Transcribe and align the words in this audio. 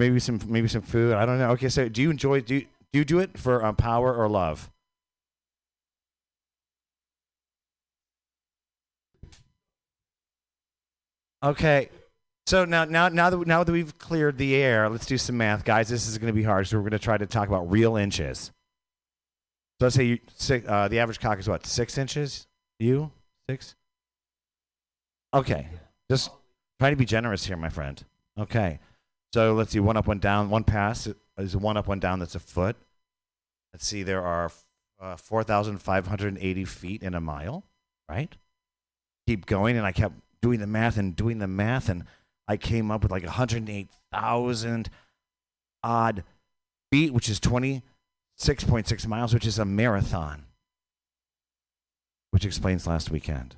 maybe 0.00 0.18
some 0.18 0.40
maybe 0.46 0.66
some 0.66 0.82
food. 0.82 1.14
I 1.14 1.24
don't 1.26 1.38
know. 1.38 1.50
Okay, 1.50 1.68
so 1.68 1.88
do 1.88 2.02
you 2.02 2.10
enjoy 2.10 2.40
do 2.40 2.56
you, 2.56 2.66
do 2.92 2.98
you 2.98 3.04
do 3.04 3.20
it 3.20 3.38
for 3.38 3.64
um, 3.64 3.76
power 3.76 4.12
or 4.12 4.28
love? 4.28 4.70
Okay. 11.42 11.88
So 12.46 12.64
now, 12.64 12.84
now, 12.84 13.08
now 13.08 13.30
that 13.30 13.46
now 13.46 13.62
that 13.62 13.70
we've 13.70 13.96
cleared 13.98 14.36
the 14.36 14.56
air, 14.56 14.88
let's 14.88 15.06
do 15.06 15.16
some 15.16 15.36
math, 15.36 15.64
guys. 15.64 15.88
This 15.88 16.08
is 16.08 16.18
going 16.18 16.32
to 16.32 16.36
be 16.36 16.42
hard, 16.42 16.66
so 16.66 16.76
we're 16.76 16.82
going 16.82 16.92
to 16.92 16.98
try 16.98 17.16
to 17.16 17.26
talk 17.26 17.48
about 17.48 17.70
real 17.70 17.96
inches. 17.96 18.50
So 19.78 19.86
let's 19.86 19.96
say 19.96 20.04
you, 20.04 20.18
six, 20.34 20.68
uh, 20.68 20.88
the 20.88 20.98
average 20.98 21.20
cock 21.20 21.38
is 21.38 21.48
what 21.48 21.64
six 21.64 21.96
inches. 21.96 22.46
You 22.80 23.12
six. 23.48 23.76
Okay, 25.32 25.68
just 26.10 26.30
try 26.80 26.90
to 26.90 26.96
be 26.96 27.04
generous 27.04 27.44
here, 27.44 27.56
my 27.56 27.68
friend. 27.68 28.02
Okay, 28.38 28.80
so 29.32 29.54
let's 29.54 29.72
see. 29.72 29.80
One 29.80 29.96
up, 29.96 30.06
one 30.06 30.18
down. 30.18 30.50
One 30.50 30.64
pass 30.64 31.08
is 31.38 31.56
one 31.56 31.76
up, 31.76 31.86
one 31.86 32.00
down. 32.00 32.18
That's 32.18 32.34
a 32.34 32.40
foot. 32.40 32.76
Let's 33.72 33.86
see. 33.86 34.02
There 34.02 34.22
are 34.22 34.50
uh, 35.00 35.16
four 35.16 35.44
thousand 35.44 35.78
five 35.78 36.06
hundred 36.06 36.36
eighty 36.40 36.64
feet 36.64 37.02
in 37.02 37.14
a 37.14 37.20
mile. 37.20 37.64
Right. 38.08 38.34
Keep 39.26 39.46
going, 39.46 39.76
and 39.76 39.86
I 39.86 39.92
kept 39.92 40.14
doing 40.42 40.60
the 40.60 40.66
math 40.66 40.96
and 40.96 41.14
doing 41.14 41.38
the 41.38 41.46
math, 41.46 41.88
and 41.88 42.04
I 42.48 42.56
came 42.56 42.90
up 42.90 43.02
with 43.02 43.12
like 43.12 43.22
108,000 43.22 44.90
odd 45.84 46.24
feet, 46.90 47.12
which 47.12 47.28
is 47.28 47.38
26.6 47.38 49.06
miles, 49.06 49.32
which 49.32 49.46
is 49.46 49.58
a 49.60 49.64
marathon, 49.64 50.46
which 52.32 52.44
explains 52.44 52.88
last 52.88 53.10
weekend. 53.10 53.54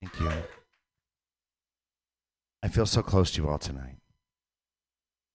Thank 0.00 0.20
you. 0.20 0.59
I 2.62 2.68
feel 2.68 2.86
so 2.86 3.02
close 3.02 3.30
to 3.32 3.42
you 3.42 3.48
all 3.48 3.58
tonight. 3.58 3.96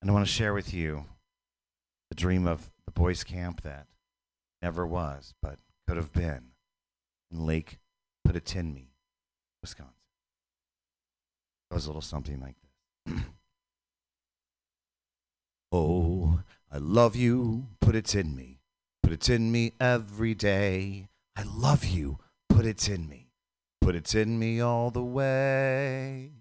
And 0.01 0.11
I 0.11 0.13
want 0.13 0.25
to 0.25 0.31
share 0.31 0.53
with 0.53 0.73
you 0.73 1.05
the 2.09 2.15
dream 2.15 2.47
of 2.47 2.69
the 2.85 2.91
boys' 2.91 3.23
camp 3.23 3.61
that 3.61 3.87
never 4.61 4.85
was, 4.85 5.33
but 5.41 5.57
could 5.87 5.97
have 5.97 6.13
been 6.13 6.51
in 7.31 7.45
Lake 7.45 7.79
Putatinmi. 8.27 8.89
Wisconsin. 9.61 9.93
It 11.69 11.73
goes 11.73 11.85
a 11.85 11.89
little 11.89 12.01
something 12.01 12.39
like 12.39 12.55
this. 13.07 13.19
oh, 15.71 16.41
I 16.71 16.77
love 16.77 17.15
you, 17.15 17.65
put 17.81 17.95
it 17.95 18.13
in 18.13 18.35
me. 18.35 18.59
Put 19.01 19.13
it 19.13 19.29
in 19.29 19.51
me 19.51 19.73
every 19.79 20.35
day. 20.35 21.09
I 21.35 21.43
love 21.43 21.83
you, 21.83 22.19
put 22.47 22.65
it 22.65 22.87
in 22.87 23.09
me. 23.09 23.29
Put 23.81 23.95
it 23.95 24.13
in 24.13 24.37
me 24.37 24.59
all 24.61 24.91
the 24.91 25.03
way. 25.03 26.31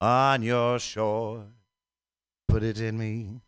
On 0.00 0.42
your 0.42 0.78
shore, 0.78 1.46
put 2.46 2.62
it 2.62 2.80
in 2.80 2.96
me. 2.96 3.40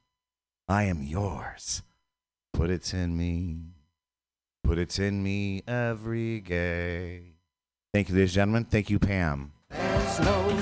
I 0.67 0.85
am 0.85 1.01
yours. 1.01 1.83
Put 2.53 2.71
it 2.71 2.93
in 2.93 3.17
me. 3.17 3.59
Put 4.65 4.79
it 4.79 4.99
in 4.99 5.23
me 5.23 5.63
every 5.69 6.41
day. 6.41 7.35
Thank 7.95 8.09
you, 8.09 8.17
ladies 8.17 8.31
and 8.31 8.35
gentlemen. 8.35 8.65
Thank 8.65 8.91
you, 8.91 8.99
Pam. 8.99 9.53
No 10.23 10.61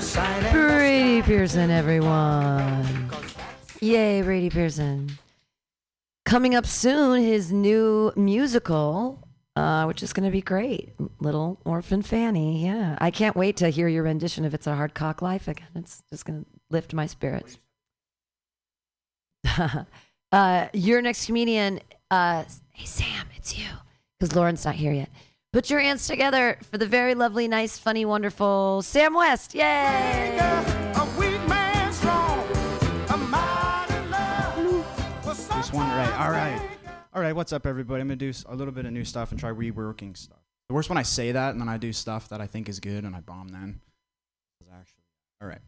Brady 0.51 1.23
Pearson, 1.23 1.71
everyone. 1.71 3.09
Yay, 3.81 4.21
Brady 4.21 4.51
Pearson. 4.51 5.17
Coming 6.23 6.53
up 6.53 6.67
soon, 6.67 7.23
his 7.23 7.51
new 7.51 8.13
musical, 8.15 9.27
uh, 9.59 9.83
which 9.85 10.01
is 10.01 10.13
going 10.13 10.25
to 10.25 10.31
be 10.31 10.41
great. 10.41 10.93
Little 11.19 11.59
Orphan 11.65 12.01
Fanny. 12.01 12.63
Yeah. 12.63 12.97
I 12.99 13.11
can't 13.11 13.35
wait 13.35 13.57
to 13.57 13.69
hear 13.69 13.89
your 13.89 14.03
rendition 14.03 14.45
of 14.45 14.53
It's 14.53 14.67
a 14.67 14.75
Hard 14.75 14.93
Cock 14.93 15.21
Life 15.21 15.49
again. 15.49 15.67
It's 15.75 16.01
just 16.09 16.25
going 16.25 16.45
to 16.45 16.45
lift 16.69 16.93
my 16.93 17.07
spirits. 17.07 17.59
uh, 20.31 20.67
your 20.73 21.01
next 21.01 21.25
comedian, 21.25 21.81
uh, 22.09 22.45
hey, 22.71 22.85
Sam, 22.85 23.27
it's 23.35 23.57
you. 23.57 23.67
Because 24.17 24.33
Lauren's 24.33 24.63
not 24.63 24.75
here 24.75 24.93
yet. 24.93 25.09
Put 25.51 25.69
your 25.69 25.81
hands 25.81 26.07
together 26.07 26.57
for 26.69 26.77
the 26.77 26.85
very 26.85 27.13
lovely, 27.13 27.47
nice, 27.49 27.77
funny, 27.77 28.05
wonderful 28.05 28.81
Sam 28.81 29.13
West. 29.13 29.55
Yay! 29.55 30.37
This 35.55 35.73
one, 35.73 35.89
right? 35.89 36.19
All 36.19 36.31
right, 36.31 36.68
all 37.13 37.21
right. 37.21 37.35
What's 37.35 37.53
up, 37.53 37.65
everybody? 37.65 38.01
I'm 38.01 38.07
gonna 38.07 38.17
do 38.17 38.31
a 38.47 38.55
little 38.55 38.73
bit 38.73 38.85
of 38.85 38.91
new 38.91 39.03
stuff 39.03 39.31
and 39.31 39.39
try 39.39 39.49
reworking 39.49 40.15
stuff. 40.15 40.37
The 40.67 40.75
worst 40.75 40.89
when 40.89 40.97
I 40.97 41.03
say 41.03 41.31
that 41.31 41.51
and 41.51 41.59
then 41.59 41.69
I 41.69 41.77
do 41.77 41.91
stuff 41.91 42.29
that 42.29 42.39
I 42.39 42.45
think 42.45 42.69
is 42.69 42.79
good 42.79 43.03
and 43.03 43.15
I 43.15 43.21
bomb 43.21 43.47
then. 43.47 43.81
Actually, 44.71 45.03
all 45.41 45.47
right. 45.47 45.61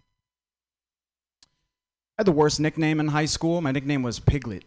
I 1.43 2.21
had 2.21 2.27
the 2.27 2.31
worst 2.31 2.59
nickname 2.59 2.99
in 2.99 3.07
high 3.07 3.25
school. 3.25 3.61
My 3.61 3.71
nickname 3.71 4.03
was 4.03 4.19
Piglet. 4.19 4.63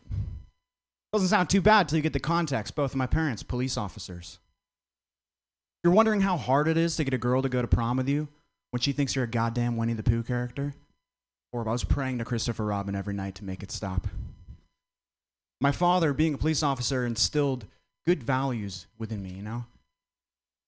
Doesn't 1.13 1.29
sound 1.29 1.49
too 1.49 1.61
bad 1.61 1.89
till 1.89 1.97
you 1.97 2.03
get 2.03 2.13
the 2.13 2.19
context. 2.19 2.75
Both 2.75 2.91
of 2.91 2.97
my 2.97 3.07
parents, 3.07 3.45
police 3.45 3.77
officers. 3.77 4.41
You're 5.85 5.93
wondering 5.93 6.23
how 6.23 6.37
hard 6.37 6.67
it 6.67 6.77
is 6.77 6.97
to 6.97 7.05
get 7.05 7.15
a 7.15 7.19
girl 7.19 7.43
to 7.43 7.49
go 7.49 7.63
to 7.63 7.69
prom 7.69 7.99
with 7.99 8.09
you 8.09 8.27
when 8.73 8.81
she 8.81 8.91
thinks 8.91 9.15
you're 9.15 9.27
a 9.27 9.29
goddamn 9.29 9.77
Winnie 9.77 9.93
the 9.93 10.03
Pooh 10.03 10.25
character? 10.25 10.75
Or 11.53 11.69
I 11.69 11.71
was 11.71 11.85
praying 11.85 12.19
to 12.19 12.25
Christopher 12.25 12.65
Robin 12.65 12.97
every 12.97 13.15
night 13.15 13.37
to 13.37 13.45
make 13.45 13.63
it 13.63 13.71
stop. 13.71 14.09
My 15.61 15.73
father, 15.73 16.13
being 16.13 16.35
a 16.35 16.39
police 16.39 16.63
officer, 16.63 17.07
instilled 17.07 17.67
good 18.07 18.23
values 18.23 18.87
within 18.99 19.23
me, 19.23 19.31
you 19.31 19.43
know? 19.43 19.65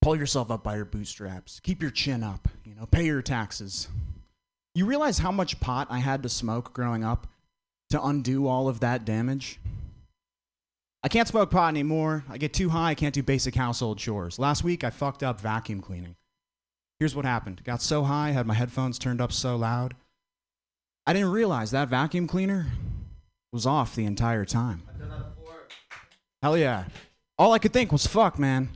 Pull 0.01 0.15
yourself 0.15 0.49
up 0.51 0.63
by 0.63 0.75
your 0.75 0.85
bootstraps. 0.85 1.59
Keep 1.59 1.81
your 1.81 1.91
chin 1.91 2.23
up, 2.23 2.47
you 2.63 2.75
know, 2.75 2.85
pay 2.85 3.05
your 3.05 3.21
taxes. 3.21 3.87
You 4.73 4.85
realize 4.85 5.19
how 5.19 5.31
much 5.31 5.59
pot 5.59 5.87
I 5.89 5.99
had 5.99 6.23
to 6.23 6.29
smoke 6.29 6.73
growing 6.73 7.03
up 7.03 7.27
to 7.89 8.03
undo 8.03 8.47
all 8.47 8.69
of 8.69 8.79
that 8.79 9.05
damage? 9.05 9.59
I 11.03 11.09
can't 11.09 11.27
smoke 11.27 11.51
pot 11.51 11.69
anymore. 11.69 12.23
I 12.29 12.37
get 12.37 12.53
too 12.53 12.69
high, 12.69 12.91
I 12.91 12.95
can't 12.95 13.13
do 13.13 13.23
basic 13.23 13.55
household 13.55 13.97
chores. 13.97 14.39
Last 14.39 14.63
week, 14.63 14.83
I 14.83 14.89
fucked 14.89 15.23
up 15.23 15.41
vacuum 15.41 15.81
cleaning. 15.81 16.15
Here's 16.99 17.15
what 17.15 17.25
happened 17.25 17.63
got 17.63 17.81
so 17.81 18.03
high, 18.03 18.31
had 18.31 18.47
my 18.47 18.55
headphones 18.55 18.97
turned 18.97 19.21
up 19.21 19.31
so 19.31 19.55
loud. 19.55 19.95
I 21.05 21.13
didn't 21.13 21.31
realize 21.31 21.71
that 21.71 21.89
vacuum 21.89 22.27
cleaner 22.27 22.67
was 23.51 23.65
off 23.65 23.95
the 23.95 24.05
entire 24.05 24.45
time. 24.45 24.83
Hell 26.41 26.57
yeah. 26.57 26.85
All 27.37 27.53
I 27.53 27.59
could 27.59 27.73
think 27.73 27.91
was, 27.91 28.05
fuck, 28.07 28.37
man. 28.39 28.69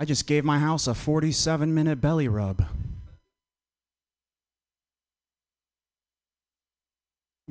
I 0.00 0.04
just 0.04 0.26
gave 0.26 0.44
my 0.44 0.58
house 0.58 0.86
a 0.86 0.94
47 0.94 1.72
minute 1.72 2.00
belly 2.00 2.28
rub. 2.28 2.64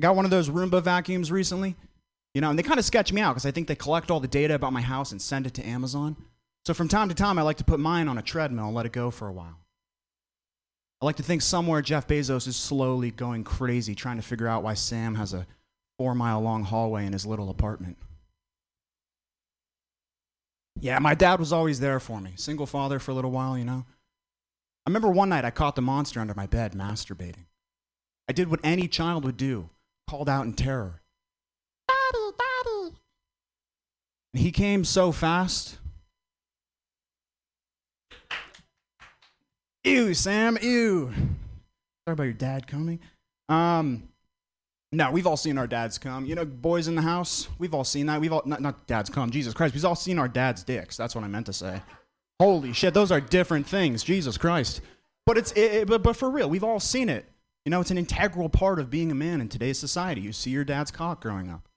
Got 0.00 0.16
one 0.16 0.24
of 0.24 0.30
those 0.30 0.50
Roomba 0.50 0.82
vacuums 0.82 1.30
recently. 1.30 1.76
You 2.34 2.40
know, 2.40 2.50
and 2.50 2.58
they 2.58 2.62
kind 2.62 2.78
of 2.78 2.84
sketch 2.84 3.12
me 3.12 3.20
out 3.20 3.32
because 3.32 3.46
I 3.46 3.50
think 3.50 3.68
they 3.68 3.74
collect 3.74 4.10
all 4.10 4.20
the 4.20 4.28
data 4.28 4.54
about 4.54 4.72
my 4.72 4.80
house 4.80 5.12
and 5.12 5.20
send 5.20 5.46
it 5.46 5.54
to 5.54 5.66
Amazon. 5.66 6.16
So 6.64 6.72
from 6.72 6.88
time 6.88 7.08
to 7.08 7.14
time, 7.14 7.38
I 7.38 7.42
like 7.42 7.58
to 7.58 7.64
put 7.64 7.78
mine 7.78 8.08
on 8.08 8.16
a 8.16 8.22
treadmill 8.22 8.66
and 8.66 8.74
let 8.74 8.86
it 8.86 8.92
go 8.92 9.10
for 9.10 9.28
a 9.28 9.32
while. 9.32 9.58
I 11.00 11.04
like 11.04 11.16
to 11.16 11.22
think 11.22 11.42
somewhere 11.42 11.82
Jeff 11.82 12.06
Bezos 12.06 12.46
is 12.46 12.56
slowly 12.56 13.10
going 13.10 13.44
crazy 13.44 13.94
trying 13.94 14.16
to 14.16 14.22
figure 14.22 14.46
out 14.46 14.62
why 14.62 14.74
Sam 14.74 15.16
has 15.16 15.34
a 15.34 15.46
four 15.98 16.14
mile 16.14 16.40
long 16.40 16.64
hallway 16.64 17.06
in 17.06 17.12
his 17.12 17.26
little 17.26 17.50
apartment. 17.50 17.96
Yeah, 20.80 20.98
my 20.98 21.14
dad 21.14 21.38
was 21.38 21.52
always 21.52 21.80
there 21.80 22.00
for 22.00 22.20
me. 22.20 22.32
Single 22.36 22.66
father 22.66 22.98
for 22.98 23.10
a 23.10 23.14
little 23.14 23.30
while, 23.30 23.56
you 23.56 23.64
know. 23.64 23.84
I 24.84 24.90
remember 24.90 25.10
one 25.10 25.28
night 25.28 25.44
I 25.44 25.50
caught 25.50 25.76
the 25.76 25.82
monster 25.82 26.18
under 26.18 26.34
my 26.34 26.46
bed 26.46 26.72
masturbating. 26.72 27.46
I 28.28 28.32
did 28.32 28.50
what 28.50 28.60
any 28.64 28.88
child 28.88 29.24
would 29.24 29.36
do, 29.36 29.70
called 30.08 30.28
out 30.28 30.44
in 30.44 30.54
terror. 30.54 31.02
Daddy, 31.88 32.36
daddy. 32.38 32.96
And 34.34 34.42
he 34.42 34.50
came 34.50 34.84
so 34.84 35.12
fast. 35.12 35.78
Ew, 39.84 40.14
Sam, 40.14 40.58
ew. 40.60 41.12
Sorry 42.06 42.12
about 42.12 42.22
your 42.24 42.32
dad 42.32 42.66
coming. 42.66 43.00
Um, 43.48 44.08
no, 44.92 45.10
we've 45.10 45.26
all 45.26 45.36
seen 45.38 45.56
our 45.58 45.66
dads 45.66 45.98
come. 45.98 46.26
You 46.26 46.34
know, 46.34 46.44
boys 46.44 46.86
in 46.86 46.94
the 46.94 47.02
house, 47.02 47.48
we've 47.58 47.72
all 47.74 47.84
seen 47.84 48.06
that. 48.06 48.20
We've 48.20 48.32
all, 48.32 48.42
not, 48.44 48.60
not 48.60 48.86
dads 48.86 49.08
come, 49.08 49.30
Jesus 49.30 49.54
Christ. 49.54 49.74
We've 49.74 49.84
all 49.84 49.94
seen 49.94 50.18
our 50.18 50.28
dad's 50.28 50.62
dicks. 50.62 50.96
That's 50.96 51.14
what 51.14 51.24
I 51.24 51.28
meant 51.28 51.46
to 51.46 51.52
say. 51.52 51.80
Holy 52.38 52.72
shit, 52.72 52.92
those 52.92 53.10
are 53.10 53.20
different 53.20 53.66
things. 53.66 54.02
Jesus 54.04 54.36
Christ. 54.36 54.82
But 55.24 55.38
it's, 55.38 55.52
it, 55.52 55.60
it- 55.74 55.88
but, 55.88 56.02
but 56.02 56.16
for 56.16 56.30
real, 56.30 56.50
we've 56.50 56.64
all 56.64 56.78
seen 56.80 57.08
it. 57.08 57.26
You 57.64 57.70
know, 57.70 57.80
it's 57.80 57.90
an 57.92 57.98
integral 57.98 58.48
part 58.48 58.78
of 58.80 58.90
being 58.90 59.10
a 59.10 59.14
man 59.14 59.40
in 59.40 59.48
today's 59.48 59.78
society. 59.78 60.20
You 60.20 60.32
see 60.32 60.50
your 60.50 60.64
dad's 60.64 60.90
cock 60.90 61.22
growing 61.22 61.48
up. 61.48 61.68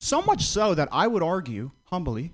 So 0.00 0.22
much 0.22 0.42
so 0.44 0.74
that 0.74 0.88
I 0.92 1.06
would 1.06 1.22
argue, 1.22 1.70
humbly, 1.84 2.32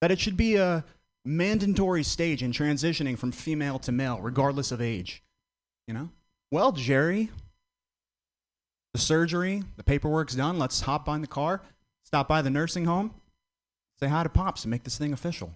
that 0.00 0.10
it 0.10 0.20
should 0.20 0.36
be 0.36 0.56
a 0.56 0.84
mandatory 1.24 2.02
stage 2.04 2.42
in 2.42 2.52
transitioning 2.52 3.18
from 3.18 3.32
female 3.32 3.78
to 3.80 3.92
male, 3.92 4.20
regardless 4.20 4.70
of 4.70 4.80
age. 4.80 5.22
You 5.88 5.94
know? 5.94 6.10
Well, 6.52 6.70
Jerry, 6.72 7.30
the 8.96 9.02
surgery, 9.02 9.62
the 9.76 9.84
paperwork's 9.84 10.34
done. 10.34 10.58
Let's 10.58 10.80
hop 10.80 11.06
on 11.06 11.20
the 11.20 11.26
car, 11.26 11.60
stop 12.02 12.28
by 12.28 12.40
the 12.40 12.48
nursing 12.48 12.86
home, 12.86 13.12
say 14.00 14.06
hi 14.06 14.22
to 14.22 14.30
Pops, 14.30 14.64
and 14.64 14.70
make 14.70 14.84
this 14.84 14.96
thing 14.96 15.12
official. 15.12 15.54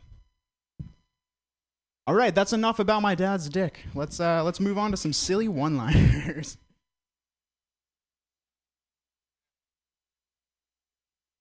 All 2.06 2.14
right, 2.14 2.34
that's 2.34 2.52
enough 2.52 2.80
about 2.80 3.00
my 3.00 3.14
dad's 3.14 3.48
dick. 3.48 3.80
Let's 3.94 4.20
uh, 4.20 4.44
let's 4.44 4.60
move 4.60 4.76
on 4.76 4.90
to 4.90 4.98
some 4.98 5.14
silly 5.14 5.48
one-liners. 5.48 6.58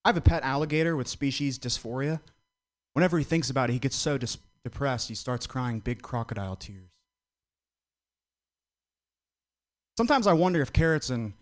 I 0.05 0.09
have 0.09 0.15
a 0.15 0.21
pet 0.21 0.43
alligator 0.43 0.95
with 0.95 1.09
species 1.09 1.59
dysphoria. 1.59 2.21
Whenever 2.93 3.17
he 3.17 3.25
thinks 3.25 3.49
about 3.49 3.69
it, 3.69 3.73
he 3.73 3.79
gets 3.79 3.97
so 3.97 4.17
dis- 4.17 4.37
depressed 4.63 5.09
he 5.09 5.15
starts 5.15 5.45
crying 5.45 5.81
big 5.81 6.01
crocodile 6.01 6.55
tears. 6.55 6.91
Sometimes 9.97 10.27
I 10.27 10.33
wonder 10.33 10.61
if 10.61 10.71
carrots 10.71 11.09
and 11.09 11.33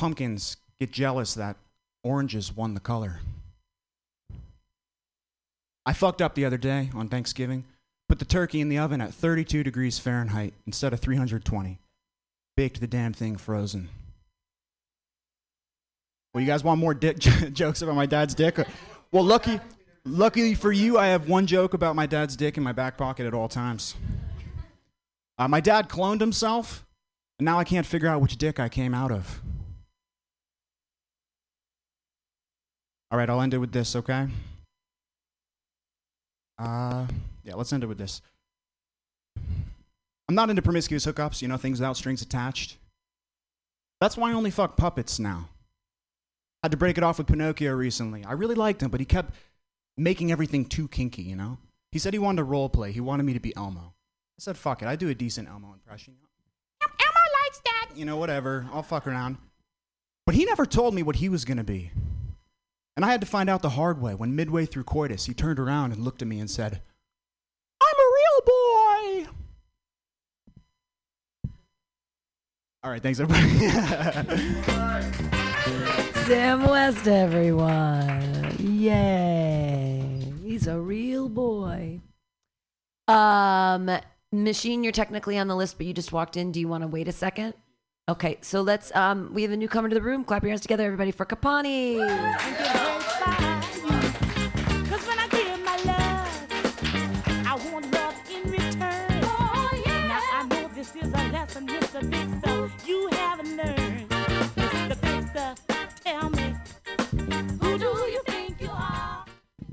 pumpkins 0.00 0.56
get 0.78 0.90
jealous 0.90 1.34
that 1.34 1.56
oranges 2.02 2.56
won 2.56 2.72
the 2.72 2.80
color. 2.80 3.20
I 5.84 5.92
fucked 5.92 6.22
up 6.22 6.34
the 6.34 6.46
other 6.46 6.56
day 6.56 6.88
on 6.94 7.10
Thanksgiving. 7.10 7.64
Put 8.08 8.18
the 8.18 8.24
turkey 8.24 8.62
in 8.62 8.70
the 8.70 8.78
oven 8.78 9.02
at 9.02 9.12
32 9.12 9.62
degrees 9.62 9.98
Fahrenheit 9.98 10.54
instead 10.66 10.94
of 10.94 11.00
320. 11.00 11.78
Baked 12.56 12.80
the 12.80 12.86
damn 12.86 13.12
thing 13.12 13.36
frozen. 13.36 13.90
Well, 16.32 16.40
you 16.40 16.46
guys 16.46 16.64
want 16.64 16.80
more 16.80 16.94
dick 16.94 17.18
jokes 17.52 17.82
about 17.82 17.94
my 17.94 18.06
dad's 18.06 18.34
dick? 18.34 18.56
Well, 19.12 19.24
lucky, 19.24 19.60
luckily 20.06 20.54
for 20.54 20.72
you, 20.72 20.96
I 20.96 21.08
have 21.08 21.28
one 21.28 21.46
joke 21.46 21.74
about 21.74 21.94
my 21.94 22.06
dad's 22.06 22.36
dick 22.36 22.56
in 22.56 22.62
my 22.62 22.72
back 22.72 22.96
pocket 22.96 23.26
at 23.26 23.34
all 23.34 23.48
times. 23.48 23.96
Uh, 25.36 25.46
my 25.46 25.60
dad 25.60 25.90
cloned 25.90 26.20
himself, 26.20 26.86
and 27.38 27.44
now 27.44 27.58
I 27.58 27.64
can't 27.64 27.84
figure 27.84 28.08
out 28.08 28.22
which 28.22 28.38
dick 28.38 28.58
I 28.58 28.70
came 28.70 28.94
out 28.94 29.12
of. 29.12 29.42
All 33.10 33.18
right, 33.18 33.28
I'll 33.28 33.40
end 33.40 33.54
it 33.54 33.58
with 33.58 33.72
this, 33.72 33.96
okay? 33.96 34.28
Uh, 36.58 37.06
yeah, 37.44 37.54
let's 37.54 37.72
end 37.72 37.82
it 37.82 37.86
with 37.88 37.98
this. 37.98 38.22
I'm 40.28 40.34
not 40.34 40.48
into 40.48 40.62
promiscuous 40.62 41.06
hookups, 41.06 41.42
you 41.42 41.48
know, 41.48 41.56
things 41.56 41.80
without 41.80 41.96
strings 41.96 42.22
attached. 42.22 42.76
That's 44.00 44.16
why 44.16 44.30
I 44.30 44.34
only 44.34 44.50
fuck 44.50 44.76
puppets 44.76 45.18
now. 45.18 45.48
Had 46.62 46.70
to 46.70 46.76
break 46.76 46.98
it 46.98 47.04
off 47.04 47.18
with 47.18 47.26
Pinocchio 47.26 47.74
recently. 47.74 48.24
I 48.24 48.32
really 48.32 48.54
liked 48.54 48.82
him, 48.82 48.90
but 48.90 49.00
he 49.00 49.06
kept 49.06 49.34
making 49.96 50.30
everything 50.30 50.66
too 50.66 50.86
kinky, 50.86 51.22
you 51.22 51.34
know? 51.34 51.58
He 51.90 51.98
said 51.98 52.12
he 52.12 52.18
wanted 52.18 52.36
to 52.38 52.44
role 52.44 52.68
play. 52.68 52.92
He 52.92 53.00
wanted 53.00 53.24
me 53.24 53.32
to 53.32 53.40
be 53.40 53.56
Elmo. 53.56 53.80
I 53.80 54.38
said, 54.38 54.56
fuck 54.56 54.82
it. 54.82 54.88
I 54.88 54.94
do 54.94 55.08
a 55.08 55.14
decent 55.14 55.48
Elmo 55.48 55.72
impression. 55.72 56.14
Elmo 56.82 57.20
likes 57.44 57.60
that. 57.64 57.96
You 57.96 58.04
know, 58.04 58.16
whatever. 58.16 58.68
I'll 58.72 58.82
fuck 58.84 59.06
around. 59.06 59.38
But 60.26 60.34
he 60.36 60.44
never 60.44 60.64
told 60.64 60.94
me 60.94 61.02
what 61.02 61.16
he 61.16 61.28
was 61.28 61.44
going 61.44 61.58
to 61.58 61.64
be. 61.64 61.90
And 63.00 63.06
I 63.06 63.12
had 63.12 63.22
to 63.22 63.26
find 63.26 63.48
out 63.48 63.62
the 63.62 63.70
hard 63.70 63.98
way 63.98 64.14
when 64.14 64.36
midway 64.36 64.66
through 64.66 64.84
coitus, 64.84 65.24
he 65.24 65.32
turned 65.32 65.58
around 65.58 65.92
and 65.92 66.04
looked 66.04 66.20
at 66.20 66.28
me 66.28 66.38
and 66.38 66.50
said, 66.50 66.82
I'm 67.80 67.96
a 67.96 68.10
real 68.20 68.42
boy. 69.24 69.30
All 72.84 72.90
right, 72.90 73.02
thanks, 73.02 73.18
everybody. 73.18 73.48
Sam 76.26 76.66
West, 76.66 77.08
everyone. 77.08 78.56
Yay. 78.58 80.34
He's 80.44 80.66
a 80.66 80.78
real 80.78 81.30
boy. 81.30 82.00
Um, 83.08 83.90
Machine, 84.30 84.84
you're 84.84 84.92
technically 84.92 85.38
on 85.38 85.48
the 85.48 85.56
list, 85.56 85.78
but 85.78 85.86
you 85.86 85.94
just 85.94 86.12
walked 86.12 86.36
in. 86.36 86.52
Do 86.52 86.60
you 86.60 86.68
want 86.68 86.82
to 86.82 86.88
wait 86.88 87.08
a 87.08 87.12
second? 87.12 87.54
Okay, 88.08 88.38
so 88.40 88.62
let's 88.62 88.94
um 88.96 89.30
we 89.32 89.42
have 89.42 89.52
a 89.52 89.56
newcomer 89.56 89.88
to 89.88 89.94
the 89.94 90.02
room. 90.02 90.24
Clap 90.24 90.42
your 90.42 90.50
hands 90.50 90.62
together, 90.62 90.84
everybody, 90.84 91.12
for 91.12 91.24
Kapani. 91.24 91.98
I 95.18 95.28
give 95.30 95.60
my 95.64 95.76
love, 95.84 97.46
I 97.46 97.70
want 97.72 97.90
love 97.92 98.14
in 98.28 98.50
return. 98.50 99.20
Now 100.08 100.20
I 100.32 100.46
know 100.50 100.68
this 100.74 100.96
is 100.96 101.12
a 101.12 101.28
lesson, 101.30 101.68
Mr. 101.68 102.10
Big 102.10 102.38
Stuff. 102.40 102.88
You 102.88 103.08
haven't 103.12 103.56
learned. 103.56 104.08
Mr. 104.08 105.00
Big 105.00 105.28
Stuff, 105.28 105.60
tell 106.02 106.30
me, 106.30 106.54
who 107.60 107.78
do 107.78 107.86
you 107.86 108.22
think 108.26 108.60
you 108.60 108.70
are? 108.70 109.24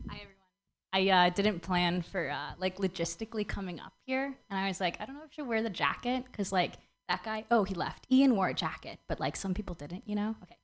Hi 0.10 0.22
everyone. 0.22 0.54
I 0.94 1.10
uh, 1.10 1.30
didn't 1.32 1.62
plan 1.62 2.02
for 2.04 2.30
uh, 2.30 2.52
like 2.60 2.78
logistically 2.78 3.48
coming 3.48 3.80
up 3.80 3.94
here, 4.06 4.38
and 4.50 4.60
I 4.60 4.68
was 4.68 4.80
like, 4.80 4.98
I 5.00 5.06
don't 5.06 5.16
know 5.16 5.24
if 5.24 5.32
I 5.32 5.36
should 5.36 5.48
wear 5.48 5.64
the 5.64 5.70
jacket 5.72 6.26
because 6.32 6.52
like 6.52 6.74
that 7.08 7.24
guy. 7.24 7.46
Oh, 7.50 7.64
he 7.64 7.74
left. 7.74 8.06
Ian 8.12 8.36
wore 8.36 8.50
a 8.50 8.54
jacket, 8.54 9.00
but 9.08 9.20
like 9.20 9.36
some 9.36 9.54
people 9.54 9.76
didn't. 9.76 10.04
You 10.06 10.16
know? 10.16 10.36
Okay. 10.44 10.58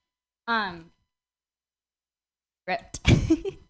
Um. 0.47 0.91
Ripped. 2.67 2.99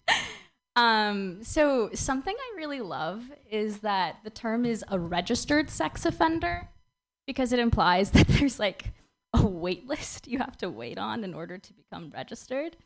um. 0.76 1.44
So 1.44 1.90
something 1.94 2.36
I 2.38 2.58
really 2.58 2.82
love 2.82 3.24
is 3.50 3.80
that 3.80 4.18
the 4.24 4.30
term 4.30 4.66
is 4.66 4.84
a 4.88 5.00
registered 5.00 5.70
sex 5.70 6.06
offender 6.06 6.70
because 7.28 7.54
it 7.54 7.60
implies 7.60 8.12
that 8.12 8.28
there's 8.28 8.60
like 8.60 8.92
a 9.34 9.46
wait 9.46 9.88
list 9.88 10.28
you 10.28 10.38
have 10.38 10.58
to 10.58 10.70
wait 10.70 10.98
on 10.98 11.24
in 11.24 11.34
order 11.34 11.58
to 11.58 11.74
become 11.74 12.12
registered. 12.14 12.78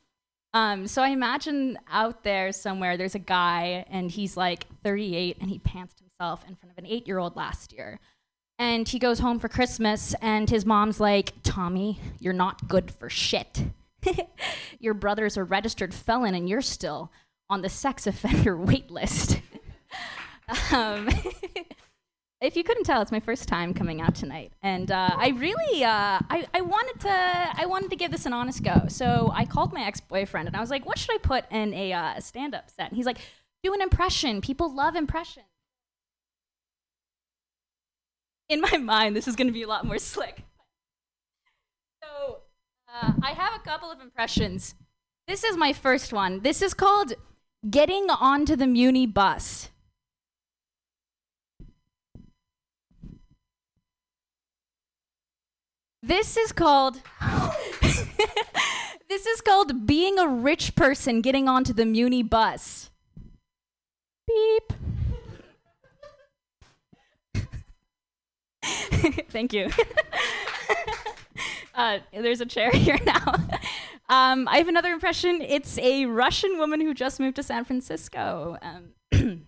Um, 0.54 0.88
so 0.88 1.04
I 1.04 1.10
imagine 1.10 1.78
out 1.92 2.24
there 2.24 2.52
somewhere 2.52 2.98
there's 2.98 3.16
a 3.16 3.20
guy 3.20 3.86
and 3.90 4.10
he's 4.10 4.38
like 4.38 4.66
38 4.84 5.38
and 5.42 5.50
he 5.50 5.60
pantsed 5.60 6.00
himself 6.00 6.44
in 6.48 6.56
front 6.56 6.72
of 6.72 6.78
an 6.78 6.86
eight 6.88 7.06
year 7.06 7.20
old 7.20 7.36
last 7.36 7.74
year. 7.74 8.00
And 8.60 8.88
he 8.88 8.98
goes 8.98 9.20
home 9.20 9.40
for 9.40 9.48
Christmas 9.48 10.16
and 10.22 10.50
his 10.50 10.66
mom's 10.66 11.00
like, 11.00 11.34
Tommy, 11.44 12.00
you're 12.20 12.34
not 12.34 12.68
good 12.68 12.92
for 12.92 13.10
shit. 13.10 13.66
Your 14.80 14.94
brother's 14.94 15.38
a 15.38 15.44
registered 15.44 15.94
felon 15.94 16.34
and 16.34 16.50
you're 16.50 16.62
still 16.62 17.12
on 17.50 17.62
the 17.62 17.70
sex 17.70 18.08
offender 18.08 18.58
wait 18.58 18.90
list. 18.90 19.42
um, 20.72 21.08
if 22.42 22.56
you 22.56 22.64
couldn't 22.64 22.84
tell, 22.84 23.02
it's 23.02 23.12
my 23.12 23.20
first 23.20 23.48
time 23.48 23.74
coming 23.74 24.02
out 24.02 24.16
tonight, 24.16 24.54
and 24.62 24.92
uh, 24.92 25.10
I 25.16 25.30
really, 25.30 25.84
uh, 25.84 26.20
I, 26.30 26.48
I 26.54 26.62
wanted 26.62 27.00
to, 27.02 27.10
I 27.10 27.66
wanted 27.66 27.90
to 27.90 27.96
give 27.96 28.12
this 28.12 28.26
an 28.26 28.34
honest 28.34 28.64
go. 28.64 28.86
So 28.90 29.32
I 29.34 29.46
called 29.46 29.74
my 29.74 29.84
ex-boyfriend, 29.86 30.48
and 30.48 30.56
I 30.56 30.60
was 30.60 30.70
like, 30.70 30.86
"What 30.86 31.00
should 31.00 31.16
I 31.16 31.18
put 31.18 31.46
in 31.52 31.74
a 31.74 31.94
uh, 31.94 32.20
stand-up 32.20 32.70
set?" 32.70 32.90
And 32.90 32.98
he's 32.98 33.08
like, 33.08 33.18
"Do 33.64 33.74
an 33.74 33.82
impression. 33.82 34.42
People 34.42 34.74
love 34.74 34.96
impressions." 34.96 35.46
In 38.50 38.62
my 38.62 38.78
mind, 38.78 39.16
this 39.16 39.28
is 39.28 39.36
going 39.36 39.48
to 39.48 39.54
be 39.54 39.64
a 39.64 39.68
lot 39.68 39.86
more 39.86 39.98
slick. 40.14 40.44
So 42.02 42.40
uh, 42.94 43.14
I 43.22 43.32
have 43.32 43.54
a 43.56 43.64
couple 43.64 43.92
of 43.92 44.00
impressions. 44.00 44.76
This 45.28 45.44
is 45.44 45.58
my 45.58 45.74
first 45.74 46.14
one. 46.14 46.42
This 46.42 46.62
is 46.62 46.74
called 46.74 47.14
"Getting 47.70 48.10
Onto 48.10 48.56
the 48.56 48.68
Muni 48.68 49.06
Bus." 49.06 49.70
This 56.02 56.38
is 56.38 56.54
called 56.54 57.02
This 59.10 59.26
is 59.26 59.40
called 59.40 59.88
being 59.88 60.20
a 60.20 60.28
rich 60.28 60.76
person 60.76 61.22
getting 61.22 61.48
onto 61.48 61.72
the 61.74 61.86
Muni 61.86 62.24
bus. 62.24 62.90
Beep. 64.28 64.74
Thank 69.30 69.54
you. 69.54 69.70
uh, 71.76 72.00
there's 72.14 72.42
a 72.42 72.46
chair 72.46 72.72
here 72.74 73.00
now. 73.06 73.36
Um, 74.10 74.48
I 74.48 74.58
have 74.58 74.68
another 74.68 74.92
impression. 74.92 75.42
It's 75.42 75.78
a 75.78 76.06
Russian 76.06 76.58
woman 76.58 76.82
who 76.82 76.94
just 76.94 77.20
moved 77.20 77.36
to 77.38 77.44
San 77.44 77.66
Francisco. 77.66 78.58
Um, 78.62 79.48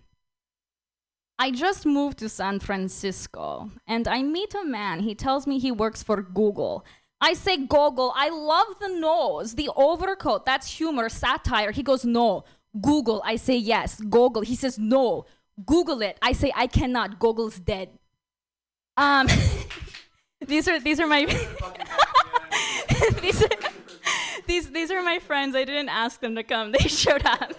I 1.38 1.50
just 1.50 1.86
moved 1.86 2.18
to 2.18 2.28
San 2.28 2.60
Francisco 2.60 3.70
and 3.86 4.06
I 4.06 4.22
meet 4.22 4.54
a 4.54 4.64
man. 4.64 5.00
He 5.00 5.14
tells 5.14 5.46
me 5.46 5.58
he 5.58 5.72
works 5.72 6.02
for 6.02 6.20
Google. 6.20 6.84
I 7.20 7.34
say, 7.34 7.56
Google, 7.56 8.12
I 8.14 8.30
love 8.30 8.78
the 8.80 8.88
nose, 8.88 9.54
the 9.54 9.70
overcoat. 9.76 10.46
That's 10.46 10.66
humor, 10.78 11.08
satire. 11.08 11.70
He 11.70 11.82
goes, 11.82 12.04
No, 12.04 12.44
Google. 12.80 13.22
I 13.24 13.36
say, 13.36 13.56
Yes, 13.56 14.00
Google. 14.00 14.42
He 14.42 14.54
says, 14.54 14.78
No, 14.78 15.26
Google 15.64 16.02
it. 16.02 16.18
I 16.22 16.32
say, 16.32 16.52
I 16.54 16.66
cannot. 16.66 17.18
Google's 17.18 17.58
dead. 17.58 17.90
Um, 18.96 19.28
these 20.46 20.68
are 20.68 20.80
these 20.80 21.00
are 21.00 21.06
my 21.06 21.24
these, 23.22 23.42
are, 23.42 23.48
these 24.46 24.70
these 24.70 24.90
are 24.90 25.02
my 25.02 25.18
friends. 25.18 25.54
I 25.54 25.64
didn't 25.64 25.88
ask 25.88 26.20
them 26.20 26.34
to 26.36 26.42
come. 26.42 26.72
They 26.78 26.88
showed 26.88 27.24
up, 27.24 27.52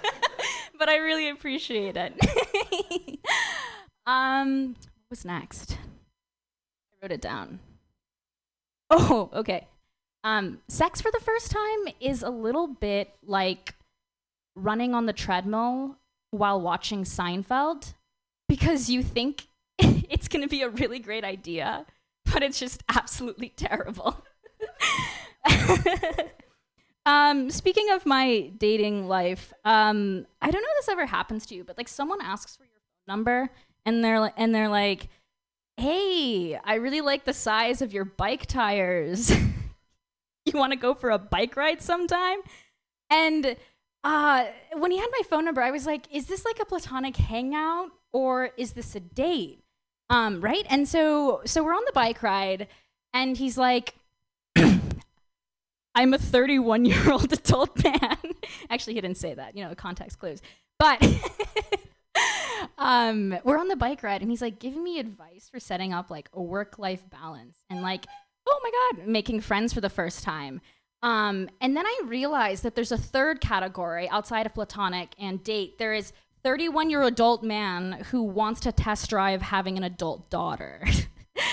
but 0.78 0.90
I 0.90 0.98
really 0.98 1.30
appreciate 1.30 1.96
it. 1.98 2.14
um, 4.06 4.76
what 4.76 5.10
was 5.10 5.26
next? 5.26 5.74
I 5.74 6.96
wrote 7.02 7.12
it 7.12 7.22
down. 7.22 7.60
Oh, 8.90 9.30
okay. 9.34 9.68
Um, 10.24 10.60
sex 10.68 11.02
for 11.02 11.12
the 11.12 11.20
first 11.20 11.50
time 11.50 11.94
is 12.00 12.22
a 12.22 12.30
little 12.30 12.68
bit 12.68 13.16
like 13.26 13.74
running 14.56 14.94
on 14.94 15.06
the 15.06 15.14
treadmill 15.14 15.96
while 16.32 16.62
watching 16.62 17.04
Seinfeld 17.04 17.94
because 18.48 18.90
you 18.90 19.02
think 19.02 19.48
it's 20.10 20.28
going 20.28 20.42
to 20.42 20.48
be 20.48 20.62
a 20.62 20.70
really 20.70 21.00
great 21.00 21.24
idea, 21.24 21.86
but 22.32 22.44
it's 22.44 22.60
just 22.60 22.84
absolutely 22.90 23.50
terrible. 23.50 24.24
um, 27.06 27.50
speaking 27.50 27.90
of 27.92 28.06
my 28.06 28.52
dating 28.58 29.08
life, 29.08 29.54
um, 29.66 30.26
I 30.42 30.52
don't 30.52 30.62
know 30.62 30.70
if 30.78 30.86
this 30.86 30.90
ever 30.90 31.06
happens 31.06 31.46
to 31.48 31.56
you, 31.56 31.64
but 31.64 31.78
like 31.78 31.88
someone 31.88 32.22
asks 32.22 32.56
for 32.56 32.64
your 32.64 32.72
phone 32.72 33.16
number 33.16 33.50
and 33.86 34.04
they're 34.04 34.20
li- 34.20 34.34
and 34.38 34.54
they're 34.54 34.70
like, 34.70 35.08
"Hey, 35.78 36.60
I 36.64 36.76
really 36.76 37.02
like 37.02 37.26
the 37.26 37.34
size 37.34 37.82
of 37.82 37.94
your 37.94 38.06
bike 38.06 38.46
tires. 38.46 39.32
you 40.46 40.54
want 40.54 40.74
to 40.74 40.78
go 40.78 40.94
for 40.94 41.10
a 41.10 41.18
bike 41.18 41.56
ride 41.56 41.82
sometime?" 41.82 42.40
And 43.10 43.58
uh, 44.04 44.46
when 44.78 44.92
he 44.92 44.98
had 44.98 45.10
my 45.12 45.22
phone 45.30 45.46
number, 45.46 45.62
I 45.62 45.72
was 45.72 45.86
like, 45.86 46.08
is 46.12 46.28
this 46.28 46.46
like 46.46 46.60
a 46.60 46.66
platonic 46.66 47.18
hangout 47.18 47.90
or 48.12 48.52
is 48.58 48.74
this 48.74 48.96
a 48.96 49.00
date? 49.00 49.61
Um, 50.12 50.42
right? 50.42 50.66
And 50.70 50.88
so 50.88 51.42
so 51.46 51.64
we're 51.64 51.74
on 51.74 51.84
the 51.86 51.94
bike 51.94 52.22
ride 52.22 52.68
and 53.14 53.38
he's 53.38 53.58
like 53.58 53.96
I'm 55.96 56.14
a 56.14 56.18
31 56.18 56.84
year 56.86 57.12
old 57.12 57.32
adult 57.34 57.82
man. 57.82 58.18
Actually, 58.70 58.96
he 58.96 59.02
didn't 59.02 59.18
say 59.18 59.34
that, 59.34 59.56
you 59.56 59.64
know, 59.64 59.74
context 59.74 60.20
clues. 60.20 60.42
But 60.78 61.02
um, 62.78 63.38
we're 63.46 63.58
on 63.58 63.70
the 63.70 63.78
bike 63.78 64.04
ride 64.04 64.22
and 64.22 64.30
he's 64.30 64.42
like 64.42 64.60
giving 64.60 64.84
me 64.84 65.00
advice 65.00 65.48
for 65.50 65.62
setting 65.62 65.94
up 65.94 66.12
like 66.12 66.28
a 66.34 66.42
work 66.42 66.78
life 66.78 67.10
balance 67.10 67.58
and 67.70 67.82
like, 67.82 68.06
oh 68.50 68.60
my 68.64 68.98
God, 68.98 69.08
making 69.08 69.40
friends 69.40 69.72
for 69.72 69.80
the 69.80 69.90
first 69.90 70.24
time. 70.24 70.60
Um, 71.04 71.50
and 71.62 71.76
then 71.76 71.86
I 71.86 72.02
realized 72.06 72.64
that 72.64 72.76
there's 72.76 72.92
a 72.92 72.98
third 72.98 73.40
category 73.40 74.10
outside 74.10 74.46
of 74.46 74.54
platonic 74.54 75.16
and 75.18 75.42
date. 75.42 75.78
There 75.78 75.94
is 75.94 76.12
31 76.44 76.90
year 76.90 77.02
old 77.02 77.14
adult 77.14 77.44
man 77.44 78.04
who 78.12 78.24
wants 78.24 78.60
to 78.62 78.72
test 78.72 79.10
drive 79.10 79.42
having 79.42 79.78
an 79.78 79.84
adult 79.84 80.30
daughter. 80.30 80.86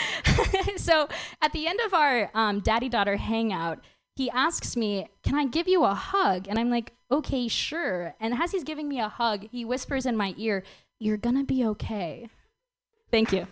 so 0.77 1.09
at 1.41 1.53
the 1.53 1.67
end 1.67 1.81
of 1.87 1.95
our 1.95 2.31
um, 2.35 2.61
daddy 2.61 2.89
daughter 2.89 3.17
hangout, 3.17 3.81
he 4.17 4.31
asks 4.31 4.77
me, 4.77 5.09
Can 5.23 5.35
I 5.35 5.47
give 5.47 5.69
you 5.69 5.85
a 5.85 5.95
hug? 5.95 6.47
And 6.49 6.59
I'm 6.59 6.71
like, 6.71 6.93
Okay, 7.11 7.49
sure. 7.49 8.15
And 8.21 8.35
as 8.35 8.53
he's 8.53 8.65
giving 8.65 8.89
me 8.89 9.01
a 9.01 9.09
hug, 9.09 9.47
he 9.51 9.65
whispers 9.65 10.07
in 10.07 10.17
my 10.17 10.35
ear, 10.37 10.63
You're 10.99 11.17
gonna 11.17 11.45
be 11.45 11.65
okay. 11.67 12.29
Thank 13.11 13.33
you. 13.33 13.47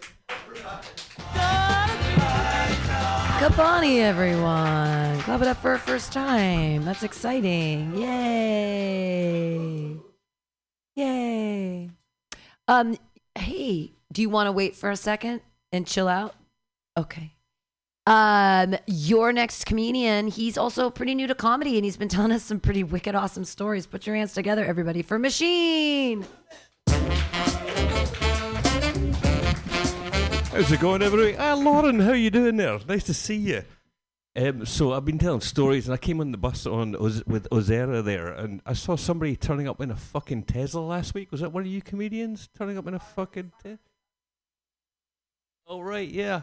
Kabani, 3.39 4.01
everyone. 4.01 5.21
Clap 5.21 5.43
it 5.43 5.47
up 5.47 5.59
for 5.59 5.71
her 5.71 5.79
first 5.79 6.13
time. 6.13 6.85
That's 6.85 7.03
exciting. 7.03 7.97
Yay. 7.97 9.97
Yay. 10.97 11.91
Um, 12.67 12.97
hey, 13.35 13.93
do 14.11 14.23
you 14.23 14.31
want 14.31 14.47
to 14.47 14.53
wait 14.53 14.75
for 14.75 14.91
a 14.91 14.97
second 14.97 15.43
and 15.71 15.87
chill 15.87 16.09
out? 16.09 16.35
Okay. 16.97 17.35
Um, 18.07 18.77
your 18.87 19.31
next 19.33 19.67
comedian, 19.67 20.29
he's 20.29 20.57
also 20.57 20.89
pretty 20.89 21.15
new 21.15 21.27
to 21.27 21.35
comedy 21.35 21.77
and 21.77 21.85
he's 21.85 21.99
been 21.99 22.09
telling 22.17 22.33
us 22.33 22.43
some 22.45 22.61
pretty 22.61 22.83
wicked 22.83 23.15
awesome 23.15 23.45
stories. 23.45 23.87
Put 23.87 24.07
your 24.07 24.17
hands 24.17 24.33
together, 24.33 24.65
everybody, 24.65 25.03
for 25.03 25.19
Machine. 25.19 26.25
How's 30.49 30.73
it 30.73 30.81
going, 30.81 31.03
everybody? 31.03 31.37
Ah, 31.37 31.53
Lauren, 31.53 32.01
how 32.01 32.13
you 32.13 32.31
doing 32.31 32.57
there? 32.57 32.79
Nice 32.89 33.05
to 33.05 33.15
see 33.15 33.37
you. 33.37 33.63
Um, 34.37 34.67
so 34.67 34.93
I've 34.93 35.07
been 35.07 35.19
telling 35.19 35.41
stories, 35.41 35.87
and 35.87 35.95
I 35.95 35.97
came 35.97 36.21
on 36.21 36.31
the 36.31 36.37
bus 36.37 36.67
on 36.67 36.95
Oz- 36.95 37.25
with 37.27 37.49
Ozera 37.49 38.05
there, 38.05 38.27
and 38.29 38.61
I 38.67 38.75
saw 38.75 38.95
somebody 38.95 39.35
turning 39.35 39.67
up 39.67 39.81
in 39.81 39.91
a 39.91 39.97
fucking 39.97 40.43
Tesla 40.43 40.81
last 40.81 41.15
week. 41.15 41.33
Was 41.33 41.41
that 41.41 41.53
one 41.53 41.63
of 41.63 41.69
you 41.69 41.81
comedians 41.81 42.51
turning 42.55 42.77
up 42.77 42.87
in 42.87 42.93
a 42.93 42.99
fucking 42.99 43.53
Tesla? 43.63 43.79
Oh 45.67 45.81
right, 45.81 46.09
yeah, 46.09 46.43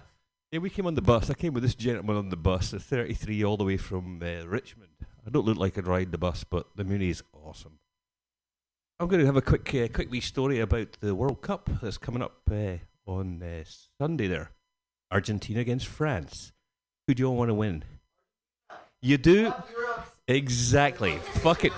yeah. 0.51 0.59
We 0.59 0.71
came 0.71 0.87
on 0.87 0.95
the 0.95 1.03
bus. 1.03 1.29
I 1.29 1.35
came 1.35 1.53
with 1.53 1.61
this 1.61 1.75
gentleman 1.75 2.15
on 2.15 2.29
the 2.29 2.35
bus, 2.35 2.73
a 2.73 2.79
33, 2.79 3.43
all 3.43 3.57
the 3.57 3.63
way 3.63 3.77
from 3.77 4.23
uh, 4.23 4.43
Richmond. 4.47 4.89
I 5.25 5.29
don't 5.29 5.45
look 5.45 5.57
like 5.57 5.77
I'd 5.77 5.85
ride 5.85 6.11
the 6.11 6.17
bus, 6.17 6.43
but 6.43 6.75
the 6.75 6.83
Muni 6.83 7.11
is 7.11 7.21
awesome. 7.31 7.77
I'm 8.99 9.07
going 9.07 9.19
to 9.19 9.25
have 9.27 9.37
a 9.37 9.41
quick, 9.41 9.73
uh, 9.75 9.87
quick 9.93 10.09
wee 10.09 10.19
story 10.19 10.59
about 10.59 10.97
the 10.99 11.13
World 11.13 11.41
Cup 11.43 11.69
that's 11.79 11.99
coming 11.99 12.23
up 12.23 12.41
uh, 12.51 12.77
on 13.05 13.43
uh, 13.43 13.63
Sunday. 13.99 14.27
There, 14.27 14.51
Argentina 15.11 15.59
against 15.59 15.85
France. 15.87 16.53
Who 17.07 17.13
do 17.13 17.21
you 17.23 17.27
all 17.29 17.35
want 17.35 17.49
to 17.49 17.53
win? 17.53 17.83
You 19.01 19.17
do 19.17 19.53
exactly. 20.27 21.17
Fuck 21.17 21.65
it. 21.65 21.73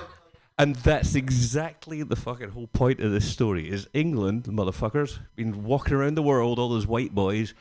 And 0.57 0.75
that's 0.77 1.15
exactly 1.15 2.03
the 2.03 2.15
fucking 2.15 2.51
whole 2.51 2.67
point 2.67 3.01
of 3.01 3.11
this 3.11 3.29
story. 3.29 3.69
Is 3.69 3.89
England, 3.93 4.43
the 4.43 4.51
motherfuckers, 4.51 5.19
been 5.35 5.63
walking 5.65 5.93
around 5.95 6.15
the 6.15 6.21
world, 6.23 6.59
all 6.59 6.69
those 6.69 6.87
white 6.87 7.13
boys, 7.13 7.53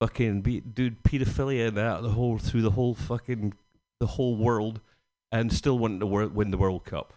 fucking 0.00 0.40
be, 0.40 0.60
dude, 0.60 1.02
pedophilia 1.04 1.68
and 1.68 1.76
that 1.76 2.02
the 2.02 2.10
whole 2.10 2.38
through 2.38 2.62
the 2.62 2.72
whole 2.72 2.94
fucking 2.94 3.54
the 4.00 4.06
whole 4.06 4.34
world, 4.34 4.80
and 5.30 5.52
still 5.52 5.78
wanting 5.78 6.00
to 6.00 6.06
wor- 6.06 6.26
win 6.28 6.50
the 6.50 6.58
World 6.58 6.84
Cup. 6.84 7.12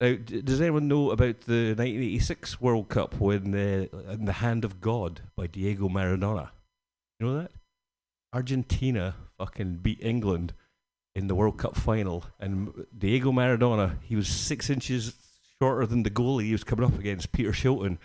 Now, 0.00 0.16
d- 0.16 0.42
does 0.42 0.60
anyone 0.60 0.88
know 0.88 1.10
about 1.10 1.42
the 1.42 1.68
1986 1.68 2.60
World 2.60 2.88
Cup 2.88 3.18
when 3.18 3.54
uh, 3.54 3.86
in 4.10 4.24
the 4.24 4.32
Hand 4.32 4.64
of 4.64 4.80
God 4.80 5.20
by 5.36 5.46
Diego 5.46 5.88
Maradona? 5.88 6.50
You 7.18 7.26
know 7.26 7.38
that? 7.38 7.52
Argentina 8.34 9.14
fucking 9.38 9.76
beat 9.76 9.98
England 10.02 10.54
in 11.14 11.28
the 11.28 11.34
World 11.34 11.58
Cup 11.58 11.76
final, 11.76 12.24
and 12.38 12.86
Diego 12.96 13.32
Maradona, 13.32 13.96
he 14.02 14.16
was 14.16 14.28
six 14.28 14.68
inches 14.68 15.14
shorter 15.58 15.86
than 15.86 16.02
the 16.02 16.10
goalie 16.10 16.44
he 16.44 16.52
was 16.52 16.64
coming 16.64 16.84
up 16.84 16.98
against, 16.98 17.32
Peter 17.32 17.52
Shilton, 17.52 17.98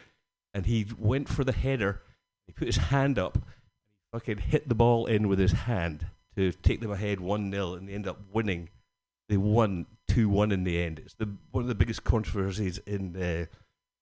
and 0.53 0.65
he 0.65 0.87
went 0.97 1.27
for 1.27 1.43
the 1.43 1.51
header. 1.51 2.01
He 2.47 2.53
put 2.53 2.67
his 2.67 2.77
hand 2.77 3.19
up, 3.19 3.37
fucking 4.13 4.37
hit 4.37 4.69
the 4.69 4.75
ball 4.75 5.05
in 5.07 5.27
with 5.27 5.39
his 5.39 5.51
hand 5.51 6.07
to 6.35 6.51
take 6.51 6.79
them 6.79 6.91
ahead 6.91 7.19
one 7.19 7.51
0 7.51 7.73
and 7.73 7.89
they 7.89 7.93
end 7.93 8.07
up 8.07 8.19
winning. 8.31 8.69
They 9.27 9.37
won 9.37 9.85
two 10.07 10.29
one 10.29 10.51
in 10.51 10.63
the 10.63 10.81
end. 10.81 10.99
It's 10.99 11.13
the 11.13 11.29
one 11.51 11.63
of 11.63 11.67
the 11.67 11.75
biggest 11.75 12.03
controversies 12.03 12.77
in 12.79 13.15
uh, 13.15 13.45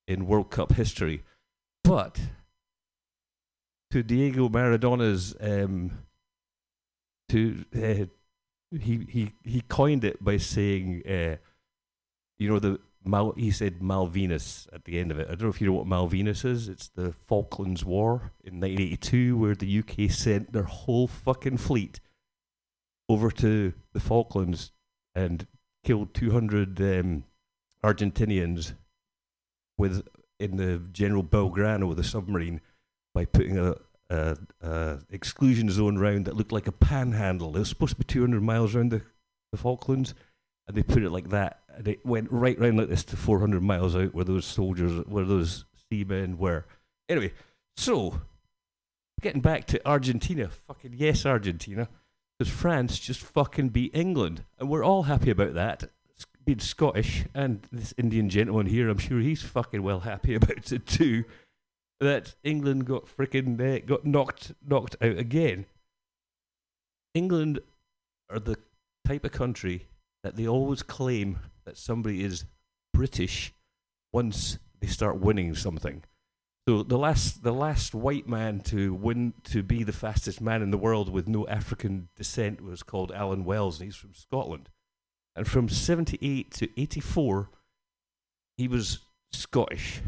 in 0.08 0.26
World 0.26 0.50
Cup 0.50 0.74
history. 0.74 1.24
But 1.84 2.20
to 3.92 4.04
Diego 4.04 4.50
Maradona's 4.50 5.36
um, 5.40 5.92
to 7.30 7.66
uh, 7.76 8.06
he 8.78 9.06
he 9.10 9.32
he 9.44 9.62
coined 9.62 10.04
it 10.04 10.24
by 10.24 10.38
saying 10.38 11.04
uh, 11.08 11.36
you 12.38 12.50
know 12.50 12.60
the 12.60 12.80
Mal 13.06 13.34
he 13.38 13.52
said 13.52 13.80
Malvinas 13.80 14.68
at 14.74 14.86
the 14.86 15.00
end 15.00 15.12
of 15.12 15.20
it. 15.20 15.28
I 15.28 15.32
don't 15.32 15.44
know 15.44 15.50
if 15.50 15.62
you 15.62 15.68
know 15.68 15.74
what 15.74 15.88
Malvinas 15.88 16.44
is. 16.44 16.68
It's 16.68 16.90
the 16.90 17.14
Falklands 17.28 17.86
War 17.86 18.32
in 18.44 18.60
1982 18.60 19.38
where 19.38 19.56
the 19.56 19.80
UK 19.80 20.12
sent 20.12 20.52
their 20.52 20.64
whole 20.64 21.08
fucking 21.08 21.58
fleet 21.58 22.00
over 23.08 23.32
to 23.32 23.74
the 23.94 24.00
Falklands 24.00 24.72
and 25.16 25.48
killed 25.84 26.14
200 26.14 26.80
um, 26.82 27.24
Argentinians 27.84 28.74
with 29.78 30.06
in 30.40 30.58
the 30.58 30.82
General 30.92 31.24
Belgrano 31.24 31.98
a 31.98 32.04
submarine 32.04 32.62
by 33.14 33.26
putting 33.26 33.58
a, 33.58 33.76
a 34.10 35.00
exclusion 35.10 35.70
zone 35.70 35.98
round 35.98 36.26
that 36.26 36.36
looked 36.36 36.52
like 36.52 36.68
a 36.68 36.72
panhandle. 36.72 37.56
It 37.56 37.60
was 37.60 37.70
supposed 37.70 37.94
to 37.94 37.98
be 37.98 38.04
200 38.06 38.42
miles 38.42 38.76
around 38.76 38.92
the, 38.92 39.02
the 39.52 39.58
Falklands, 39.58 40.14
and 40.68 40.76
they 40.76 40.84
put 40.84 41.04
it 41.04 41.12
like 41.12 41.30
that, 41.30 41.62
and 41.76 41.88
it 41.88 42.06
went 42.06 42.32
right 42.32 42.60
round 42.60 42.78
like 42.78 42.90
this 42.90 43.04
to 43.06 43.18
400 43.18 43.62
miles 43.62 43.96
out 43.96 44.14
where 44.14 44.26
those 44.26 44.46
soldiers, 44.46 45.06
where 45.08 45.26
those 45.26 45.66
seamen 45.90 46.38
were. 46.38 46.66
Anyway, 47.08 47.34
so 47.76 48.22
getting 49.22 49.42
back 49.42 49.66
to 49.68 49.88
Argentina, 49.88 50.50
fucking 50.68 50.94
yes, 50.96 51.26
Argentina, 51.26 51.88
because 52.38 52.52
France 52.52 53.00
just 53.00 53.22
fucking 53.22 53.70
beat 53.70 53.96
England, 53.96 54.44
and 54.60 54.70
we're 54.70 54.84
all 54.84 55.04
happy 55.04 55.30
about 55.30 55.54
that. 55.54 55.86
Being 56.46 56.60
Scottish, 56.60 57.26
and 57.36 57.68
this 57.72 57.94
Indian 57.98 58.30
gentleman 58.30 58.66
here, 58.66 58.90
I'm 58.90 58.98
sure 58.98 59.20
he's 59.20 59.44
fucking 59.44 59.84
well 59.84 60.00
happy 60.00 60.34
about 60.36 60.72
it 60.72 60.88
too. 60.88 61.26
That 62.00 62.36
England 62.44 62.86
got 62.86 63.06
freaking 63.08 63.60
uh, 63.60 63.86
got 63.86 64.06
knocked 64.06 64.54
knocked 64.66 64.96
out 65.02 65.18
again. 65.18 65.66
England 67.14 67.60
are 68.30 68.40
the 68.40 68.58
type 69.06 69.26
of 69.26 69.32
country 69.32 69.88
that 70.24 70.36
they 70.36 70.48
always 70.48 70.84
claim 70.84 71.40
that 71.66 71.78
somebody 71.78 72.24
is 72.24 72.46
British 72.94 73.54
once 74.14 74.60
they 74.80 74.88
start 74.88 75.20
winning 75.20 75.56
something. 75.56 76.04
So 76.68 76.84
the 76.84 76.98
last 76.98 77.44
the 77.44 77.52
last 77.52 77.94
white 77.96 78.30
man 78.30 78.60
to 78.62 78.94
win 78.94 79.34
to 79.46 79.64
be 79.64 79.84
the 79.84 79.92
fastest 79.92 80.40
man 80.40 80.62
in 80.62 80.72
the 80.72 80.78
world 80.78 81.10
with 81.10 81.28
no 81.28 81.48
African 81.48 82.10
descent 82.16 82.62
was 82.62 82.84
called 82.84 83.12
Allan 83.12 83.44
Wells, 83.44 83.80
and 83.80 83.88
he's 83.88 83.96
from 83.96 84.14
Scotland. 84.14 84.70
And 85.36 85.48
from 85.48 85.68
seventy 85.68 86.18
eight 86.22 86.52
to 86.52 86.70
eighty 86.80 87.00
four, 87.00 87.50
he 88.56 88.68
was 88.68 89.00
Scottish 89.32 90.02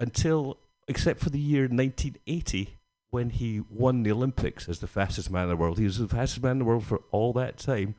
until 0.00 0.58
except 0.88 1.20
for 1.20 1.30
the 1.30 1.38
year 1.38 1.68
nineteen 1.68 2.16
eighty 2.26 2.78
when 3.10 3.30
he 3.30 3.62
won 3.70 4.02
the 4.02 4.12
Olympics 4.12 4.68
as 4.68 4.80
the 4.80 4.86
fastest 4.86 5.30
man 5.30 5.44
in 5.44 5.48
the 5.48 5.56
world. 5.56 5.78
He 5.78 5.84
was 5.84 5.98
the 5.98 6.08
fastest 6.08 6.42
man 6.42 6.52
in 6.52 6.58
the 6.58 6.64
world 6.64 6.84
for 6.84 7.02
all 7.10 7.32
that 7.34 7.56
time, 7.56 7.94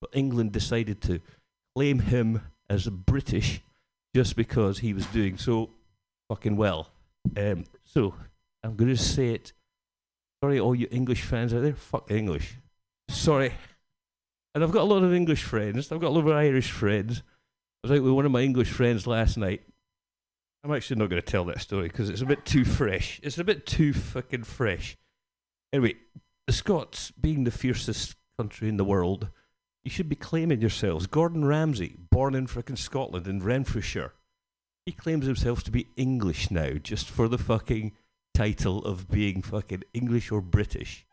but 0.00 0.10
England 0.12 0.52
decided 0.52 1.00
to 1.02 1.20
claim 1.74 2.00
him 2.00 2.42
as 2.68 2.88
British 2.88 3.60
just 4.14 4.36
because 4.36 4.80
he 4.80 4.92
was 4.92 5.06
doing 5.06 5.38
so 5.38 5.70
fucking 6.28 6.56
well. 6.56 6.90
Um, 7.36 7.64
so 7.84 8.14
I'm 8.62 8.76
going 8.76 8.94
to 8.94 9.02
say 9.02 9.34
it. 9.34 9.52
Sorry, 10.42 10.60
all 10.60 10.74
you 10.74 10.88
English 10.90 11.22
fans 11.22 11.54
out 11.54 11.62
there. 11.62 11.74
Fuck 11.74 12.10
English. 12.10 12.56
Sorry. 13.08 13.54
And 14.54 14.62
I've 14.62 14.72
got 14.72 14.82
a 14.82 14.92
lot 14.92 15.02
of 15.02 15.12
English 15.12 15.42
friends. 15.42 15.90
I've 15.90 16.00
got 16.00 16.08
a 16.08 16.16
lot 16.16 16.28
of 16.28 16.36
Irish 16.36 16.70
friends. 16.70 17.22
I 17.82 17.88
was 17.88 17.98
out 17.98 18.04
with 18.04 18.12
one 18.12 18.26
of 18.26 18.30
my 18.32 18.42
English 18.42 18.70
friends 18.70 19.06
last 19.06 19.36
night. 19.36 19.62
I'm 20.64 20.72
actually 20.72 20.96
not 20.96 21.10
going 21.10 21.20
to 21.20 21.30
tell 21.30 21.44
that 21.44 21.60
story 21.60 21.88
because 21.88 22.08
it's 22.08 22.22
a 22.22 22.26
bit 22.26 22.46
too 22.46 22.64
fresh. 22.64 23.20
It's 23.22 23.36
a 23.36 23.44
bit 23.44 23.66
too 23.66 23.92
fucking 23.92 24.44
fresh. 24.44 24.96
Anyway, 25.74 25.96
the 26.46 26.54
Scots, 26.54 27.10
being 27.10 27.44
the 27.44 27.50
fiercest 27.50 28.16
country 28.38 28.70
in 28.70 28.78
the 28.78 28.84
world, 28.84 29.28
You 29.84 29.90
should 29.90 30.08
be 30.08 30.16
claiming 30.16 30.62
yourselves. 30.62 31.06
Gordon 31.06 31.44
Ramsay, 31.44 31.96
born 32.10 32.34
in 32.34 32.46
frickin' 32.46 32.78
Scotland 32.78 33.28
in 33.28 33.42
Renfrewshire, 33.42 34.14
he 34.86 34.92
claims 34.92 35.26
himself 35.26 35.62
to 35.64 35.70
be 35.70 35.88
English 35.96 36.50
now, 36.50 36.72
just 36.72 37.08
for 37.08 37.28
the 37.28 37.38
fucking 37.38 37.92
title 38.32 38.82
of 38.84 39.10
being 39.10 39.42
fucking 39.42 39.84
English 39.92 40.32
or 40.32 40.40
British. 40.40 41.06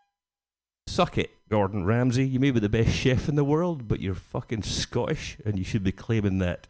Suck 0.87 1.17
it, 1.17 1.31
Gordon 1.49 1.85
Ramsay. 1.85 2.25
You 2.25 2.39
may 2.39 2.51
be 2.51 2.61
the 2.61 2.69
best 2.69 2.91
chef 2.91 3.27
in 3.27 3.35
the 3.35 3.43
world, 3.43 3.89
but 3.89 3.99
you're 3.99 4.15
fucking 4.15 4.63
Scottish, 4.63 5.37
and 5.45 5.57
you 5.57 5.65
should 5.65 5.83
be 5.83 5.91
claiming 5.91 6.39
that. 6.39 6.67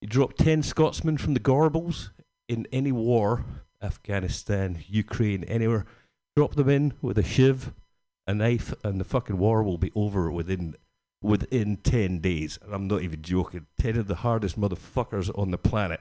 You 0.00 0.08
drop 0.08 0.34
10 0.34 0.62
Scotsmen 0.62 1.18
from 1.18 1.34
the 1.34 1.40
Gorbals 1.40 2.10
in 2.48 2.66
any 2.72 2.92
war, 2.92 3.44
Afghanistan, 3.82 4.84
Ukraine, 4.88 5.44
anywhere, 5.44 5.86
drop 6.36 6.54
them 6.54 6.68
in 6.68 6.94
with 7.02 7.18
a 7.18 7.22
shiv, 7.22 7.72
a 8.26 8.34
knife, 8.34 8.72
and 8.84 9.00
the 9.00 9.04
fucking 9.04 9.38
war 9.38 9.62
will 9.62 9.78
be 9.78 9.92
over 9.94 10.30
within 10.30 10.76
within 11.20 11.76
10 11.78 12.20
days. 12.20 12.58
And 12.62 12.72
I'm 12.72 12.86
not 12.86 13.02
even 13.02 13.22
joking. 13.22 13.66
10 13.80 13.96
of 13.96 14.06
the 14.06 14.16
hardest 14.16 14.58
motherfuckers 14.58 15.36
on 15.36 15.50
the 15.50 15.58
planet. 15.58 16.00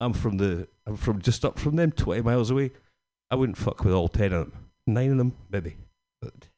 I'm 0.00 0.12
from 0.12 0.38
the 0.38 0.66
I'm 0.86 0.96
from 0.96 1.22
just 1.22 1.44
up 1.44 1.58
from 1.58 1.76
them, 1.76 1.92
20 1.92 2.22
miles 2.22 2.50
away. 2.50 2.72
I 3.30 3.36
wouldn't 3.36 3.56
fuck 3.56 3.84
with 3.84 3.94
all 3.94 4.08
10 4.08 4.32
of 4.32 4.50
them. 4.50 4.68
Nine 4.86 5.12
of 5.12 5.18
them, 5.18 5.36
maybe. 5.48 5.76
But 6.20 6.48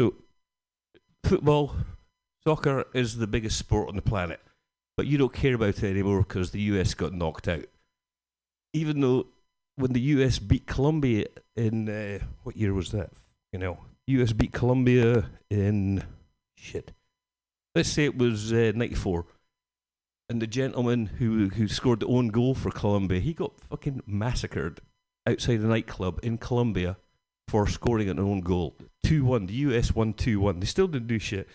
so, 0.00 0.14
football, 1.24 1.76
soccer 2.42 2.86
is 2.94 3.18
the 3.18 3.26
biggest 3.26 3.58
sport 3.58 3.90
on 3.90 3.96
the 3.96 4.02
planet, 4.02 4.40
but 5.00 5.06
you 5.06 5.16
don't 5.16 5.32
care 5.32 5.54
about 5.54 5.82
it 5.82 5.84
anymore 5.84 6.18
because 6.18 6.50
the 6.50 6.60
US 6.60 6.92
got 6.92 7.14
knocked 7.14 7.48
out. 7.48 7.64
Even 8.74 9.00
though 9.00 9.28
when 9.76 9.94
the 9.94 10.00
US 10.14 10.38
beat 10.38 10.66
Colombia 10.66 11.24
in 11.56 11.88
uh, 11.88 12.18
what 12.42 12.54
year 12.54 12.74
was 12.74 12.90
that? 12.90 13.08
You 13.50 13.60
know, 13.60 13.78
US 14.08 14.34
beat 14.34 14.52
Colombia 14.52 15.30
in 15.48 16.04
shit. 16.54 16.92
Let's 17.74 17.88
say 17.88 18.04
it 18.04 18.18
was 18.18 18.52
uh, 18.52 18.72
'94, 18.74 19.24
and 20.28 20.42
the 20.42 20.46
gentleman 20.46 21.06
who 21.06 21.48
who 21.48 21.66
scored 21.66 22.00
the 22.00 22.06
own 22.06 22.28
goal 22.28 22.54
for 22.54 22.70
Colombia, 22.70 23.20
he 23.20 23.32
got 23.32 23.58
fucking 23.58 24.02
massacred 24.06 24.82
outside 25.26 25.60
a 25.60 25.66
nightclub 25.66 26.20
in 26.22 26.36
Colombia 26.36 26.98
for 27.48 27.66
scoring 27.66 28.10
an 28.10 28.20
own 28.20 28.42
goal. 28.42 28.76
2 29.04 29.24
1. 29.24 29.46
The 29.46 29.54
US 29.54 29.94
won 29.94 30.12
2 30.12 30.40
1. 30.40 30.60
They 30.60 30.66
still 30.66 30.88
didn't 30.88 31.08
do 31.08 31.18
shit. 31.18 31.48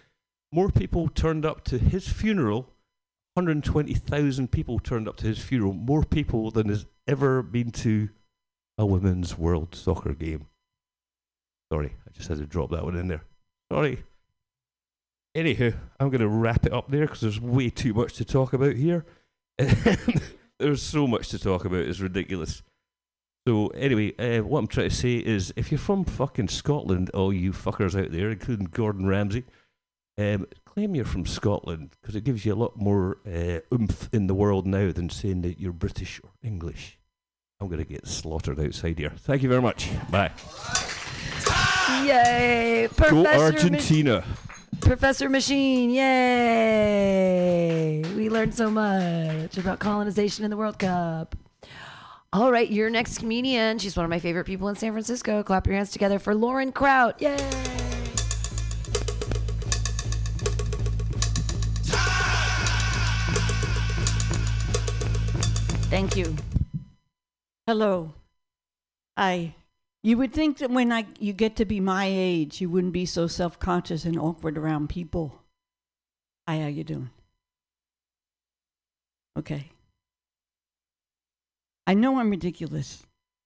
More 0.51 0.71
people 0.71 1.09
turned 1.09 1.45
up 1.45 1.63
to 1.65 1.77
his 1.77 2.07
funeral. 2.07 2.71
120,000 3.35 4.49
people 4.49 4.79
turned 4.79 5.09
up 5.09 5.17
to 5.17 5.27
his 5.27 5.39
funeral. 5.39 5.73
More 5.73 6.03
people 6.03 6.51
than 6.51 6.69
has 6.69 6.85
ever 7.05 7.41
been 7.41 7.69
to 7.71 8.07
a 8.77 8.85
women's 8.85 9.37
world 9.37 9.75
soccer 9.75 10.13
game. 10.13 10.47
Sorry, 11.71 11.95
I 12.07 12.11
just 12.11 12.29
had 12.29 12.37
to 12.37 12.45
drop 12.45 12.71
that 12.71 12.85
one 12.85 12.95
in 12.95 13.09
there. 13.09 13.23
Sorry. 13.71 14.03
Anywho, 15.35 15.75
I'm 15.99 16.09
going 16.09 16.21
to 16.21 16.29
wrap 16.29 16.65
it 16.65 16.71
up 16.71 16.89
there 16.89 17.01
because 17.01 17.19
there's 17.19 17.41
way 17.41 17.69
too 17.69 17.93
much 17.93 18.13
to 18.13 18.25
talk 18.25 18.53
about 18.53 18.75
here. 18.75 19.05
there's 20.59 20.81
so 20.81 21.05
much 21.05 21.27
to 21.29 21.39
talk 21.39 21.65
about, 21.65 21.79
it's 21.79 21.99
ridiculous. 21.99 22.63
So 23.45 23.67
anyway, 23.67 24.15
uh, 24.17 24.43
what 24.43 24.59
I'm 24.59 24.67
trying 24.67 24.89
to 24.89 24.95
say 24.95 25.17
is, 25.17 25.53
if 25.57 25.71
you're 25.71 25.77
from 25.77 26.05
fucking 26.05 26.47
Scotland, 26.47 27.09
all 27.09 27.33
you 27.33 27.51
fuckers 27.51 28.01
out 28.01 28.13
there, 28.13 28.31
including 28.31 28.69
Gordon 28.71 29.07
Ramsay, 29.07 29.43
um, 30.17 30.47
claim 30.75 30.93
you're 30.93 31.05
from 31.05 31.25
Scotland 31.25 31.95
because 32.01 32.15
it 32.15 32.25
gives 32.25 32.45
you 32.45 32.53
a 32.53 32.55
lot 32.55 32.75
more 32.75 33.17
uh, 33.25 33.59
oomph 33.73 34.13
in 34.13 34.27
the 34.27 34.33
world 34.33 34.67
now 34.67 34.91
than 34.91 35.09
saying 35.09 35.41
that 35.41 35.57
you're 35.59 35.71
British 35.71 36.19
or 36.21 36.31
English. 36.43 36.99
I'm 37.61 37.67
going 37.69 37.79
to 37.79 37.85
get 37.85 38.05
slaughtered 38.05 38.59
outside 38.59 38.99
here. 38.99 39.13
Thank 39.19 39.41
you 39.41 39.47
very 39.47 39.61
much. 39.61 39.89
Bye. 40.11 40.33
Yay! 42.03 42.87
Go 42.87 42.93
Professor, 42.95 43.23
Ma- 43.23 43.29
Argentina. 43.45 44.25
Professor 44.81 45.29
Machine, 45.29 45.91
yay! 45.91 47.21
We 48.17 48.29
learned 48.29 48.53
so 48.53 48.69
much 48.69 49.57
about 49.57 49.79
colonization 49.79 50.43
in 50.43 50.51
the 50.51 50.57
World 50.57 50.77
Cup. 50.77 51.37
All 52.33 52.51
right, 52.51 52.69
your 52.69 52.89
next 52.89 53.19
comedian. 53.19 53.79
She's 53.79 53.95
one 53.95 54.03
of 54.03 54.09
my 54.09 54.19
favorite 54.19 54.43
people 54.43 54.67
in 54.67 54.75
San 54.75 54.91
Francisco. 54.91 55.41
Clap 55.41 55.67
your 55.67 55.77
hands 55.77 55.91
together 55.91 56.19
for 56.19 56.35
Lauren 56.35 56.73
Kraut. 56.73 57.21
Yay! 57.21 57.84
Thank 66.05 66.17
you. 66.17 66.35
Hello. 67.65 68.13
I 69.17 69.55
you 70.03 70.19
would 70.19 70.33
think 70.33 70.59
that 70.59 70.69
when 70.69 70.91
I 70.91 71.07
you 71.19 71.33
get 71.33 71.55
to 71.55 71.65
be 71.65 71.79
my 71.79 72.05
age, 72.05 72.61
you 72.61 72.69
wouldn't 72.69 72.93
be 72.93 73.07
so 73.07 73.25
self-conscious 73.25 74.05
and 74.05 74.19
awkward 74.19 74.55
around 74.55 74.89
people. 74.89 75.41
Hi, 76.47 76.59
how 76.59 76.67
you 76.67 76.83
doing? 76.83 77.09
Okay. 79.35 79.71
I 81.87 81.95
know 81.95 82.19
I'm 82.19 82.29
ridiculous. 82.29 83.01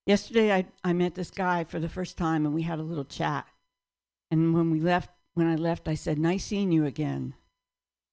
Yesterday 0.05 0.51
I, 0.51 0.65
I 0.83 0.91
met 0.91 1.15
this 1.15 1.31
guy 1.31 1.63
for 1.63 1.79
the 1.79 1.87
first 1.87 2.17
time 2.17 2.45
and 2.45 2.53
we 2.53 2.63
had 2.63 2.79
a 2.79 2.83
little 2.83 3.05
chat. 3.05 3.47
And 4.31 4.53
when 4.53 4.69
we 4.69 4.81
left 4.81 5.11
when 5.33 5.47
I 5.47 5.55
left 5.55 5.87
I 5.87 5.95
said, 5.95 6.19
Nice 6.19 6.43
seeing 6.43 6.73
you 6.73 6.83
again. 6.85 7.35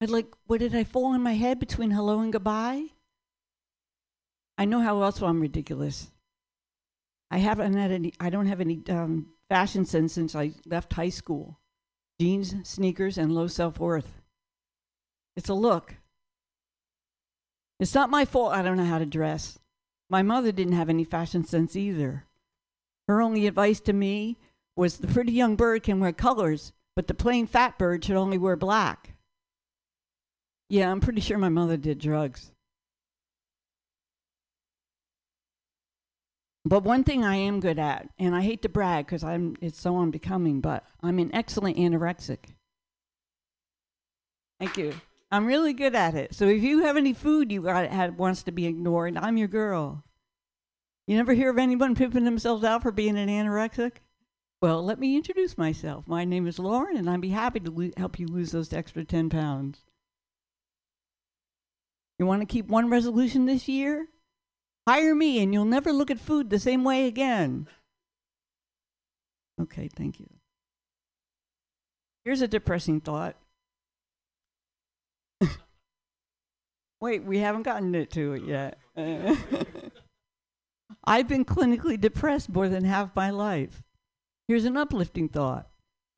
I'd 0.00 0.08
like, 0.08 0.32
what 0.46 0.60
did 0.60 0.72
I 0.72 0.84
fall 0.84 1.06
on 1.06 1.22
my 1.24 1.34
head 1.34 1.58
between 1.58 1.90
hello 1.90 2.20
and 2.20 2.32
goodbye? 2.32 2.90
I 4.58 4.64
know 4.64 4.80
how 4.80 5.02
else 5.02 5.20
I'm 5.20 5.40
ridiculous. 5.40 6.10
I 7.30 7.38
haven't 7.38 7.74
had 7.74 7.90
any. 7.90 8.12
I 8.20 8.30
don't 8.30 8.46
have 8.46 8.60
any 8.60 8.82
um, 8.88 9.28
fashion 9.48 9.84
sense 9.84 10.12
since 10.12 10.34
I 10.34 10.52
left 10.66 10.92
high 10.92 11.08
school. 11.08 11.60
Jeans, 12.20 12.54
sneakers, 12.62 13.18
and 13.18 13.32
low 13.32 13.46
self 13.46 13.78
worth. 13.78 14.22
It's 15.36 15.48
a 15.48 15.54
look. 15.54 15.96
It's 17.78 17.94
not 17.94 18.10
my 18.10 18.24
fault. 18.24 18.54
I 18.54 18.62
don't 18.62 18.78
know 18.78 18.84
how 18.84 18.98
to 18.98 19.06
dress. 19.06 19.58
My 20.08 20.22
mother 20.22 20.52
didn't 20.52 20.74
have 20.74 20.88
any 20.88 21.04
fashion 21.04 21.44
sense 21.44 21.76
either. 21.76 22.24
Her 23.08 23.20
only 23.20 23.46
advice 23.46 23.80
to 23.80 23.92
me 23.92 24.38
was 24.76 24.98
the 24.98 25.08
pretty 25.08 25.32
young 25.32 25.56
bird 25.56 25.82
can 25.82 26.00
wear 26.00 26.12
colors, 26.12 26.72
but 26.94 27.06
the 27.06 27.14
plain 27.14 27.46
fat 27.46 27.78
bird 27.78 28.04
should 28.04 28.16
only 28.16 28.38
wear 28.38 28.56
black. 28.56 29.14
Yeah, 30.68 30.90
I'm 30.90 31.00
pretty 31.00 31.20
sure 31.20 31.38
my 31.38 31.48
mother 31.48 31.76
did 31.76 31.98
drugs. 31.98 32.52
But 36.66 36.82
one 36.82 37.04
thing 37.04 37.22
I 37.22 37.36
am 37.36 37.60
good 37.60 37.78
at, 37.78 38.08
and 38.18 38.34
I 38.34 38.42
hate 38.42 38.62
to 38.62 38.68
brag 38.68 39.06
because 39.06 39.22
I'm 39.22 39.54
it's 39.60 39.80
so 39.80 39.98
unbecoming, 39.98 40.60
but 40.60 40.84
I'm 41.00 41.20
an 41.20 41.32
excellent 41.32 41.76
anorexic. 41.76 42.38
Thank 44.58 44.76
you. 44.76 44.94
I'm 45.30 45.46
really 45.46 45.72
good 45.72 45.94
at 45.94 46.16
it. 46.16 46.34
So 46.34 46.46
if 46.46 46.64
you 46.64 46.82
have 46.82 46.96
any 46.96 47.12
food 47.12 47.52
you 47.52 47.62
got 47.62 47.88
had 47.88 48.18
wants 48.18 48.42
to 48.42 48.50
be 48.50 48.66
ignored, 48.66 49.16
I'm 49.16 49.36
your 49.36 49.46
girl. 49.46 50.02
You 51.06 51.16
never 51.16 51.34
hear 51.34 51.50
of 51.50 51.58
anyone 51.58 51.94
pimping 51.94 52.24
themselves 52.24 52.64
out 52.64 52.82
for 52.82 52.90
being 52.90 53.16
an 53.16 53.28
anorexic? 53.28 53.98
Well, 54.60 54.82
let 54.82 54.98
me 54.98 55.14
introduce 55.14 55.56
myself. 55.56 56.08
My 56.08 56.24
name 56.24 56.48
is 56.48 56.58
Lauren, 56.58 56.96
and 56.96 57.08
I'd 57.08 57.20
be 57.20 57.28
happy 57.28 57.60
to 57.60 57.70
lo- 57.70 57.90
help 57.96 58.18
you 58.18 58.26
lose 58.26 58.50
those 58.50 58.72
extra 58.72 59.04
10 59.04 59.30
pounds. 59.30 59.84
You 62.18 62.26
want 62.26 62.42
to 62.42 62.46
keep 62.46 62.66
one 62.66 62.90
resolution 62.90 63.46
this 63.46 63.68
year? 63.68 64.08
Hire 64.86 65.14
me 65.14 65.42
and 65.42 65.52
you'll 65.52 65.64
never 65.64 65.92
look 65.92 66.10
at 66.10 66.20
food 66.20 66.50
the 66.50 66.58
same 66.58 66.84
way 66.84 67.06
again. 67.06 67.66
Okay, 69.60 69.88
thank 69.88 70.20
you. 70.20 70.28
Here's 72.24 72.42
a 72.42 72.48
depressing 72.48 73.00
thought. 73.00 73.36
Wait, 77.00 77.24
we 77.24 77.38
haven't 77.38 77.62
gotten 77.62 77.94
it 77.94 78.10
to 78.12 78.34
it 78.34 78.44
yet. 78.44 78.78
I've 81.04 81.28
been 81.28 81.44
clinically 81.44 82.00
depressed 82.00 82.48
more 82.48 82.68
than 82.68 82.84
half 82.84 83.14
my 83.14 83.30
life. 83.30 83.82
Here's 84.48 84.64
an 84.64 84.76
uplifting 84.76 85.28
thought. 85.28 85.68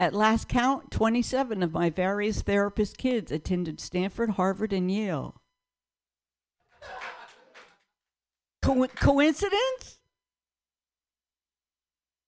At 0.01 0.15
last 0.15 0.49
count, 0.49 0.91
27 0.91 1.63
of 1.63 1.73
my 1.73 1.91
various 1.91 2.43
therapist 2.43 2.99
kids 2.99 3.33
attended 3.33 3.81
Stanford, 3.81 4.31
Harvard, 4.31 4.73
and 4.73 4.91
Yale. 4.91 5.38
Co- 8.69 8.87
coincidence? 8.89 9.99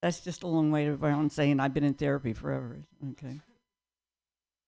That's 0.01 0.21
just 0.21 0.43
a 0.43 0.47
long 0.47 0.71
way 0.71 0.87
around 0.87 1.33
saying 1.33 1.61
I've 1.61 1.75
been 1.75 1.85
in 1.85 1.93
therapy 1.93 2.33
forever. 2.33 2.81
Okay. 3.11 3.41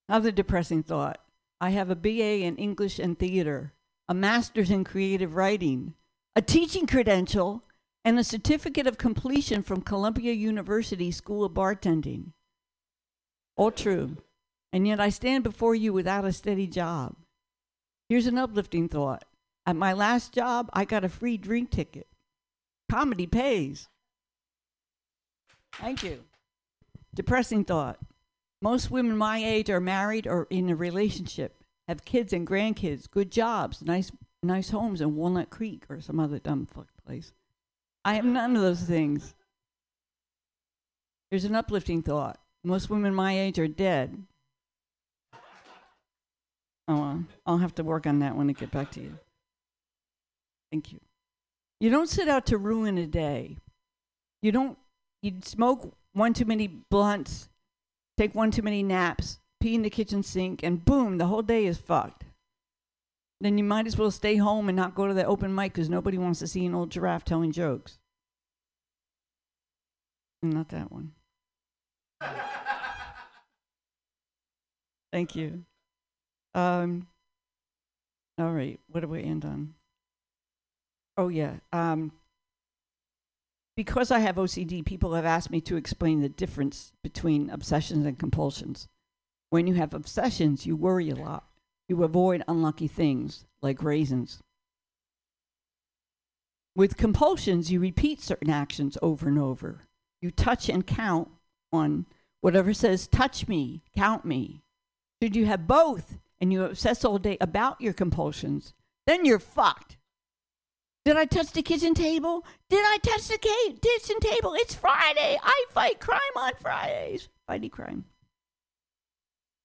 Another 0.07 0.29
depressing 0.29 0.83
thought. 0.83 1.19
I 1.59 1.71
have 1.71 1.89
a 1.89 1.95
BA 1.95 2.43
in 2.43 2.57
English 2.57 2.99
and 2.99 3.17
theater, 3.17 3.73
a 4.07 4.13
master's 4.13 4.69
in 4.69 4.83
creative 4.83 5.35
writing, 5.35 5.95
a 6.35 6.43
teaching 6.43 6.85
credential, 6.85 7.63
and 8.05 8.19
a 8.19 8.23
certificate 8.23 8.85
of 8.85 8.97
completion 8.99 9.63
from 9.63 9.81
Columbia 9.81 10.33
University 10.33 11.09
School 11.09 11.43
of 11.43 11.53
Bartending. 11.53 12.33
All 13.55 13.71
true. 13.71 14.17
And 14.71 14.87
yet 14.87 14.99
I 14.99 15.09
stand 15.09 15.43
before 15.43 15.73
you 15.73 15.91
without 15.93 16.25
a 16.25 16.33
steady 16.33 16.67
job. 16.67 17.15
Here's 18.09 18.27
an 18.27 18.37
uplifting 18.37 18.89
thought. 18.89 19.23
At 19.65 19.75
my 19.75 19.93
last 19.93 20.33
job, 20.33 20.69
I 20.73 20.85
got 20.85 21.05
a 21.05 21.09
free 21.09 21.37
drink 21.37 21.71
ticket. 21.71 22.07
Comedy 22.91 23.27
pays. 23.27 23.87
Thank 25.73 26.03
you. 26.03 26.23
Depressing 27.15 27.63
thought. 27.65 27.99
Most 28.61 28.91
women 28.91 29.17
my 29.17 29.43
age 29.43 29.69
are 29.69 29.81
married 29.81 30.27
or 30.27 30.47
in 30.49 30.69
a 30.69 30.75
relationship, 30.75 31.63
have 31.87 32.05
kids 32.05 32.31
and 32.33 32.47
grandkids, 32.47 33.09
good 33.09 33.31
jobs, 33.31 33.81
nice 33.81 34.11
nice 34.41 34.69
homes 34.69 35.01
in 35.01 35.15
Walnut 35.15 35.49
Creek 35.49 35.85
or 35.89 36.01
some 36.01 36.19
other 36.19 36.39
dumb 36.39 36.65
fuck 36.65 36.87
place. 37.05 37.33
I 38.05 38.15
have 38.15 38.25
none 38.25 38.55
of 38.55 38.61
those 38.61 38.81
things. 38.81 39.35
Here's 41.31 41.45
an 41.45 41.55
uplifting 41.55 42.01
thought. 42.01 42.39
Most 42.63 42.89
women 42.89 43.13
my 43.13 43.37
age 43.37 43.57
are 43.59 43.67
dead. 43.67 44.23
Oh, 46.87 47.23
I'll 47.45 47.57
have 47.57 47.75
to 47.75 47.83
work 47.83 48.05
on 48.05 48.19
that 48.19 48.35
when 48.35 48.49
I 48.49 48.53
get 48.53 48.71
back 48.71 48.91
to 48.91 49.01
you. 49.01 49.17
Thank 50.73 50.91
you. 50.91 50.99
You 51.79 51.91
don't 51.91 52.09
set 52.09 52.27
out 52.27 52.47
to 52.47 52.57
ruin 52.57 52.97
a 52.97 53.05
day. 53.05 53.57
You 54.41 54.51
don't. 54.51 54.75
You 55.21 55.33
smoke 55.43 55.95
one 56.13 56.33
too 56.33 56.45
many 56.45 56.65
blunts, 56.65 57.47
take 58.17 58.33
one 58.33 58.49
too 58.49 58.63
many 58.63 58.81
naps, 58.81 59.37
pee 59.61 59.75
in 59.75 59.83
the 59.83 59.91
kitchen 59.91 60.23
sink, 60.23 60.63
and 60.63 60.83
boom, 60.83 61.19
the 61.19 61.27
whole 61.27 61.43
day 61.43 61.67
is 61.67 61.77
fucked. 61.77 62.23
Then 63.39 63.59
you 63.59 63.63
might 63.63 63.85
as 63.85 63.99
well 63.99 64.09
stay 64.09 64.37
home 64.37 64.67
and 64.67 64.75
not 64.75 64.95
go 64.95 65.07
to 65.07 65.13
the 65.13 65.25
open 65.25 65.53
mic 65.53 65.73
because 65.73 65.91
nobody 65.91 66.17
wants 66.17 66.39
to 66.39 66.47
see 66.47 66.65
an 66.65 66.73
old 66.73 66.89
giraffe 66.89 67.23
telling 67.23 67.51
jokes. 67.51 67.99
Not 70.41 70.69
that 70.69 70.91
one. 70.91 71.11
Thank 75.11 75.35
you. 75.35 75.65
Um, 76.55 77.05
all 78.39 78.51
right, 78.51 78.79
what 78.87 79.01
do 79.01 79.07
we 79.07 79.21
end 79.21 79.45
on? 79.45 79.75
Oh 81.17 81.27
yeah. 81.27 81.55
Um, 81.71 82.11
because 83.75 84.11
I 84.11 84.19
have 84.19 84.35
OCD, 84.35 84.85
people 84.85 85.13
have 85.15 85.25
asked 85.25 85.49
me 85.49 85.61
to 85.61 85.77
explain 85.77 86.21
the 86.21 86.29
difference 86.29 86.91
between 87.03 87.49
obsessions 87.49 88.05
and 88.05 88.19
compulsions. 88.19 88.87
When 89.49 89.67
you 89.67 89.75
have 89.75 89.93
obsessions, 89.93 90.65
you 90.65 90.75
worry 90.75 91.09
a 91.09 91.15
lot. 91.15 91.45
You 91.87 92.03
avoid 92.03 92.43
unlucky 92.47 92.87
things 92.87 93.45
like 93.61 93.83
raisins. 93.83 94.41
With 96.75 96.97
compulsions, 96.97 97.71
you 97.71 97.79
repeat 97.79 98.21
certain 98.21 98.49
actions 98.49 98.97
over 99.01 99.27
and 99.27 99.37
over. 99.37 99.81
You 100.21 100.31
touch 100.31 100.69
and 100.69 100.87
count 100.87 101.29
on 101.71 102.05
whatever 102.41 102.73
says, 102.73 103.07
touch 103.07 103.47
me, 103.47 103.83
count 103.95 104.25
me. 104.25 104.63
Should 105.21 105.35
you 105.35 105.45
have 105.45 105.67
both 105.67 106.17
and 106.41 106.51
you 106.51 106.63
obsess 106.63 107.05
all 107.05 107.19
day 107.19 107.37
about 107.39 107.79
your 107.79 107.93
compulsions, 107.93 108.73
then 109.05 109.25
you're 109.25 109.39
fucked. 109.39 109.97
Did 111.05 111.17
I 111.17 111.25
touch 111.25 111.51
the 111.51 111.61
kitchen 111.61 111.93
table? 111.93 112.45
Did 112.69 112.79
I 112.79 112.97
touch 113.03 113.27
the 113.27 113.37
kitchen 113.37 114.19
table? 114.21 114.53
It's 114.55 114.73
Friday. 114.73 115.37
I 115.43 115.65
fight 115.71 115.99
crime 115.99 116.19
on 116.37 116.53
Fridays. 116.61 117.27
Fighty 117.49 117.69
crime. 117.69 118.05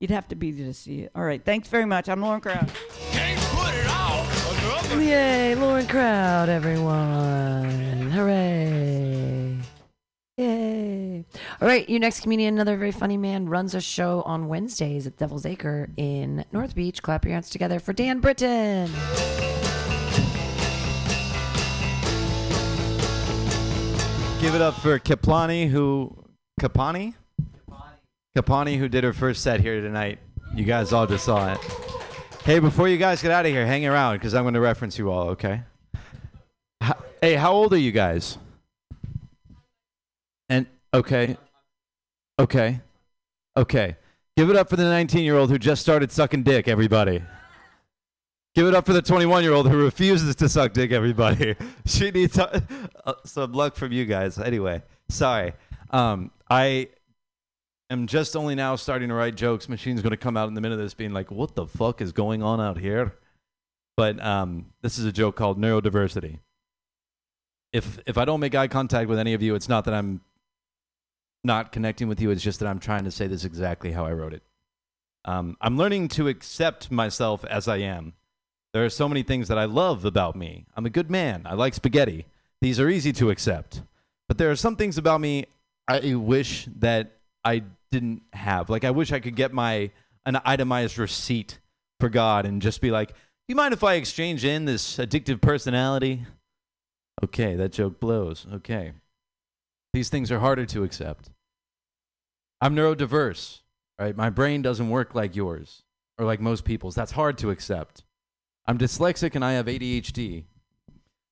You'd 0.00 0.10
have 0.10 0.26
to 0.28 0.34
be 0.34 0.50
there 0.50 0.66
to 0.66 0.74
see 0.74 1.02
it. 1.02 1.12
All 1.14 1.22
right. 1.22 1.44
Thanks 1.44 1.68
very 1.68 1.84
much. 1.84 2.08
I'm 2.08 2.20
Lauren 2.20 2.40
Crown. 2.40 2.68
Yay, 4.98 5.54
Lauren 5.54 5.86
Crowd, 5.86 6.48
everyone. 6.48 8.10
Hooray. 8.10 9.58
Yay. 10.38 11.24
All 11.60 11.68
right, 11.68 11.88
your 11.88 12.00
next 12.00 12.20
comedian, 12.20 12.54
another 12.54 12.76
very 12.76 12.92
funny 12.92 13.16
man, 13.16 13.48
runs 13.48 13.74
a 13.74 13.80
show 13.80 14.22
on 14.22 14.48
Wednesdays 14.48 15.06
at 15.06 15.16
Devil's 15.16 15.46
Acre 15.46 15.88
in 15.96 16.44
North 16.52 16.74
Beach. 16.74 17.00
Clap 17.00 17.24
your 17.24 17.34
hands 17.34 17.48
together 17.48 17.78
for 17.78 17.92
Dan 17.92 18.18
Britton. 18.20 18.90
Give 24.40 24.54
it 24.54 24.62
up 24.62 24.74
for 24.74 24.98
Kaplani, 25.00 25.68
who 25.68 26.16
Kapani, 26.60 27.14
Kapani, 28.36 28.78
who 28.78 28.88
did 28.88 29.02
her 29.02 29.12
first 29.12 29.42
set 29.42 29.60
here 29.60 29.80
tonight. 29.80 30.20
You 30.54 30.64
guys 30.64 30.92
all 30.92 31.06
just 31.06 31.24
saw 31.24 31.52
it. 31.52 31.58
Hey, 32.44 32.60
before 32.60 32.88
you 32.88 32.98
guys 32.98 33.20
get 33.20 33.32
out 33.32 33.44
of 33.44 33.52
here, 33.52 33.66
hang 33.66 33.84
around 33.84 34.14
because 34.14 34.34
I'm 34.34 34.44
going 34.44 34.54
to 34.54 34.60
reference 34.60 34.96
you 34.96 35.10
all. 35.10 35.30
Okay. 35.30 35.62
Hey, 37.20 37.34
how 37.34 37.52
old 37.52 37.74
are 37.74 37.78
you 37.78 37.90
guys? 37.90 38.38
And 40.48 40.66
okay, 40.94 41.36
okay, 42.38 42.80
okay. 43.56 43.96
Give 44.36 44.48
it 44.50 44.56
up 44.56 44.70
for 44.70 44.76
the 44.76 44.84
19-year-old 44.84 45.50
who 45.50 45.58
just 45.58 45.82
started 45.82 46.12
sucking 46.12 46.44
dick. 46.44 46.68
Everybody. 46.68 47.22
Give 48.58 48.66
it 48.66 48.74
up 48.74 48.86
for 48.86 48.92
the 48.92 49.00
21 49.00 49.44
year 49.44 49.52
old 49.52 49.70
who 49.70 49.76
refuses 49.76 50.34
to 50.34 50.48
suck 50.48 50.72
dick, 50.72 50.90
everybody. 50.90 51.54
she 51.86 52.10
needs 52.10 52.36
uh, 52.36 52.60
some 53.24 53.52
luck 53.52 53.76
from 53.76 53.92
you 53.92 54.04
guys. 54.04 54.36
Anyway, 54.36 54.82
sorry. 55.08 55.52
Um, 55.90 56.32
I 56.50 56.88
am 57.88 58.08
just 58.08 58.34
only 58.34 58.56
now 58.56 58.74
starting 58.74 59.10
to 59.10 59.14
write 59.14 59.36
jokes. 59.36 59.68
Machine's 59.68 60.02
going 60.02 60.10
to 60.10 60.16
come 60.16 60.36
out 60.36 60.48
in 60.48 60.54
the 60.54 60.60
minute 60.60 60.74
of 60.74 60.80
this 60.80 60.92
being 60.92 61.12
like, 61.12 61.30
what 61.30 61.54
the 61.54 61.68
fuck 61.68 62.00
is 62.00 62.10
going 62.10 62.42
on 62.42 62.60
out 62.60 62.78
here? 62.78 63.14
But 63.96 64.20
um, 64.20 64.72
this 64.82 64.98
is 64.98 65.04
a 65.04 65.12
joke 65.12 65.36
called 65.36 65.56
neurodiversity. 65.56 66.40
If, 67.72 68.00
if 68.06 68.18
I 68.18 68.24
don't 68.24 68.40
make 68.40 68.56
eye 68.56 68.66
contact 68.66 69.08
with 69.08 69.20
any 69.20 69.34
of 69.34 69.40
you, 69.40 69.54
it's 69.54 69.68
not 69.68 69.84
that 69.84 69.94
I'm 69.94 70.20
not 71.44 71.70
connecting 71.70 72.08
with 72.08 72.20
you, 72.20 72.32
it's 72.32 72.42
just 72.42 72.58
that 72.58 72.66
I'm 72.66 72.80
trying 72.80 73.04
to 73.04 73.12
say 73.12 73.28
this 73.28 73.44
exactly 73.44 73.92
how 73.92 74.04
I 74.04 74.12
wrote 74.14 74.32
it. 74.32 74.42
Um, 75.24 75.56
I'm 75.60 75.76
learning 75.76 76.08
to 76.08 76.26
accept 76.26 76.90
myself 76.90 77.44
as 77.44 77.68
I 77.68 77.76
am. 77.76 78.14
There 78.72 78.84
are 78.84 78.90
so 78.90 79.08
many 79.08 79.22
things 79.22 79.48
that 79.48 79.58
I 79.58 79.64
love 79.64 80.04
about 80.04 80.36
me. 80.36 80.66
I'm 80.76 80.86
a 80.86 80.90
good 80.90 81.10
man. 81.10 81.42
I 81.46 81.54
like 81.54 81.74
spaghetti. 81.74 82.26
These 82.60 82.78
are 82.78 82.88
easy 82.88 83.12
to 83.14 83.30
accept. 83.30 83.82
But 84.28 84.38
there 84.38 84.50
are 84.50 84.56
some 84.56 84.76
things 84.76 84.98
about 84.98 85.20
me 85.20 85.46
I 85.88 86.14
wish 86.14 86.68
that 86.80 87.12
I 87.44 87.62
didn't 87.90 88.22
have. 88.34 88.68
Like 88.68 88.84
I 88.84 88.90
wish 88.90 89.12
I 89.12 89.20
could 89.20 89.36
get 89.36 89.52
my 89.52 89.90
an 90.26 90.38
itemized 90.44 90.98
receipt 90.98 91.58
for 91.98 92.10
God 92.10 92.44
and 92.44 92.60
just 92.60 92.82
be 92.82 92.90
like, 92.90 93.08
"Do 93.08 93.14
you 93.48 93.54
mind 93.54 93.72
if 93.72 93.82
I 93.82 93.94
exchange 93.94 94.44
in 94.44 94.66
this 94.66 94.98
addictive 94.98 95.40
personality?" 95.40 96.26
Okay, 97.24 97.56
that 97.56 97.72
joke 97.72 97.98
blows. 97.98 98.46
Okay. 98.52 98.92
These 99.94 100.10
things 100.10 100.30
are 100.30 100.40
harder 100.40 100.66
to 100.66 100.84
accept. 100.84 101.30
I'm 102.60 102.76
neurodiverse, 102.76 103.62
right? 103.98 104.14
My 104.14 104.28
brain 104.28 104.60
doesn't 104.60 104.90
work 104.90 105.14
like 105.14 105.34
yours 105.34 105.84
or 106.18 106.26
like 106.26 106.40
most 106.40 106.64
people's. 106.64 106.94
That's 106.94 107.12
hard 107.12 107.38
to 107.38 107.50
accept. 107.50 108.04
I'm 108.68 108.76
dyslexic 108.76 109.34
and 109.34 109.42
I 109.42 109.52
have 109.52 109.64
ADHD. 109.64 110.44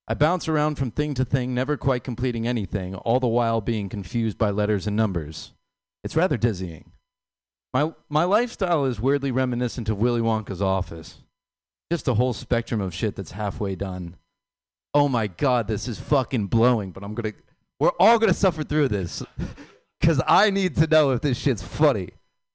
I 0.09 0.15
bounce 0.15 0.49
around 0.49 0.77
from 0.77 0.91
thing 0.91 1.13
to 1.15 1.25
thing, 1.25 1.55
never 1.55 1.77
quite 1.77 2.03
completing 2.03 2.47
anything, 2.49 2.95
all 2.95 3.21
the 3.21 3.29
while 3.29 3.61
being 3.61 3.91
confused 3.91 4.39
by 4.39 4.51
letters 4.51 4.87
and 4.87 4.97
numbers. 4.97 5.53
It's 6.03 6.17
rather 6.17 6.39
dizzying. 6.39 6.93
My, 7.75 7.93
my 8.09 8.25
lifestyle 8.25 8.87
is 8.87 9.01
weirdly 9.01 9.33
reminiscent 9.33 9.91
of 9.91 9.99
Willy 9.99 10.23
Wonka's 10.23 10.63
office. 10.63 11.19
Just 11.93 12.09
a 12.09 12.15
whole 12.15 12.33
spectrum 12.33 12.81
of 12.81 12.95
shit 12.95 13.17
that's 13.17 13.33
halfway 13.33 13.75
done. 13.75 14.17
Oh 14.95 15.09
my 15.09 15.27
god, 15.27 15.69
this 15.69 15.89
is 15.89 16.01
fucking 16.01 16.47
blowing, 16.47 16.91
but 16.91 17.05
I'm 17.05 17.15
gonna. 17.15 17.35
We're 17.79 17.91
all 18.01 18.19
gonna 18.19 18.33
suffer 18.33 18.65
through 18.65 18.89
this. 18.89 19.23
Because 19.99 20.21
I 20.27 20.51
need 20.51 20.77
to 20.77 20.87
know 20.87 21.13
if 21.13 21.23
this 21.23 21.39
shit's 21.39 21.63
funny. 21.63 22.11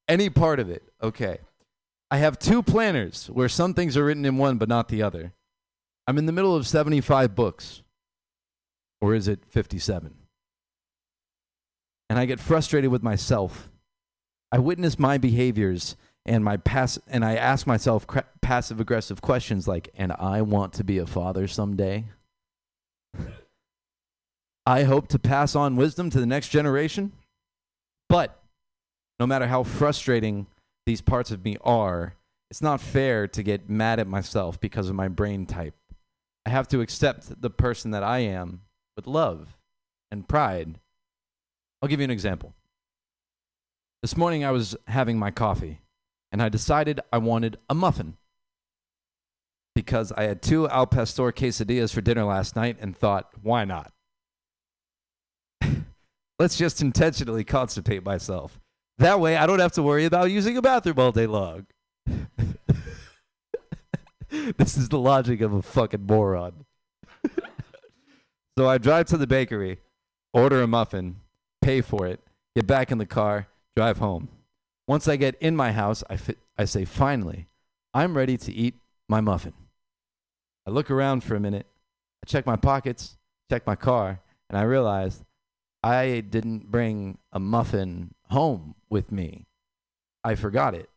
Any 0.08 0.30
part 0.30 0.60
of 0.60 0.70
it. 0.70 0.84
Okay. 1.02 1.40
I 2.12 2.18
have 2.18 2.38
two 2.38 2.62
planners 2.62 3.28
where 3.28 3.48
some 3.48 3.74
things 3.74 3.96
are 3.96 4.04
written 4.04 4.26
in 4.26 4.38
one 4.38 4.58
but 4.58 4.68
not 4.68 4.90
the 4.90 5.02
other. 5.02 5.34
I'm 6.06 6.18
in 6.18 6.26
the 6.26 6.34
middle 6.34 6.54
of 6.54 6.68
75 6.68 7.34
books. 7.34 7.84
Or 9.00 9.16
is 9.16 9.30
it 9.30 9.46
57? 9.48 10.14
And 12.10 12.20
I 12.20 12.26
get 12.26 12.42
frustrated 12.42 12.92
with 12.92 13.02
myself. 13.02 13.70
I 14.52 14.60
witness 14.60 15.00
my 15.00 15.18
behaviors 15.18 15.96
and 16.26 16.44
my 16.44 16.58
pass 16.58 17.00
and 17.08 17.24
I 17.24 17.36
ask 17.36 17.66
myself 17.66 18.06
cra- 18.06 18.26
passive 18.42 18.82
aggressive 18.82 19.22
questions 19.22 19.68
like 19.68 19.90
and 19.96 20.12
I 20.12 20.42
want 20.42 20.74
to 20.74 20.84
be 20.84 20.98
a 20.98 21.06
father 21.06 21.48
someday. 21.48 22.06
I 24.66 24.84
hope 24.84 25.08
to 25.08 25.18
pass 25.18 25.56
on 25.56 25.78
wisdom 25.78 26.10
to 26.10 26.20
the 26.20 26.26
next 26.26 26.50
generation. 26.50 27.14
But 28.10 28.38
no 29.18 29.26
matter 29.26 29.48
how 29.48 29.64
frustrating 29.64 30.48
these 30.92 31.00
parts 31.00 31.32
of 31.32 31.46
me 31.46 31.56
are, 31.64 32.16
it's 32.50 32.62
not 32.62 32.82
fair 32.82 33.26
to 33.26 33.42
get 33.42 33.70
mad 33.70 33.98
at 33.98 34.08
myself 34.08 34.60
because 34.60 34.90
of 34.90 34.96
my 34.96 35.08
brain 35.08 35.46
type. 35.46 35.74
I 36.46 36.50
have 36.50 36.68
to 36.68 36.82
accept 36.82 37.42
the 37.42 37.50
person 37.50 37.92
that 37.92 38.04
I 38.04 38.20
am 38.20 38.64
with 38.98 39.08
love 39.08 39.58
and 40.12 40.28
pride. 40.28 40.80
I'll 41.82 41.88
give 41.88 42.02
you 42.02 42.04
an 42.04 42.12
example. 42.12 42.54
This 44.02 44.18
morning 44.18 44.44
I 44.44 44.52
was 44.52 44.76
having 44.88 45.18
my 45.18 45.32
coffee 45.32 45.80
and 46.30 46.44
I 46.44 46.50
decided 46.50 47.00
I 47.14 47.20
wanted 47.20 47.58
a 47.70 47.74
muffin 47.74 48.18
because 49.74 50.12
I 50.12 50.24
had 50.24 50.42
two 50.42 50.68
al 50.68 50.88
pastor 50.88 51.32
quesadillas 51.32 51.94
for 51.94 52.02
dinner 52.02 52.26
last 52.26 52.58
night 52.58 52.76
and 52.82 52.98
thought, 52.98 53.30
why 53.42 53.64
not? 53.64 53.94
Let's 56.38 56.58
just 56.58 56.82
intentionally 56.82 57.46
constipate 57.46 58.04
myself. 58.04 58.60
That 58.98 59.20
way, 59.20 59.36
I 59.36 59.46
don't 59.48 59.60
have 59.60 59.72
to 59.74 59.84
worry 59.84 60.06
about 60.06 60.32
using 60.32 60.58
a 60.58 60.62
bathroom 60.62 61.00
all 61.00 61.12
day 61.12 61.28
long. 61.28 61.66
this 64.30 64.78
is 64.78 64.90
the 64.90 65.00
logic 65.00 65.42
of 65.42 65.54
a 65.54 65.62
fucking 65.62 66.06
moron. 66.06 66.66
so 68.58 68.68
I 68.68 68.78
drive 68.78 69.08
to 69.08 69.18
the 69.18 69.28
bakery, 69.28 69.80
order 70.34 70.62
a 70.62 70.68
muffin, 70.68 71.18
pay 71.62 71.82
for 71.82 72.08
it, 72.08 72.20
get 72.56 72.68
back 72.68 72.92
in 72.92 72.98
the 72.98 73.06
car, 73.06 73.48
drive 73.76 73.98
home. 73.98 74.30
Once 74.88 75.08
I 75.08 75.16
get 75.16 75.36
in 75.40 75.56
my 75.56 75.72
house, 75.72 76.04
I, 76.10 76.18
fi- 76.18 76.36
I 76.58 76.66
say, 76.66 76.86
finally, 76.86 77.48
I'm 77.94 78.16
ready 78.16 78.38
to 78.38 78.52
eat 78.54 78.76
my 79.10 79.22
muffin. 79.22 79.54
I 80.68 80.72
look 80.72 80.92
around 80.92 81.24
for 81.24 81.36
a 81.36 81.40
minute, 81.40 81.66
I 82.24 82.30
check 82.30 82.46
my 82.46 82.56
pockets, 82.56 83.18
check 83.50 83.66
my 83.66 83.76
car, 83.76 84.22
and 84.50 84.58
I 84.58 84.64
realize 84.64 85.24
I 85.84 86.22
didn't 86.22 86.70
bring 86.70 87.18
a 87.32 87.40
muffin 87.40 88.14
home 88.32 88.76
with 88.90 89.12
me. 89.12 89.46
I 90.24 90.36
forgot 90.36 90.74
it, 90.74 90.90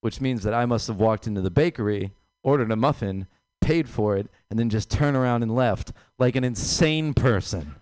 which 0.00 0.20
means 0.20 0.42
that 0.44 0.54
I 0.54 0.66
must 0.66 0.86
have 0.86 1.00
walked 1.00 1.26
into 1.26 1.40
the 1.40 1.50
bakery, 1.50 2.12
ordered 2.42 2.70
a 2.70 2.76
muffin, 2.76 3.26
paid 3.60 3.88
for 3.88 4.16
it, 4.16 4.28
and 4.48 4.58
then 4.58 4.70
just 4.70 4.90
turned 4.90 5.16
around 5.16 5.42
and 5.42 5.54
left 5.54 5.92
like 6.18 6.36
an 6.36 6.44
insane 6.44 7.14
person. 7.14 7.76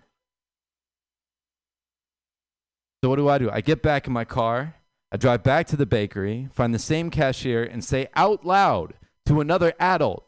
So 3.02 3.10
what 3.10 3.16
do 3.16 3.28
I 3.28 3.38
do? 3.38 3.50
I 3.50 3.60
get 3.60 3.82
back 3.82 4.06
in 4.06 4.12
my 4.12 4.24
car, 4.24 4.74
I 5.12 5.16
drive 5.16 5.42
back 5.42 5.66
to 5.68 5.76
the 5.76 5.86
bakery, 5.86 6.48
find 6.52 6.74
the 6.74 6.78
same 6.78 7.10
cashier, 7.10 7.62
and 7.62 7.84
say 7.84 8.08
out 8.14 8.44
loud 8.44 8.94
to 9.26 9.40
another 9.40 9.72
adult, 9.78 10.24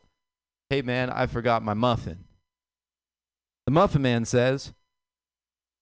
Hey 0.71 0.83
man, 0.83 1.11
I 1.11 1.27
forgot 1.27 1.65
my 1.65 1.75
muffin. 1.75 2.25
The 3.67 3.73
muffin 3.73 4.03
man 4.03 4.25
says, 4.25 4.73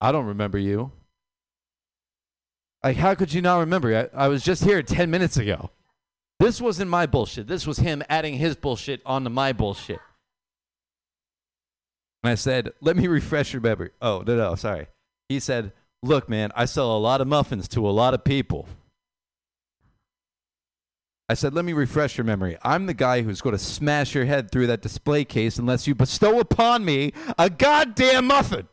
I 0.00 0.12
don't 0.12 0.26
remember 0.26 0.58
you. 0.58 0.92
Like, 2.82 2.96
how 2.96 3.14
could 3.14 3.32
you 3.32 3.42
not 3.42 3.58
remember? 3.58 4.10
I, 4.14 4.24
I 4.24 4.28
was 4.28 4.42
just 4.42 4.64
here 4.64 4.82
10 4.82 5.10
minutes 5.10 5.36
ago. 5.36 5.70
This 6.38 6.60
wasn't 6.60 6.90
my 6.90 7.06
bullshit. 7.06 7.48
This 7.48 7.66
was 7.66 7.78
him 7.78 8.02
adding 8.08 8.34
his 8.34 8.54
bullshit 8.54 9.02
onto 9.04 9.30
my 9.30 9.52
bullshit. 9.52 9.98
And 12.22 12.30
I 12.30 12.34
said, 12.36 12.70
let 12.80 12.96
me 12.96 13.08
refresh 13.08 13.52
your 13.52 13.62
memory. 13.62 13.90
Oh, 14.00 14.22
no, 14.26 14.36
no, 14.36 14.54
sorry. 14.54 14.86
He 15.28 15.40
said, 15.40 15.72
look, 16.02 16.28
man, 16.28 16.50
I 16.54 16.64
sell 16.66 16.96
a 16.96 16.98
lot 16.98 17.20
of 17.20 17.26
muffins 17.26 17.66
to 17.68 17.88
a 17.88 17.90
lot 17.90 18.14
of 18.14 18.22
people. 18.22 18.68
I 21.28 21.34
said, 21.34 21.52
let 21.52 21.64
me 21.64 21.74
refresh 21.74 22.16
your 22.16 22.24
memory. 22.24 22.56
I'm 22.62 22.86
the 22.86 22.94
guy 22.94 23.22
who's 23.22 23.40
going 23.40 23.56
to 23.56 23.62
smash 23.62 24.14
your 24.14 24.24
head 24.24 24.50
through 24.50 24.68
that 24.68 24.80
display 24.80 25.24
case 25.24 25.58
unless 25.58 25.86
you 25.86 25.94
bestow 25.94 26.40
upon 26.40 26.84
me 26.84 27.12
a 27.36 27.50
goddamn 27.50 28.26
muffin. 28.28 28.66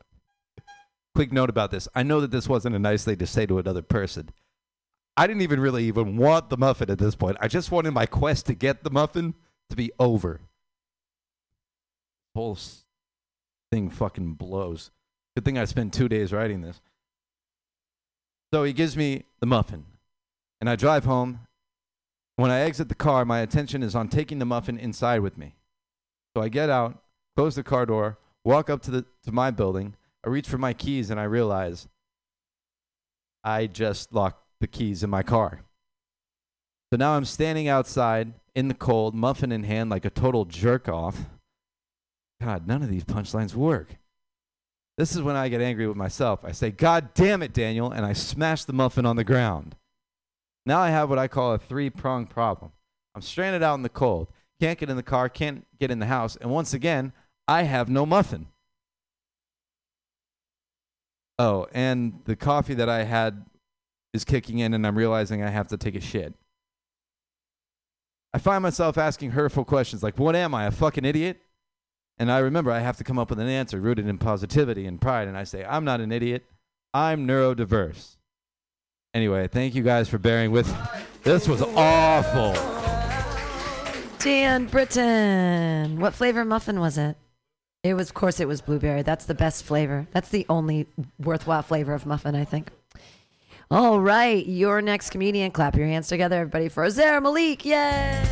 Quick 1.16 1.32
note 1.32 1.50
about 1.50 1.72
this. 1.72 1.88
I 1.96 2.04
know 2.04 2.20
that 2.20 2.32
this 2.32 2.50
wasn't 2.50 2.76
a 2.76 2.80
nice 2.80 3.06
thing 3.06 3.18
to 3.18 3.26
say 3.26 3.46
to 3.46 3.58
another 3.58 3.82
person. 3.82 4.30
I 5.16 5.28
didn't 5.28 5.44
even 5.44 5.62
really 5.62 5.86
even 5.86 6.18
want 6.18 6.50
the 6.50 6.58
muffin 6.58 6.92
at 6.92 7.00
this 7.00 7.16
point. 7.16 7.38
I 7.40 7.48
just 7.48 7.72
wanted 7.72 7.92
my 7.92 8.06
quest 8.06 8.46
to 8.48 8.54
get 8.54 8.84
the 8.84 8.90
muffin 8.90 9.34
to 9.70 9.78
be 9.78 9.92
over. 9.98 10.42
Whole 12.36 12.58
thing 13.72 13.90
fucking 13.90 14.34
blows. 14.34 14.92
Good 15.36 15.46
thing 15.46 15.58
I 15.58 15.64
spent 15.64 15.94
two 15.94 16.10
days 16.10 16.34
writing 16.34 16.62
this. 16.62 16.82
So 18.54 18.66
he 18.66 18.74
gives 18.74 18.98
me 18.98 19.24
the 19.40 19.46
muffin, 19.46 19.86
and 20.60 20.70
I 20.70 20.76
drive 20.76 21.06
home. 21.06 21.40
When 22.36 22.52
I 22.52 22.60
exit 22.60 22.90
the 22.90 22.96
car, 22.96 23.24
my 23.24 23.40
attention 23.40 23.84
is 23.84 23.96
on 23.96 24.10
taking 24.10 24.40
the 24.40 24.46
muffin 24.46 24.78
inside 24.78 25.22
with 25.22 25.38
me. 25.38 25.56
So 26.36 26.44
I 26.44 26.50
get 26.50 26.70
out, 26.70 27.02
close 27.38 27.56
the 27.56 27.64
car 27.64 27.86
door, 27.86 28.18
walk 28.44 28.70
up 28.70 28.82
to 28.84 28.92
the 28.92 29.06
to 29.24 29.32
my 29.32 29.50
building. 29.50 29.96
I 30.26 30.30
reach 30.30 30.48
for 30.48 30.58
my 30.58 30.74
keys, 30.74 31.10
and 31.10 31.20
I 31.20 31.26
realize 31.26 31.88
I 33.44 33.68
just 33.68 34.14
locked 34.14 34.44
the 34.60 34.68
keys 34.68 35.04
in 35.04 35.10
my 35.10 35.22
car. 35.22 35.62
So 36.92 36.98
now 36.98 37.14
I'm 37.14 37.26
standing 37.26 37.68
outside 37.68 38.34
in 38.56 38.68
the 38.68 38.74
cold, 38.74 39.14
muffin 39.14 39.52
in 39.52 39.64
hand, 39.64 39.90
like 39.90 40.06
a 40.06 40.10
total 40.10 40.46
jerk 40.46 40.90
off. 40.90 41.26
God, 42.42 42.68
none 42.68 42.82
of 42.82 42.90
these 42.90 43.04
punchlines 43.04 43.54
work. 43.54 43.98
This 44.98 45.16
is 45.16 45.22
when 45.22 45.36
I 45.36 45.50
get 45.50 45.62
angry 45.62 45.88
with 45.88 45.98
myself. 45.98 46.40
I 46.44 46.54
say, 46.54 46.72
God 46.72 47.14
damn 47.14 47.44
it, 47.44 47.54
Daniel, 47.54 47.92
and 47.92 48.06
I 48.06 48.14
smash 48.14 48.64
the 48.64 48.74
muffin 48.74 49.06
on 49.06 49.18
the 49.18 49.24
ground. 49.24 49.76
Now 50.66 50.80
I 50.80 50.90
have 50.90 51.10
what 51.10 51.20
I 51.20 51.28
call 51.28 51.54
a 51.54 51.58
three 51.60 51.90
pronged 51.90 52.30
problem. 52.30 52.72
I'm 53.14 53.22
stranded 53.22 53.62
out 53.62 53.76
in 53.76 53.84
the 53.84 53.90
cold, 53.90 54.30
can't 54.60 54.80
get 54.80 54.90
in 54.90 54.96
the 54.96 55.04
car, 55.04 55.30
can't 55.30 55.66
get 55.80 55.92
in 55.92 56.00
the 56.00 56.06
house, 56.06 56.38
and 56.38 56.50
once 56.50 56.74
again, 56.74 57.14
I 57.48 57.64
have 57.64 57.90
no 57.90 58.06
muffin. 58.06 58.48
Oh, 61.38 61.68
and 61.74 62.22
the 62.26 62.36
coffee 62.36 62.76
that 62.76 62.90
I 62.90 63.04
had 63.04 63.46
is 64.14 64.24
kicking 64.24 64.60
in, 64.60 64.74
and 64.74 64.88
I'm 64.88 64.98
realizing 64.98 65.44
I 65.44 65.50
have 65.50 65.68
to 65.70 65.78
take 65.78 65.96
a 65.96 66.02
shit. 66.02 66.34
I 68.34 68.38
find 68.38 68.64
myself 68.64 68.98
asking 68.98 69.32
hurtful 69.32 69.66
questions 69.66 70.04
like, 70.04 70.18
What 70.18 70.36
am 70.36 70.54
I, 70.54 70.66
a 70.66 70.72
fucking 70.72 71.06
idiot? 71.06 71.42
And 72.18 72.32
I 72.32 72.40
remember 72.40 72.72
I 72.72 72.80
have 72.80 72.98
to 72.98 73.04
come 73.04 73.20
up 73.20 73.30
with 73.30 73.40
an 73.40 73.48
answer 73.48 73.80
rooted 73.80 74.08
in 74.08 74.18
positivity 74.18 74.86
and 74.86 75.02
pride. 75.02 75.28
And 75.28 75.38
I 75.38 75.44
say, 75.44 75.66
I'm 75.66 75.84
not 75.84 76.00
an 76.00 76.12
idiot. 76.12 76.46
I'm 76.94 77.28
neurodiverse. 77.28 78.16
Anyway, 79.14 79.48
thank 79.48 79.76
you 79.76 79.84
guys 79.84 80.08
for 80.08 80.18
bearing 80.18 80.52
with. 80.52 80.74
This 81.24 81.48
was 81.48 81.62
awful. 81.62 82.54
Dan 84.20 84.66
Britton. 84.68 86.00
What 86.00 86.14
flavor 86.14 86.46
muffin 86.46 86.80
was 86.80 86.98
it? 86.98 87.18
It 87.86 87.94
was, 87.94 88.10
of 88.10 88.16
course, 88.16 88.40
it 88.40 88.48
was 88.48 88.62
blueberry. 88.62 89.04
That's 89.04 89.26
the 89.26 89.36
best 89.36 89.64
flavor. 89.64 90.08
That's 90.12 90.30
the 90.30 90.44
only 90.50 90.88
worthwhile 91.20 91.62
flavor 91.62 91.94
of 91.94 92.08
muffin, 92.08 92.34
I 92.34 92.44
think. 92.44 92.72
All 93.70 94.02
right, 94.02 94.44
your 94.44 94.82
next 94.82 95.12
comedian. 95.12 95.52
Clap 95.52 95.76
your 95.76 95.86
hands 95.86 96.08
together, 96.08 96.38
everybody, 96.38 96.68
for 96.68 96.84
Azair 96.84 97.22
Malik. 97.22 97.64
Yay! 97.64 98.26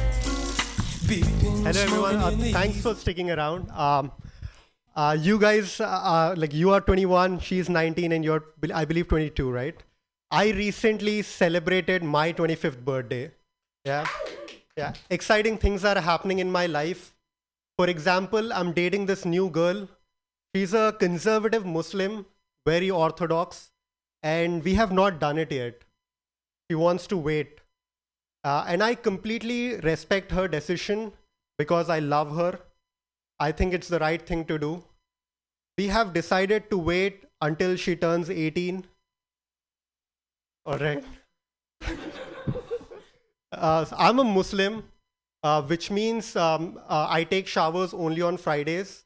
Hello 1.07 1.81
everyone. 1.83 2.15
Uh, 2.15 2.31
thanks 2.51 2.81
for 2.81 2.95
sticking 2.95 3.29
around. 3.29 3.69
Um, 3.69 4.11
uh, 4.95 5.15
you 5.19 5.37
guys, 5.37 5.79
uh, 5.79 5.85
uh, 5.85 6.35
like 6.35 6.51
you 6.51 6.71
are 6.71 6.81
21, 6.81 7.37
she's 7.37 7.69
19, 7.69 8.11
and 8.11 8.25
you're, 8.25 8.43
I 8.73 8.85
believe, 8.85 9.07
22, 9.07 9.51
right? 9.51 9.75
I 10.31 10.49
recently 10.49 11.21
celebrated 11.21 12.01
my 12.01 12.33
25th 12.33 12.83
birthday. 12.83 13.29
Yeah, 13.85 14.07
yeah. 14.75 14.93
Exciting 15.11 15.59
things 15.59 15.85
are 15.85 16.01
happening 16.01 16.39
in 16.39 16.51
my 16.51 16.65
life. 16.65 17.12
For 17.77 17.89
example, 17.89 18.53
I'm 18.53 18.71
dating 18.73 19.07
this 19.07 19.25
new 19.25 19.49
girl. 19.49 19.87
She's 20.55 20.73
a 20.73 20.95
conservative 20.99 21.65
Muslim, 21.65 22.25
very 22.67 22.91
orthodox, 22.91 23.71
and 24.21 24.63
we 24.63 24.75
have 24.75 24.91
not 24.91 25.19
done 25.19 25.37
it 25.37 25.51
yet. 25.51 25.83
She 26.69 26.75
wants 26.75 27.07
to 27.07 27.17
wait. 27.17 27.59
Uh, 28.43 28.65
and 28.67 28.83
I 28.83 28.93
completely 28.95 29.77
respect 29.77 30.31
her 30.31 30.47
decision 30.47 31.13
because 31.57 31.89
I 31.89 31.99
love 31.99 32.35
her. 32.35 32.59
I 33.39 33.51
think 33.51 33.73
it's 33.73 33.87
the 33.87 33.99
right 33.99 34.21
thing 34.21 34.45
to 34.45 34.59
do. 34.59 34.83
We 35.77 35.87
have 35.87 36.13
decided 36.13 36.69
to 36.69 36.77
wait 36.77 37.23
until 37.41 37.75
she 37.75 37.95
turns 37.95 38.29
18. 38.29 38.85
All 40.65 40.77
right. 40.77 41.03
uh, 43.51 43.85
so 43.85 43.95
I'm 43.97 44.19
a 44.19 44.23
Muslim, 44.23 44.83
which 45.63 45.91
means 45.91 46.35
um, 46.35 46.79
uh, 46.87 47.07
I 47.09 47.23
take 47.23 47.47
showers 47.47 47.93
only 47.93 48.21
on 48.21 48.37
Fridays. 48.37 49.03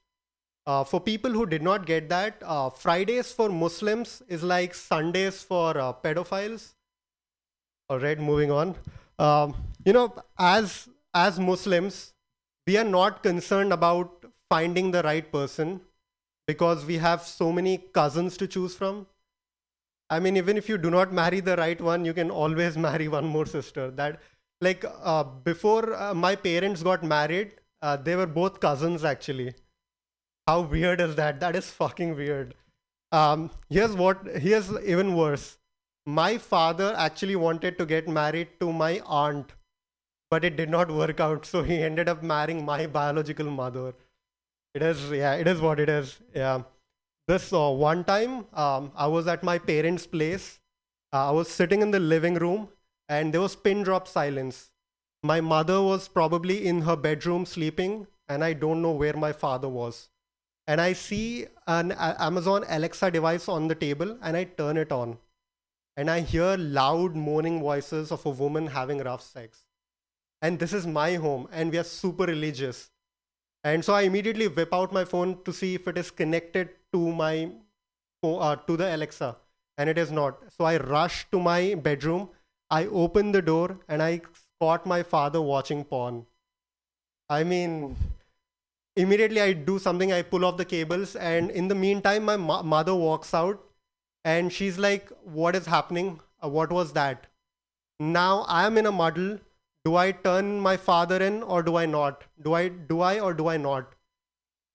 Uh, 0.66 0.84
for 0.84 1.00
people 1.00 1.32
who 1.32 1.46
did 1.46 1.64
not 1.64 1.86
get 1.86 2.10
that, 2.10 2.36
uh, 2.46 2.70
Fridays 2.70 3.32
for 3.32 3.50
Muslims 3.50 4.22
is 4.28 4.44
like 4.44 4.76
Sundays 4.76 5.42
for 5.42 5.78
uh, 5.78 5.94
pedophiles. 5.94 6.74
All 7.90 8.00
right, 8.00 8.20
moving 8.20 8.52
on. 8.52 8.76
Um, 9.18 9.56
you 9.86 9.94
know, 9.94 10.14
as 10.38 10.90
as 11.14 11.40
Muslims, 11.40 12.14
we 12.68 12.78
are 12.78 12.84
not 12.84 13.24
concerned 13.24 13.72
about 13.72 14.26
finding 14.50 14.92
the 14.92 15.02
right 15.04 15.32
person 15.32 15.82
because 16.46 16.86
we 16.86 16.98
have 16.98 17.22
so 17.22 17.52
many 17.52 17.78
cousins 17.78 18.38
to 18.38 18.48
choose 18.48 18.76
from. 18.76 19.08
I 20.10 20.20
mean, 20.20 20.38
even 20.38 20.58
if 20.58 20.70
you 20.70 20.78
do 20.78 20.90
not 20.90 21.12
marry 21.12 21.40
the 21.40 21.56
right 21.58 21.80
one, 21.80 22.06
you 22.06 22.14
can 22.14 22.30
always 22.30 22.78
marry 22.88 23.08
one 23.08 23.26
more 23.26 23.46
sister. 23.46 23.90
That, 23.92 24.20
like, 24.62 24.86
uh, 25.04 25.24
before 25.24 25.94
uh, 25.96 26.14
my 26.14 26.36
parents 26.36 26.84
got 26.84 27.04
married, 27.04 27.52
uh, 27.82 27.96
they 27.98 28.16
were 28.16 28.26
both 28.26 28.60
cousins 28.60 29.04
actually. 29.04 29.54
How 30.48 30.62
weird 30.62 31.02
is 31.02 31.16
that? 31.16 31.40
That 31.40 31.56
is 31.56 31.70
fucking 31.70 32.16
weird. 32.16 32.56
Um, 33.12 33.52
here's 33.70 33.94
what. 33.94 34.26
Here's 34.26 34.72
even 34.84 35.16
worse. 35.16 35.58
My 36.06 36.38
father 36.38 36.94
actually 36.98 37.36
wanted 37.36 37.78
to 37.78 37.86
get 37.86 38.08
married 38.08 38.48
to 38.62 38.72
my 38.72 39.02
aunt, 39.06 39.52
but 40.32 40.46
it 40.46 40.56
did 40.56 40.70
not 40.70 40.90
work 40.90 41.20
out. 41.20 41.46
So 41.46 41.64
he 41.64 41.82
ended 41.82 42.08
up 42.08 42.24
marrying 42.24 42.64
my 42.66 42.88
biological 42.88 43.50
mother. 43.52 43.94
It 44.74 44.82
is, 44.82 45.12
yeah, 45.12 45.34
it 45.34 45.48
is 45.48 45.60
what 45.60 45.80
it 45.80 45.90
is. 45.90 46.20
Yeah. 46.34 46.64
This 47.28 47.52
uh, 47.52 47.70
one 47.70 48.06
time, 48.06 48.46
um, 48.54 48.92
I 48.96 49.08
was 49.08 49.28
at 49.28 49.44
my 49.44 49.58
parents' 49.58 50.08
place. 50.08 50.60
Uh, 51.12 51.28
I 51.28 51.32
was 51.32 51.50
sitting 51.50 51.82
in 51.82 51.92
the 51.92 52.00
living 52.00 52.36
room, 52.36 52.70
and 53.10 53.34
there 53.34 53.42
was 53.42 53.56
pin 53.56 53.84
drop 53.84 54.08
silence. 54.08 54.72
My 55.24 55.42
mother 55.42 55.82
was 55.82 56.08
probably 56.08 56.68
in 56.68 56.82
her 56.82 56.96
bedroom 56.96 57.46
sleeping, 57.46 58.08
and 58.28 58.44
I 58.44 58.54
don't 58.54 58.82
know 58.82 58.92
where 58.92 59.16
my 59.16 59.32
father 59.32 59.70
was. 59.70 60.10
And 60.68 60.82
I 60.82 60.94
see 60.94 61.48
an 61.66 61.94
Amazon 61.94 62.66
Alexa 62.68 63.12
device 63.12 63.48
on 63.48 63.68
the 63.68 63.76
table, 63.76 64.18
and 64.22 64.36
I 64.36 64.44
turn 64.44 64.78
it 64.78 64.92
on. 64.92 65.18
And 65.96 66.12
I 66.12 66.20
hear 66.20 66.58
loud 66.58 67.16
moaning 67.16 67.62
voices 67.62 68.12
of 68.12 68.26
a 68.26 68.30
woman 68.30 68.68
having 68.68 69.00
rough 69.00 69.24
sex. 69.24 69.64
And 70.42 70.60
this 70.60 70.74
is 70.74 70.86
my 70.86 71.16
home, 71.16 71.48
and 71.52 71.72
we 71.72 71.78
are 71.78 71.84
super 71.84 72.26
religious. 72.26 72.92
And 73.64 73.84
so 73.84 73.94
I 73.94 74.02
immediately 74.02 74.48
whip 74.48 74.74
out 74.74 74.94
my 74.94 75.04
phone 75.04 75.44
to 75.44 75.52
see 75.52 75.74
if 75.76 75.88
it 75.88 75.98
is 75.98 76.12
connected 76.12 76.70
to 76.94 77.12
my 77.12 77.52
uh, 78.24 78.56
to 78.56 78.78
the 78.78 78.96
Alexa, 78.96 79.38
and 79.78 79.90
it 79.90 79.98
is 79.98 80.12
not. 80.12 80.40
So 80.58 80.66
I 80.66 80.78
rush 80.78 81.30
to 81.32 81.40
my 81.40 81.76
bedroom. 81.76 82.30
I 82.70 82.86
open 82.88 83.32
the 83.32 83.42
door 83.42 83.80
and 83.88 84.02
I 84.02 84.22
spot 84.34 84.86
my 84.86 85.04
father 85.04 85.42
watching 85.42 85.84
porn. 85.84 86.26
I 87.30 87.44
mean, 87.44 87.96
immediately 88.96 89.42
I 89.42 89.54
do 89.54 89.80
something, 89.80 90.12
I 90.12 90.22
pull 90.22 90.46
off 90.46 90.58
the 90.58 90.66
cables, 90.66 91.16
and 91.16 91.52
in 91.52 91.68
the 91.68 91.76
meantime, 91.76 92.26
my 92.26 92.38
mo- 92.38 92.64
mother 92.64 92.96
walks 92.96 93.34
out 93.34 93.64
and 94.26 94.52
she's 94.52 94.78
like, 94.78 95.10
What 95.24 95.56
is 95.56 95.66
happening? 95.66 96.20
Uh, 96.44 96.50
what 96.50 96.72
was 96.72 96.94
that? 96.94 97.28
Now 98.00 98.42
I 98.48 98.66
am 98.66 98.78
in 98.78 98.86
a 98.86 98.92
muddle. 98.92 99.40
Do 99.86 99.96
I 99.96 100.12
turn 100.12 100.60
my 100.60 100.76
father 100.78 101.22
in 101.24 101.44
or 101.44 101.64
do 101.64 101.78
I 101.78 101.86
not? 101.86 102.24
Do 102.42 102.54
I 102.54 102.68
do 102.68 103.02
I 103.02 103.20
or 103.20 103.34
do 103.34 103.48
I 103.48 103.58
not? 103.58 103.94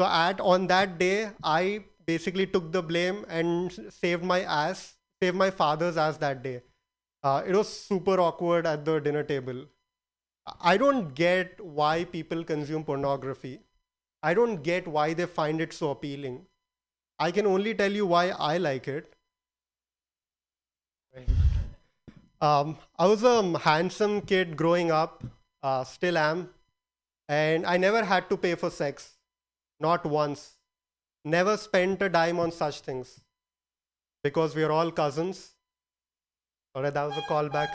So 0.00 0.06
at 0.06 0.40
on 0.40 0.66
that 0.68 0.98
day, 0.98 1.30
I 1.44 1.84
basically 2.06 2.46
took 2.46 2.72
the 2.72 2.82
blame 2.82 3.24
and 3.28 3.72
saved 3.90 4.24
my 4.24 4.40
ass, 4.42 4.96
saved 5.22 5.36
my 5.36 5.50
father's 5.50 5.96
ass 5.96 6.16
that 6.18 6.42
day. 6.42 6.62
Uh, 7.22 7.42
it 7.46 7.54
was 7.54 7.68
super 7.68 8.20
awkward 8.20 8.66
at 8.66 8.84
the 8.84 8.98
dinner 8.98 9.22
table. 9.22 9.64
I 10.60 10.76
don't 10.76 11.14
get 11.14 11.60
why 11.64 12.04
people 12.04 12.42
consume 12.42 12.84
pornography. 12.84 13.60
I 14.22 14.34
don't 14.34 14.62
get 14.62 14.88
why 14.88 15.14
they 15.14 15.26
find 15.26 15.60
it 15.60 15.72
so 15.72 15.90
appealing. 15.90 16.46
I 17.18 17.30
can 17.30 17.46
only 17.46 17.74
tell 17.74 17.92
you 17.92 18.06
why 18.06 18.30
I 18.30 18.56
like 18.56 18.88
it. 18.88 19.14
Um, 22.40 22.76
I 22.98 23.06
was 23.06 23.22
a 23.22 23.56
handsome 23.58 24.20
kid 24.22 24.56
growing 24.56 24.90
up, 24.90 25.22
uh, 25.62 25.84
still 25.84 26.18
am, 26.18 26.50
and 27.28 27.64
I 27.64 27.76
never 27.76 28.04
had 28.04 28.28
to 28.30 28.36
pay 28.36 28.56
for 28.56 28.70
sex. 28.70 29.16
Not 29.78 30.04
once. 30.04 30.56
Never 31.24 31.56
spent 31.56 32.02
a 32.02 32.08
dime 32.08 32.40
on 32.40 32.50
such 32.50 32.80
things. 32.80 33.20
Because 34.24 34.56
we 34.56 34.64
are 34.64 34.72
all 34.72 34.90
cousins. 34.90 35.51
Alright, 36.74 36.94
that 36.94 37.04
was 37.04 37.18
a 37.18 37.22
callback. 37.22 37.68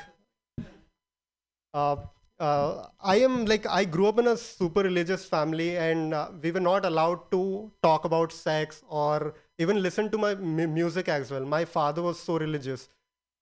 Uh, 1.72 1.98
uh, 2.40 2.88
I 3.00 3.18
am 3.18 3.46
like, 3.46 3.68
I 3.68 3.86
grew 3.86 4.08
up 4.08 4.18
in 4.18 4.28
a 4.28 4.36
super 4.36 4.82
religious 4.82 5.26
family, 5.26 5.78
and 5.78 6.14
uh, 6.16 6.30
we 6.42 6.52
were 6.52 6.60
not 6.60 6.84
allowed 6.84 7.30
to 7.32 7.72
talk 7.84 8.06
about 8.06 8.32
sex 8.32 8.84
or 8.90 9.36
even 9.60 9.84
listen 9.84 10.10
to 10.10 10.18
my 10.18 10.34
mu- 10.34 10.68
music 10.68 11.10
as 11.10 11.30
well. 11.30 11.46
My 11.46 11.64
father 11.66 12.02
was 12.02 12.20
so 12.20 12.40
religious. 12.40 12.90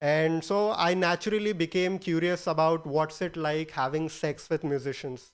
And 0.02 0.44
so 0.44 0.74
I 0.74 0.94
naturally 0.94 1.54
became 1.54 2.00
curious 2.00 2.48
about 2.48 2.86
what's 2.86 3.22
it 3.22 3.38
like 3.38 3.72
having 3.72 4.10
sex 4.10 4.50
with 4.50 4.64
musicians. 4.64 5.32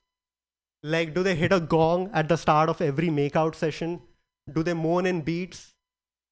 Like, 0.84 1.16
do 1.16 1.24
they 1.24 1.36
hit 1.36 1.52
a 1.52 1.60
gong 1.60 2.12
at 2.14 2.30
the 2.30 2.38
start 2.38 2.70
of 2.70 2.80
every 2.80 3.10
makeout 3.10 3.56
session? 3.56 4.02
Do 4.54 4.62
they 4.62 4.74
moan 4.74 5.08
in 5.08 5.22
beats? 5.22 5.74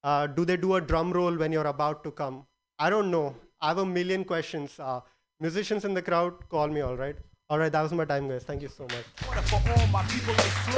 Uh, 0.04 0.28
do 0.28 0.44
they 0.44 0.56
do 0.56 0.74
a 0.76 0.80
drum 0.80 1.12
roll 1.12 1.36
when 1.36 1.50
you're 1.50 1.66
about 1.66 2.04
to 2.04 2.12
come? 2.12 2.46
I 2.78 2.88
don't 2.88 3.10
know. 3.10 3.34
I 3.62 3.68
have 3.68 3.78
a 3.78 3.86
million 3.86 4.24
questions. 4.24 4.78
Uh, 4.78 5.00
musicians 5.38 5.84
in 5.84 5.92
the 5.94 6.02
crowd, 6.02 6.48
call 6.48 6.68
me, 6.68 6.80
all 6.80 6.96
right? 6.96 7.16
All 7.50 7.58
right, 7.58 7.70
that 7.70 7.82
was 7.82 7.92
my 7.92 8.04
time, 8.04 8.28
guys. 8.28 8.44
Thank 8.44 8.62
you 8.62 8.68
so 8.68 8.84
much. 8.84 9.04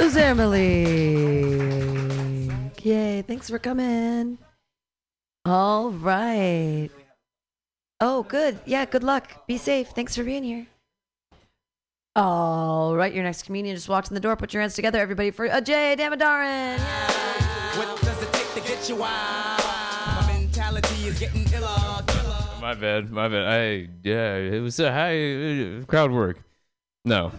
Uzair 0.00 0.34
Malik. 0.36 0.90
Yay, 2.84 3.22
thanks 3.22 3.48
for 3.50 3.58
coming. 3.58 4.38
All 5.44 5.90
right. 5.90 6.88
Oh, 8.00 8.24
good. 8.24 8.58
Yeah, 8.64 8.84
good 8.84 9.04
luck. 9.04 9.46
Be 9.46 9.58
safe. 9.58 9.88
Thanks 9.88 10.16
for 10.16 10.24
being 10.24 10.42
here. 10.42 10.66
All 12.16 12.96
right, 12.96 13.12
your 13.14 13.22
next 13.24 13.44
comedian 13.44 13.76
just 13.76 13.88
walked 13.88 14.08
in 14.08 14.14
the 14.14 14.20
door. 14.20 14.34
Put 14.36 14.52
your 14.52 14.60
hands 14.60 14.74
together, 14.74 14.98
everybody, 14.98 15.30
for 15.30 15.48
Ajay 15.48 15.96
Damodaran. 15.96 16.78
What 17.78 18.00
does 18.00 18.22
it 18.22 18.32
take 18.32 18.52
to 18.54 18.60
get 18.68 18.88
you 18.88 18.96
wild? 18.96 19.62
My 19.62 20.26
mentality 20.26 21.06
is 21.06 21.18
getting 21.18 21.42
iller, 21.52 21.60
killer. 21.68 21.91
My 22.62 22.74
bad, 22.74 23.10
my 23.10 23.26
bad. 23.26 23.44
I 23.44 23.88
yeah, 24.04 24.36
it 24.36 24.60
was 24.60 24.78
a 24.78 24.92
high 24.92 25.80
uh, 25.80 25.84
crowd 25.86 26.12
work. 26.12 26.38
No, 27.04 27.32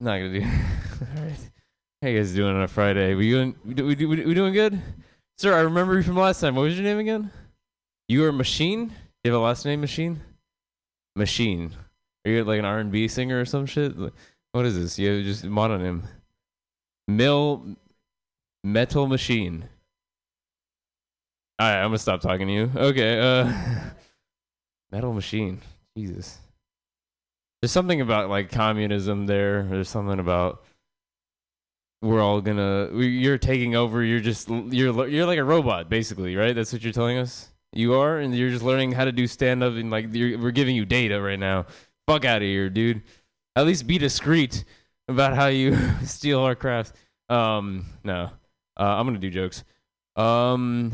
not 0.00 0.18
gonna 0.18 0.38
do. 0.38 0.42
All 1.16 1.24
right, 1.24 1.50
how 2.02 2.08
you 2.08 2.18
guys 2.18 2.34
doing 2.34 2.54
on 2.54 2.60
a 2.60 2.68
Friday? 2.68 3.14
We 3.14 3.30
doing 3.30 3.54
we, 3.64 3.94
we, 3.94 4.06
we 4.26 4.34
doing 4.34 4.52
good, 4.52 4.78
sir? 5.38 5.56
I 5.56 5.60
remember 5.60 5.96
you 5.96 6.02
from 6.02 6.18
last 6.18 6.42
time. 6.42 6.56
What 6.56 6.64
was 6.64 6.74
your 6.74 6.84
name 6.84 6.98
again? 6.98 7.30
You 8.06 8.22
are 8.26 8.32
Machine. 8.32 8.92
You 9.24 9.32
have 9.32 9.40
a 9.40 9.42
last 9.42 9.64
name, 9.64 9.80
Machine. 9.80 10.20
Machine. 11.16 11.72
Are 12.26 12.30
you 12.30 12.44
like 12.44 12.58
an 12.58 12.66
R 12.66 12.80
and 12.80 12.92
B 12.92 13.08
singer 13.08 13.40
or 13.40 13.46
some 13.46 13.64
shit? 13.64 13.96
What 14.52 14.66
is 14.66 14.78
this? 14.78 14.98
You 14.98 15.24
just 15.24 15.46
mononym. 15.46 16.02
Mill 17.08 17.78
Metal 18.62 19.06
Machine. 19.06 19.64
All 21.58 21.66
right, 21.66 21.78
I'm 21.78 21.88
gonna 21.88 21.96
stop 21.96 22.20
talking 22.20 22.46
to 22.46 22.52
you. 22.52 22.70
Okay. 22.76 23.18
Uh. 23.18 23.90
Metal 24.94 25.12
Machine. 25.12 25.60
Jesus. 25.96 26.38
There's 27.60 27.72
something 27.72 28.00
about 28.00 28.30
like 28.30 28.52
communism 28.52 29.26
there. 29.26 29.64
There's 29.64 29.88
something 29.88 30.20
about 30.20 30.62
we're 32.00 32.22
all 32.22 32.40
gonna 32.40 32.90
you're 32.94 33.36
taking 33.36 33.74
over. 33.74 34.04
You're 34.04 34.20
just 34.20 34.48
you're 34.48 35.08
you're 35.08 35.26
like 35.26 35.40
a 35.40 35.44
robot 35.44 35.90
basically, 35.90 36.36
right? 36.36 36.54
That's 36.54 36.72
what 36.72 36.84
you're 36.84 36.92
telling 36.92 37.18
us. 37.18 37.48
You 37.72 37.94
are, 37.94 38.18
and 38.18 38.36
you're 38.36 38.50
just 38.50 38.62
learning 38.62 38.92
how 38.92 39.04
to 39.04 39.10
do 39.10 39.26
stand 39.26 39.64
up, 39.64 39.72
and 39.72 39.90
like 39.90 40.12
we're 40.12 40.52
giving 40.52 40.76
you 40.76 40.84
data 40.84 41.20
right 41.20 41.40
now. 41.40 41.66
Fuck 42.06 42.24
out 42.24 42.36
of 42.36 42.42
here, 42.42 42.70
dude. 42.70 43.02
At 43.56 43.66
least 43.66 43.88
be 43.88 43.98
discreet 43.98 44.64
about 45.08 45.34
how 45.34 45.46
you 45.46 45.76
steal 46.04 46.38
our 46.38 46.54
craft. 46.54 46.94
Um, 47.28 47.86
no, 48.04 48.30
uh, 48.78 48.84
I'm 48.84 49.06
gonna 49.08 49.18
do 49.18 49.30
jokes. 49.30 49.64
Um, 50.14 50.92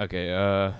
okay. 0.00 0.32
Uh. 0.32 0.72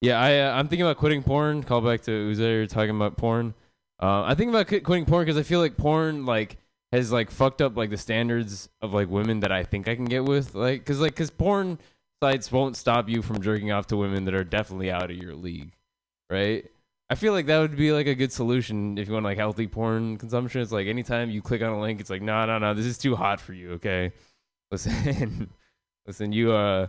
Yeah, 0.00 0.18
I 0.18 0.38
uh, 0.40 0.52
I'm 0.52 0.68
thinking 0.68 0.86
about 0.86 0.96
quitting 0.96 1.22
porn. 1.22 1.62
Call 1.62 1.80
back 1.82 2.02
to 2.02 2.10
Uzair 2.10 2.68
talking 2.68 2.96
about 2.96 3.16
porn. 3.16 3.54
Uh, 4.02 4.22
I 4.22 4.34
think 4.34 4.48
about 4.48 4.66
quit- 4.66 4.84
quitting 4.84 5.04
porn 5.04 5.24
because 5.24 5.38
I 5.38 5.42
feel 5.42 5.60
like 5.60 5.76
porn 5.76 6.24
like 6.24 6.56
has 6.90 7.12
like 7.12 7.30
fucked 7.30 7.60
up 7.60 7.76
like 7.76 7.90
the 7.90 7.98
standards 7.98 8.70
of 8.80 8.94
like 8.94 9.10
women 9.10 9.40
that 9.40 9.52
I 9.52 9.62
think 9.62 9.88
I 9.88 9.94
can 9.94 10.06
get 10.06 10.24
with. 10.24 10.54
Like, 10.54 10.84
cause 10.86 11.00
like 11.00 11.16
cause 11.16 11.30
porn 11.30 11.78
sites 12.22 12.50
won't 12.50 12.76
stop 12.76 13.08
you 13.08 13.20
from 13.20 13.42
jerking 13.42 13.72
off 13.72 13.88
to 13.88 13.96
women 13.96 14.24
that 14.24 14.34
are 14.34 14.44
definitely 14.44 14.90
out 14.90 15.10
of 15.10 15.16
your 15.16 15.34
league, 15.34 15.72
right? 16.30 16.64
I 17.10 17.14
feel 17.14 17.32
like 17.34 17.46
that 17.46 17.58
would 17.58 17.76
be 17.76 17.92
like 17.92 18.06
a 18.06 18.14
good 18.14 18.32
solution 18.32 18.96
if 18.96 19.06
you 19.06 19.12
want 19.14 19.24
like 19.24 19.36
healthy 19.36 19.66
porn 19.66 20.16
consumption. 20.16 20.62
It's 20.62 20.72
like 20.72 20.86
anytime 20.86 21.28
you 21.28 21.42
click 21.42 21.60
on 21.60 21.70
a 21.72 21.80
link, 21.80 22.00
it's 22.00 22.10
like 22.10 22.22
no 22.22 22.46
no 22.46 22.58
no, 22.58 22.72
this 22.72 22.86
is 22.86 22.96
too 22.96 23.16
hot 23.16 23.38
for 23.40 23.52
you. 23.52 23.72
Okay, 23.72 24.12
listen, 24.70 25.50
listen, 26.06 26.32
you 26.32 26.52
uh, 26.52 26.86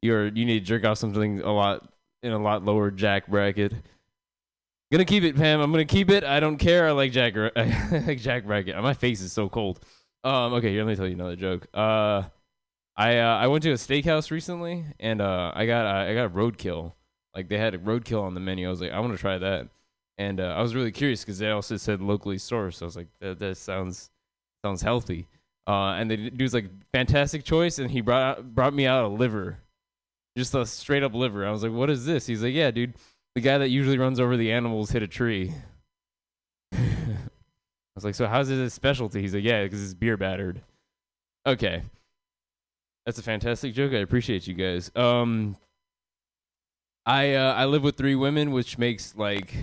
you're 0.00 0.28
you 0.28 0.44
need 0.44 0.60
to 0.60 0.64
jerk 0.64 0.84
off 0.84 0.98
something 0.98 1.40
a 1.40 1.52
lot 1.52 1.90
in 2.26 2.32
a 2.32 2.38
lot 2.38 2.64
lower 2.64 2.90
jack 2.90 3.28
bracket. 3.28 3.72
Gonna 4.92 5.04
keep 5.04 5.24
it, 5.24 5.36
Pam. 5.36 5.60
I'm 5.60 5.72
gonna 5.72 5.84
keep 5.84 6.10
it. 6.10 6.22
I 6.22 6.38
don't 6.38 6.58
care. 6.58 6.86
I 6.86 6.92
like 6.92 7.10
Jack. 7.10 7.36
I 7.56 8.04
like 8.06 8.20
Jack 8.20 8.44
bracket. 8.44 8.76
My 8.76 8.94
face 8.94 9.20
is 9.20 9.32
so 9.32 9.48
cold. 9.48 9.80
Um. 10.22 10.52
Okay. 10.54 10.70
Here, 10.70 10.84
let 10.84 10.90
me 10.90 10.96
tell 10.96 11.06
you 11.06 11.14
another 11.14 11.36
joke. 11.36 11.66
Uh, 11.74 12.22
I 12.96 13.18
uh, 13.18 13.36
I 13.36 13.46
went 13.48 13.62
to 13.64 13.70
a 13.70 13.74
steakhouse 13.74 14.30
recently, 14.30 14.84
and 15.00 15.20
uh, 15.20 15.52
I 15.54 15.66
got 15.66 15.86
uh, 15.86 16.10
I 16.10 16.14
got 16.14 16.32
roadkill. 16.32 16.92
Like 17.34 17.48
they 17.48 17.58
had 17.58 17.74
a 17.74 17.78
roadkill 17.78 18.22
on 18.22 18.34
the 18.34 18.40
menu. 18.40 18.66
I 18.66 18.70
was 18.70 18.80
like, 18.80 18.92
I 18.92 19.00
want 19.00 19.12
to 19.12 19.18
try 19.18 19.38
that, 19.38 19.68
and 20.18 20.40
uh, 20.40 20.54
I 20.56 20.62
was 20.62 20.74
really 20.74 20.92
curious 20.92 21.22
because 21.22 21.38
they 21.38 21.50
also 21.50 21.76
said 21.76 22.00
locally 22.00 22.36
sourced. 22.36 22.80
I 22.80 22.84
was 22.84 22.96
like, 22.96 23.08
that, 23.20 23.38
that 23.40 23.56
sounds 23.56 24.10
sounds 24.64 24.82
healthy. 24.82 25.26
Uh, 25.66 25.94
and 25.94 26.08
the 26.08 26.30
dude's 26.30 26.54
like, 26.54 26.70
fantastic 26.92 27.42
choice, 27.42 27.80
and 27.80 27.90
he 27.90 28.00
brought 28.00 28.54
brought 28.54 28.72
me 28.72 28.86
out 28.86 29.04
a 29.04 29.08
liver 29.08 29.58
just 30.36 30.54
a 30.54 30.66
straight 30.66 31.02
up 31.02 31.14
liver. 31.14 31.46
I 31.46 31.50
was 31.50 31.62
like, 31.62 31.72
"What 31.72 31.90
is 31.90 32.04
this?" 32.04 32.26
He's 32.26 32.42
like, 32.42 32.54
"Yeah, 32.54 32.70
dude, 32.70 32.94
the 33.34 33.40
guy 33.40 33.58
that 33.58 33.68
usually 33.68 33.98
runs 33.98 34.20
over 34.20 34.36
the 34.36 34.52
animals 34.52 34.90
hit 34.90 35.02
a 35.02 35.08
tree." 35.08 35.52
I 36.72 36.78
was 37.94 38.04
like, 38.04 38.14
"So 38.14 38.26
how's 38.26 38.50
it 38.50 38.58
a 38.58 38.70
specialty?" 38.70 39.20
He's 39.20 39.34
like, 39.34 39.44
"Yeah, 39.44 39.62
because 39.64 39.82
it's 39.82 39.94
beer 39.94 40.16
battered." 40.16 40.60
Okay, 41.46 41.82
that's 43.06 43.18
a 43.18 43.22
fantastic 43.22 43.72
joke. 43.72 43.92
I 43.92 43.98
appreciate 43.98 44.46
you 44.46 44.54
guys. 44.54 44.90
Um, 44.94 45.56
I 47.06 47.34
uh, 47.34 47.54
I 47.54 47.66
live 47.66 47.82
with 47.82 47.96
three 47.96 48.16
women, 48.16 48.50
which 48.50 48.78
makes 48.78 49.14
like 49.16 49.54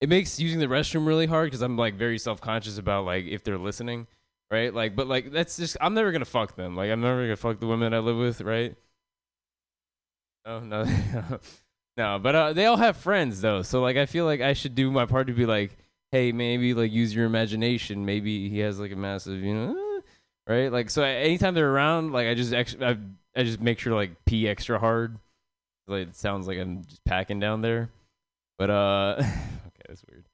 it 0.00 0.08
makes 0.08 0.40
using 0.40 0.60
the 0.60 0.66
restroom 0.66 1.06
really 1.06 1.26
hard 1.26 1.48
because 1.48 1.60
I'm 1.60 1.76
like 1.76 1.94
very 1.94 2.18
self 2.18 2.40
conscious 2.40 2.78
about 2.78 3.04
like 3.04 3.26
if 3.26 3.42
they're 3.44 3.58
listening, 3.58 4.06
right? 4.50 4.72
Like, 4.72 4.96
but 4.96 5.08
like 5.08 5.32
that's 5.32 5.56
just 5.56 5.76
I'm 5.80 5.92
never 5.92 6.12
gonna 6.12 6.24
fuck 6.24 6.54
them. 6.56 6.76
Like 6.76 6.90
I'm 6.90 7.00
never 7.00 7.22
gonna 7.24 7.36
fuck 7.36 7.58
the 7.58 7.66
women 7.66 7.92
I 7.92 7.98
live 7.98 8.16
with, 8.16 8.40
right? 8.40 8.76
Oh 10.44 10.60
no, 10.60 10.84
no. 11.96 12.18
But 12.18 12.34
uh, 12.34 12.52
they 12.52 12.66
all 12.66 12.76
have 12.76 12.96
friends 12.96 13.40
though, 13.40 13.62
so 13.62 13.82
like 13.82 13.96
I 13.96 14.06
feel 14.06 14.24
like 14.24 14.40
I 14.40 14.52
should 14.52 14.74
do 14.74 14.90
my 14.90 15.06
part 15.06 15.26
to 15.26 15.32
be 15.32 15.46
like, 15.46 15.76
hey, 16.12 16.32
maybe 16.32 16.74
like 16.74 16.92
use 16.92 17.14
your 17.14 17.26
imagination. 17.26 18.04
Maybe 18.04 18.48
he 18.48 18.60
has 18.60 18.78
like 18.78 18.92
a 18.92 18.96
massive, 18.96 19.42
you 19.42 19.54
know, 19.54 20.02
right? 20.46 20.72
Like 20.72 20.90
so, 20.90 21.02
anytime 21.02 21.54
they're 21.54 21.70
around, 21.70 22.12
like 22.12 22.26
I 22.26 22.34
just 22.34 22.52
ex- 22.52 22.76
I, 22.80 22.96
I 23.36 23.42
just 23.42 23.60
make 23.60 23.78
sure 23.78 23.90
to, 23.90 23.96
like 23.96 24.24
pee 24.24 24.48
extra 24.48 24.78
hard. 24.78 25.18
Like 25.86 26.08
it 26.08 26.16
sounds 26.16 26.46
like 26.46 26.58
I'm 26.58 26.84
just 26.84 27.04
packing 27.04 27.40
down 27.40 27.62
there, 27.62 27.90
but 28.58 28.70
uh, 28.70 29.14
okay, 29.18 29.82
that's 29.88 30.04
weird. 30.08 30.24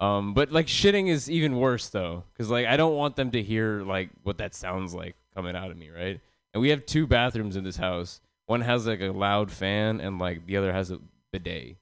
Um, 0.00 0.34
but 0.34 0.52
like 0.52 0.66
shitting 0.66 1.08
is 1.08 1.30
even 1.30 1.56
worse 1.56 1.88
though, 1.88 2.24
because 2.32 2.50
like 2.50 2.66
I 2.66 2.76
don't 2.76 2.96
want 2.96 3.16
them 3.16 3.30
to 3.32 3.42
hear 3.42 3.82
like 3.82 4.10
what 4.22 4.38
that 4.38 4.54
sounds 4.54 4.94
like 4.94 5.16
coming 5.34 5.56
out 5.56 5.70
of 5.70 5.76
me, 5.76 5.90
right? 5.90 6.20
And 6.52 6.60
we 6.60 6.70
have 6.70 6.86
two 6.86 7.06
bathrooms 7.06 7.56
in 7.56 7.64
this 7.64 7.76
house. 7.76 8.20
One 8.46 8.60
has 8.60 8.86
like 8.86 9.00
a 9.00 9.10
loud 9.10 9.50
fan, 9.50 10.00
and 10.00 10.18
like 10.18 10.46
the 10.46 10.56
other 10.56 10.72
has 10.72 10.90
a 10.90 11.00
bidet. 11.32 11.76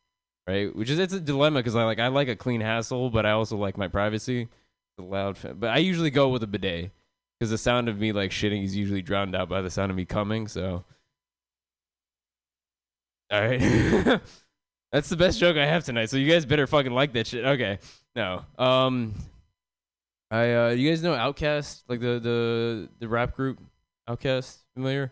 right? 0.47 0.75
Which 0.75 0.91
is 0.91 0.99
it's 0.99 1.13
a 1.13 1.21
dilemma 1.21 1.59
because 1.61 1.77
I 1.77 1.85
like 1.85 1.99
I 1.99 2.09
like 2.09 2.29
a 2.29 2.37
clean 2.37 2.61
hassle, 2.61 3.11
but 3.11 3.27
I 3.27 3.33
also 3.33 3.57
like 3.57 3.77
my 3.77 3.89
privacy. 3.89 4.49
The 4.99 5.05
loud, 5.05 5.39
fan, 5.39 5.57
but 5.59 5.71
I 5.71 5.79
usually 5.79 6.11
go 6.11 6.29
with 6.29 6.43
a 6.43 6.47
bidet 6.47 6.91
because 7.39 7.51
the 7.51 7.59
sound 7.59 7.89
of 7.89 7.99
me 7.99 8.13
like 8.13 8.31
shitting 8.31 8.63
is 8.63 8.77
usually 8.77 9.03
drowned 9.03 9.35
out 9.35 9.49
by 9.49 9.63
the 9.63 9.71
sound 9.71 9.91
of 9.91 9.97
me 9.97 10.05
coming. 10.05 10.49
So, 10.49 10.85
all 13.31 13.41
right, 13.41 13.59
that's 14.93 15.09
the 15.09 15.17
best 15.17 15.41
joke 15.41 15.57
I 15.57 15.67
have 15.67 15.85
tonight. 15.85 16.11
So 16.11 16.19
you 16.19 16.31
guys 16.31 16.45
better 16.45 16.67
fucking 16.67 16.93
like 16.93 17.15
that 17.15 17.27
shit. 17.27 17.45
Okay, 17.45 17.79
no, 18.15 18.45
um, 18.59 19.15
I 20.31 20.55
uh, 20.55 20.69
you 20.71 20.91
guys 20.91 21.03
know 21.03 21.15
OutKast, 21.15 21.85
like 21.89 22.01
the 22.01 22.19
the 22.21 22.89
the 23.01 23.09
rap 23.09 23.35
group 23.35 23.59
OutKast, 24.09 24.59
familiar? 24.75 25.11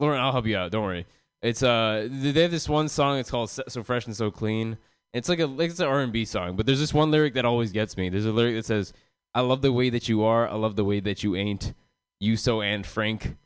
Lauren, 0.00 0.18
I'll 0.18 0.32
help 0.32 0.46
you 0.46 0.56
out. 0.56 0.72
Don't 0.72 0.82
worry. 0.82 1.06
It's 1.42 1.62
uh, 1.62 2.08
they 2.10 2.42
have 2.42 2.50
this 2.50 2.68
one 2.68 2.88
song. 2.88 3.18
It's 3.18 3.30
called 3.30 3.50
"So 3.50 3.82
Fresh 3.82 4.06
and 4.06 4.16
So 4.16 4.30
Clean." 4.30 4.76
It's 5.12 5.28
like 5.28 5.40
a 5.40 5.46
like 5.46 5.70
it's 5.70 5.80
an 5.80 5.86
R 5.86 6.00
and 6.00 6.12
B 6.12 6.24
song, 6.24 6.56
but 6.56 6.66
there's 6.66 6.80
this 6.80 6.94
one 6.94 7.10
lyric 7.10 7.34
that 7.34 7.44
always 7.44 7.72
gets 7.72 7.96
me. 7.96 8.08
There's 8.08 8.26
a 8.26 8.32
lyric 8.32 8.56
that 8.56 8.66
says, 8.66 8.92
"I 9.34 9.40
love 9.40 9.62
the 9.62 9.72
way 9.72 9.90
that 9.90 10.08
you 10.08 10.22
are. 10.24 10.48
I 10.48 10.54
love 10.54 10.76
the 10.76 10.84
way 10.84 11.00
that 11.00 11.22
you 11.22 11.36
ain't. 11.36 11.74
You 12.18 12.36
so 12.36 12.60
and 12.62 12.86
Frank. 12.86 13.36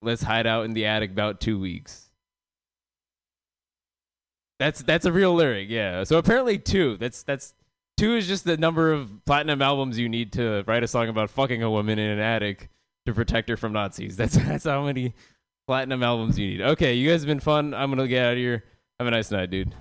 Let's 0.00 0.22
hide 0.22 0.46
out 0.46 0.64
in 0.64 0.72
the 0.72 0.86
attic 0.86 1.10
about 1.10 1.40
two 1.40 1.58
weeks." 1.58 2.10
That's 4.58 4.82
that's 4.82 5.04
a 5.04 5.12
real 5.12 5.34
lyric, 5.34 5.68
yeah. 5.68 6.04
So 6.04 6.18
apparently 6.18 6.58
two. 6.58 6.96
That's 6.96 7.22
that's 7.22 7.54
two 7.96 8.16
is 8.16 8.28
just 8.28 8.44
the 8.44 8.56
number 8.56 8.92
of 8.92 9.10
platinum 9.24 9.62
albums 9.62 9.98
you 9.98 10.08
need 10.08 10.32
to 10.34 10.62
write 10.66 10.82
a 10.82 10.88
song 10.88 11.08
about 11.08 11.30
fucking 11.30 11.62
a 11.62 11.70
woman 11.70 11.98
in 11.98 12.10
an 12.10 12.18
attic 12.20 12.68
to 13.06 13.12
protect 13.12 13.48
her 13.48 13.56
from 13.56 13.72
Nazis. 13.72 14.16
That's 14.16 14.34
that's 14.46 14.64
how 14.64 14.84
many 14.84 15.14
platinum 15.72 16.02
albums 16.02 16.38
you 16.38 16.48
need. 16.48 16.60
Okay, 16.60 16.92
you 16.92 17.08
guys 17.08 17.22
have 17.22 17.28
been 17.28 17.40
fun. 17.40 17.72
I'm 17.72 17.88
gonna 17.88 18.06
get 18.06 18.26
out 18.26 18.32
of 18.32 18.38
here. 18.38 18.62
Have 18.98 19.08
a 19.08 19.10
nice 19.10 19.30
night, 19.30 19.48
dude. 19.48 19.74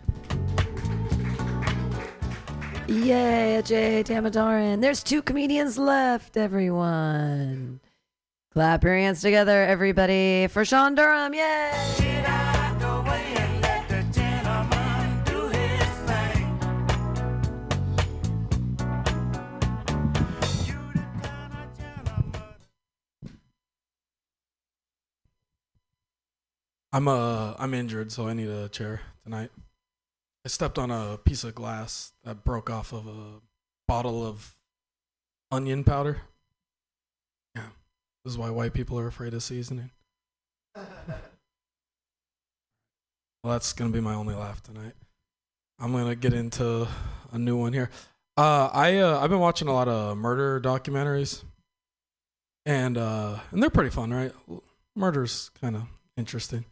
Yay, 2.87 3.61
Jay 3.65 4.01
Damodaran. 4.01 4.79
There's 4.79 5.03
two 5.03 5.21
comedians 5.21 5.77
left, 5.77 6.37
everyone. 6.37 7.81
Clap 8.53 8.85
your 8.85 8.95
hands 8.95 9.19
together, 9.19 9.65
everybody, 9.65 10.47
for 10.47 10.63
Sean 10.63 10.95
Durham. 10.95 11.33
Yay! 11.33 12.40
I'm 26.93 27.07
uh 27.07 27.53
I'm 27.57 27.73
injured, 27.73 28.11
so 28.11 28.27
I 28.27 28.33
need 28.33 28.49
a 28.49 28.67
chair 28.67 29.01
tonight. 29.23 29.49
I 30.45 30.49
stepped 30.49 30.77
on 30.77 30.91
a 30.91 31.17
piece 31.17 31.43
of 31.43 31.55
glass 31.55 32.13
that 32.23 32.43
broke 32.43 32.69
off 32.69 32.91
of 32.91 33.07
a 33.07 33.41
bottle 33.87 34.25
of 34.25 34.55
onion 35.51 35.83
powder. 35.83 36.21
Yeah, 37.55 37.67
this 38.25 38.33
is 38.33 38.37
why 38.37 38.49
white 38.49 38.73
people 38.73 38.99
are 38.99 39.07
afraid 39.07 39.33
of 39.33 39.43
seasoning. 39.43 39.91
well, 40.75 40.85
that's 43.43 43.71
gonna 43.71 43.91
be 43.91 44.01
my 44.01 44.15
only 44.15 44.35
laugh 44.35 44.61
tonight. 44.61 44.93
I'm 45.79 45.93
gonna 45.93 46.15
get 46.15 46.33
into 46.33 46.87
a 47.31 47.37
new 47.37 47.55
one 47.55 47.71
here. 47.71 47.89
Uh, 48.35 48.69
I 48.73 48.97
uh, 48.97 49.19
I've 49.19 49.29
been 49.29 49.39
watching 49.39 49.69
a 49.69 49.73
lot 49.73 49.87
of 49.87 50.17
murder 50.17 50.59
documentaries, 50.59 51.43
and 52.65 52.97
uh, 52.97 53.39
and 53.51 53.63
they're 53.63 53.69
pretty 53.69 53.91
fun, 53.91 54.13
right? 54.13 54.33
Murder's 54.93 55.51
kind 55.61 55.77
of 55.77 55.83
interesting. 56.17 56.65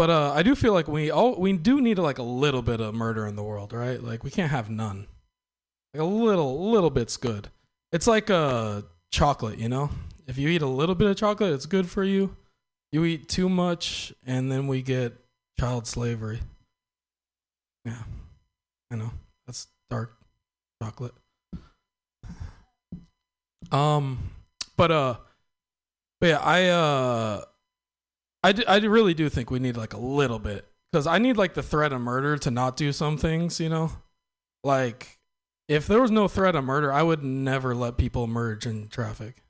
But 0.00 0.08
uh, 0.08 0.32
I 0.34 0.42
do 0.42 0.54
feel 0.54 0.72
like 0.72 0.88
we 0.88 1.10
all 1.10 1.36
we 1.36 1.52
do 1.52 1.78
need 1.78 1.98
like 1.98 2.16
a 2.16 2.22
little 2.22 2.62
bit 2.62 2.80
of 2.80 2.94
murder 2.94 3.26
in 3.26 3.36
the 3.36 3.42
world, 3.42 3.74
right? 3.74 4.02
Like 4.02 4.24
we 4.24 4.30
can't 4.30 4.50
have 4.50 4.70
none. 4.70 5.06
Like 5.92 6.00
a 6.00 6.06
little, 6.06 6.70
little 6.70 6.88
bit's 6.88 7.18
good. 7.18 7.48
It's 7.92 8.06
like 8.06 8.30
uh, 8.30 8.80
chocolate, 9.12 9.58
you 9.58 9.68
know. 9.68 9.90
If 10.26 10.38
you 10.38 10.48
eat 10.48 10.62
a 10.62 10.66
little 10.66 10.94
bit 10.94 11.10
of 11.10 11.18
chocolate, 11.18 11.52
it's 11.52 11.66
good 11.66 11.86
for 11.86 12.02
you. 12.02 12.34
You 12.92 13.04
eat 13.04 13.28
too 13.28 13.50
much, 13.50 14.14
and 14.24 14.50
then 14.50 14.68
we 14.68 14.80
get 14.80 15.18
child 15.58 15.86
slavery. 15.86 16.40
Yeah, 17.84 18.02
I 18.90 18.96
know 18.96 19.10
that's 19.46 19.66
dark 19.90 20.16
chocolate. 20.82 21.12
Um, 23.70 24.30
but 24.78 24.90
uh, 24.90 25.16
but 26.22 26.26
yeah, 26.26 26.38
I 26.38 26.68
uh. 26.68 27.44
I, 28.42 28.52
d- 28.52 28.66
I 28.66 28.78
really 28.78 29.14
do 29.14 29.28
think 29.28 29.50
we 29.50 29.58
need 29.58 29.76
like 29.76 29.92
a 29.92 30.00
little 30.00 30.38
bit 30.38 30.66
because 30.90 31.06
I 31.06 31.18
need 31.18 31.36
like 31.36 31.54
the 31.54 31.62
threat 31.62 31.92
of 31.92 32.00
murder 32.00 32.38
to 32.38 32.50
not 32.50 32.76
do 32.76 32.92
some 32.92 33.16
things, 33.16 33.60
you 33.60 33.68
know? 33.68 33.92
Like, 34.64 35.18
if 35.68 35.86
there 35.86 36.00
was 36.00 36.10
no 36.10 36.26
threat 36.26 36.56
of 36.56 36.64
murder, 36.64 36.92
I 36.92 37.02
would 37.02 37.22
never 37.22 37.74
let 37.74 37.96
people 37.96 38.26
merge 38.26 38.66
in 38.66 38.88
traffic. 38.88 39.42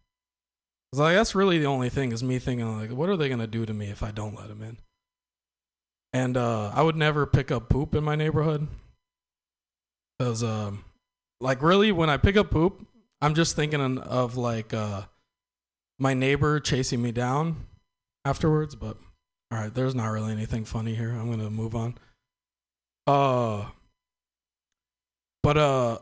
Cause 0.93 1.01
like 1.01 1.15
that's 1.15 1.35
really 1.35 1.59
the 1.59 1.67
only 1.67 1.89
thing 1.89 2.11
is 2.13 2.23
me 2.23 2.39
thinking 2.39 2.79
like, 2.79 2.91
what 2.91 3.09
are 3.09 3.17
they 3.17 3.29
gonna 3.29 3.47
do 3.47 3.65
to 3.65 3.73
me 3.73 3.91
if 3.91 4.03
I 4.03 4.11
don't 4.11 4.35
let 4.35 4.49
them 4.49 4.63
in? 4.63 4.77
And 6.13 6.37
uh, 6.37 6.73
I 6.75 6.83
would 6.83 6.97
never 6.97 7.27
pick 7.27 7.53
up 7.53 7.69
poop 7.69 7.95
in 7.95 8.03
my 8.03 8.17
neighborhood. 8.17 8.67
Cause 10.19 10.43
um, 10.43 10.85
like 11.41 11.63
really, 11.63 11.93
when 11.93 12.11
I 12.11 12.17
pick 12.17 12.37
up 12.37 12.51
poop, 12.51 12.85
I'm 13.23 13.35
just 13.35 13.55
thinking 13.55 13.99
of 13.99 14.37
like 14.37 14.75
uh, 14.75 15.03
my 15.99 16.13
neighbor 16.13 16.59
chasing 16.59 17.01
me 17.01 17.13
down 17.13 17.67
afterwards, 18.25 18.75
but 18.75 18.97
all 19.51 19.59
right, 19.59 19.75
there's 19.75 19.95
not 19.95 20.09
really 20.09 20.33
anything 20.33 20.65
funny 20.65 20.95
here. 20.95 21.11
I'm 21.11 21.31
gonna 21.31 21.51
move 21.51 21.75
on. 21.75 21.97
Uh, 23.07 23.67
but 25.43 25.57
uh, 25.57 25.99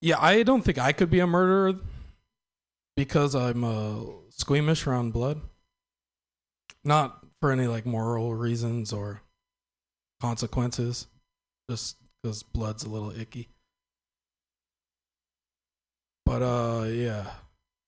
yeah, 0.00 0.16
I 0.20 0.42
don't 0.42 0.62
think 0.62 0.78
I 0.78 0.92
could 0.92 1.10
be 1.10 1.20
a 1.20 1.26
murderer 1.26 1.78
because 2.96 3.34
I'm 3.34 3.64
uh 3.64 4.00
squeamish 4.30 4.86
around 4.86 5.12
blood. 5.12 5.40
Not 6.84 7.24
for 7.40 7.50
any 7.50 7.66
like 7.66 7.86
moral 7.86 8.34
reasons 8.34 8.92
or 8.92 9.22
consequences, 10.20 11.06
just 11.68 11.96
because 12.22 12.42
blood's 12.42 12.84
a 12.84 12.88
little 12.88 13.10
icky. 13.10 13.48
But 16.24 16.42
uh, 16.42 16.84
yeah, 16.88 17.26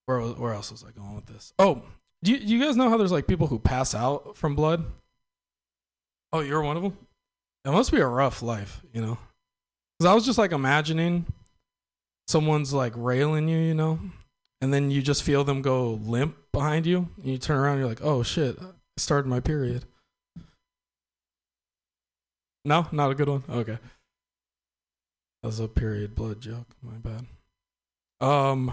where 0.06 0.20
where 0.20 0.52
else 0.52 0.70
was 0.70 0.84
I 0.84 0.90
going 0.90 1.14
with 1.14 1.26
this? 1.26 1.52
Oh, 1.58 1.82
do 2.22 2.32
you, 2.32 2.38
you 2.38 2.64
guys 2.64 2.76
know 2.76 2.88
how 2.88 2.96
there's 2.96 3.12
like 3.12 3.26
people 3.26 3.46
who 3.46 3.58
pass 3.58 3.94
out 3.94 4.36
from 4.36 4.54
blood? 4.54 4.84
Oh, 6.32 6.40
you're 6.40 6.62
one 6.62 6.76
of 6.76 6.82
them? 6.82 6.96
It 7.64 7.70
must 7.70 7.92
be 7.92 8.00
a 8.00 8.06
rough 8.06 8.42
life, 8.42 8.82
you 8.92 9.00
know? 9.00 9.18
Because 9.98 10.10
I 10.10 10.14
was 10.14 10.24
just 10.24 10.38
like 10.38 10.52
imagining 10.52 11.26
someone's 12.28 12.72
like 12.72 12.92
railing 12.96 13.48
you, 13.48 13.58
you 13.58 13.74
know? 13.74 13.98
And 14.60 14.72
then 14.72 14.90
you 14.90 15.02
just 15.02 15.22
feel 15.22 15.44
them 15.44 15.62
go 15.62 15.92
limp 15.94 16.36
behind 16.52 16.86
you. 16.86 17.08
And 17.16 17.26
you 17.26 17.38
turn 17.38 17.58
around 17.58 17.74
and 17.74 17.80
you're 17.80 17.88
like, 17.88 18.04
oh 18.04 18.22
shit, 18.22 18.56
I 18.60 18.66
started 18.96 19.28
my 19.28 19.40
period. 19.40 19.84
No, 22.64 22.86
not 22.90 23.10
a 23.10 23.14
good 23.14 23.28
one? 23.28 23.44
Okay. 23.48 23.78
That 25.42 25.48
was 25.48 25.60
a 25.60 25.68
period 25.68 26.14
blood 26.14 26.40
joke. 26.40 26.66
My 26.82 26.94
bad. 26.94 27.26
Um, 28.20 28.72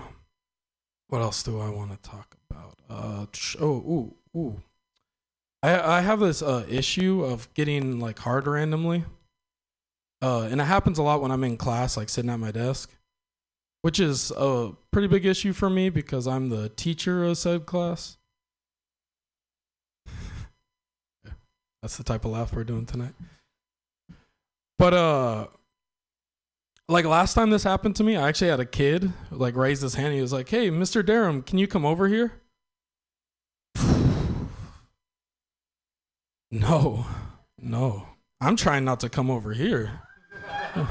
what 1.10 1.22
else 1.22 1.44
do 1.44 1.60
I 1.60 1.70
want 1.70 1.92
to 1.92 2.10
talk 2.10 2.34
about? 2.34 2.43
Uh, 2.90 3.26
oh, 3.60 3.66
ooh, 3.66 4.16
ooh. 4.36 4.62
I 5.64 5.98
I 5.98 6.02
have 6.02 6.20
this 6.20 6.42
uh 6.42 6.66
issue 6.70 7.24
of 7.24 7.52
getting 7.54 8.00
like 8.00 8.20
hard 8.20 8.48
randomly. 8.48 9.06
Uh, 10.22 10.48
and 10.50 10.62
it 10.62 10.66
happens 10.66 11.00
a 11.00 11.04
lot 11.04 11.22
when 11.22 11.32
I'm 11.32 11.44
in 11.44 11.58
class, 11.58 11.98
like 11.98 12.08
sitting 12.08 12.30
at 12.30 12.40
my 12.40 12.52
desk, 12.52 12.90
which 13.82 14.00
is 14.00 14.32
a 14.38 14.72
pretty 14.92 15.10
big 15.10 15.26
issue 15.26 15.52
for 15.52 15.70
me 15.70 15.90
because 15.90 16.28
I'm 16.28 16.48
the 16.50 16.70
teacher 16.70 17.26
of 17.26 17.38
said 17.38 17.66
class. 17.66 18.18
That's 21.82 21.98
the 21.98 22.04
type 22.06 22.24
of 22.24 22.32
laugh 22.32 22.54
we're 22.54 22.64
doing 22.64 22.86
tonight. 22.86 23.14
But 24.80 24.94
uh 24.94 25.48
like 26.88 27.06
last 27.06 27.34
time 27.34 27.50
this 27.50 27.64
happened 27.64 27.96
to 27.98 28.04
me, 28.04 28.16
I 28.16 28.28
actually 28.30 28.50
had 28.50 28.60
a 28.60 28.66
kid 28.66 29.12
like 29.32 29.56
raise 29.56 29.82
his 29.82 29.96
hand. 29.96 30.14
He 30.14 30.22
was 30.22 30.34
like, 30.34 30.50
"Hey, 30.50 30.70
Mr. 30.70 31.06
Durham, 31.06 31.42
can 31.42 31.58
you 31.58 31.68
come 31.68 31.86
over 31.86 32.08
here?" 32.08 32.34
No, 36.54 37.06
no, 37.58 38.06
I'm 38.40 38.56
trying 38.56 38.86
not 38.86 39.00
to 39.00 39.10
come 39.10 39.32
over 39.32 39.54
here. 39.54 40.02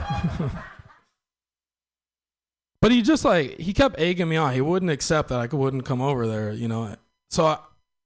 but 2.80 2.90
he 2.90 3.00
just 3.00 3.24
like 3.24 3.60
he 3.60 3.72
kept 3.72 4.00
egging 4.00 4.28
me 4.28 4.34
on. 4.36 4.54
He 4.54 4.60
wouldn't 4.60 4.90
accept 4.90 5.28
that 5.28 5.38
I 5.38 5.46
wouldn't 5.54 5.84
come 5.84 6.00
over 6.00 6.26
there, 6.26 6.52
you 6.52 6.66
know. 6.66 6.96
So 7.30 7.46
I, 7.46 7.58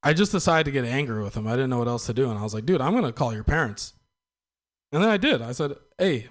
I 0.03 0.13
just 0.13 0.33
decided 0.33 0.65
to 0.67 0.71
get 0.71 0.85
angry 0.85 1.23
with 1.23 1.35
him. 1.35 1.47
I 1.47 1.53
didn't 1.53 1.71
know 1.71 1.79
what 1.79 1.89
else 1.89 2.05
to 2.07 2.13
do, 2.13 2.29
and 2.29 2.39
I 2.39 2.43
was 2.43 2.53
like, 2.53 2.67
"Dude, 2.67 2.83
I'm 2.83 2.93
gonna 2.93 3.11
call 3.11 3.33
your 3.33 3.43
parents." 3.43 3.95
And 4.93 5.03
then 5.03 5.09
I 5.09 5.17
did. 5.17 5.41
I 5.41 5.53
said, 5.53 5.77
"Hey, 5.97 6.29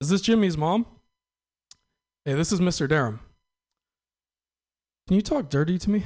is 0.00 0.10
this 0.10 0.20
Jimmy's 0.20 0.56
mom?" 0.56 0.86
Hey, 2.24 2.34
this 2.34 2.52
is 2.52 2.60
Mr. 2.60 2.88
Durham. 2.88 3.18
Can 5.08 5.16
you 5.16 5.22
talk 5.22 5.50
dirty 5.50 5.76
to 5.76 5.90
me? 5.90 6.04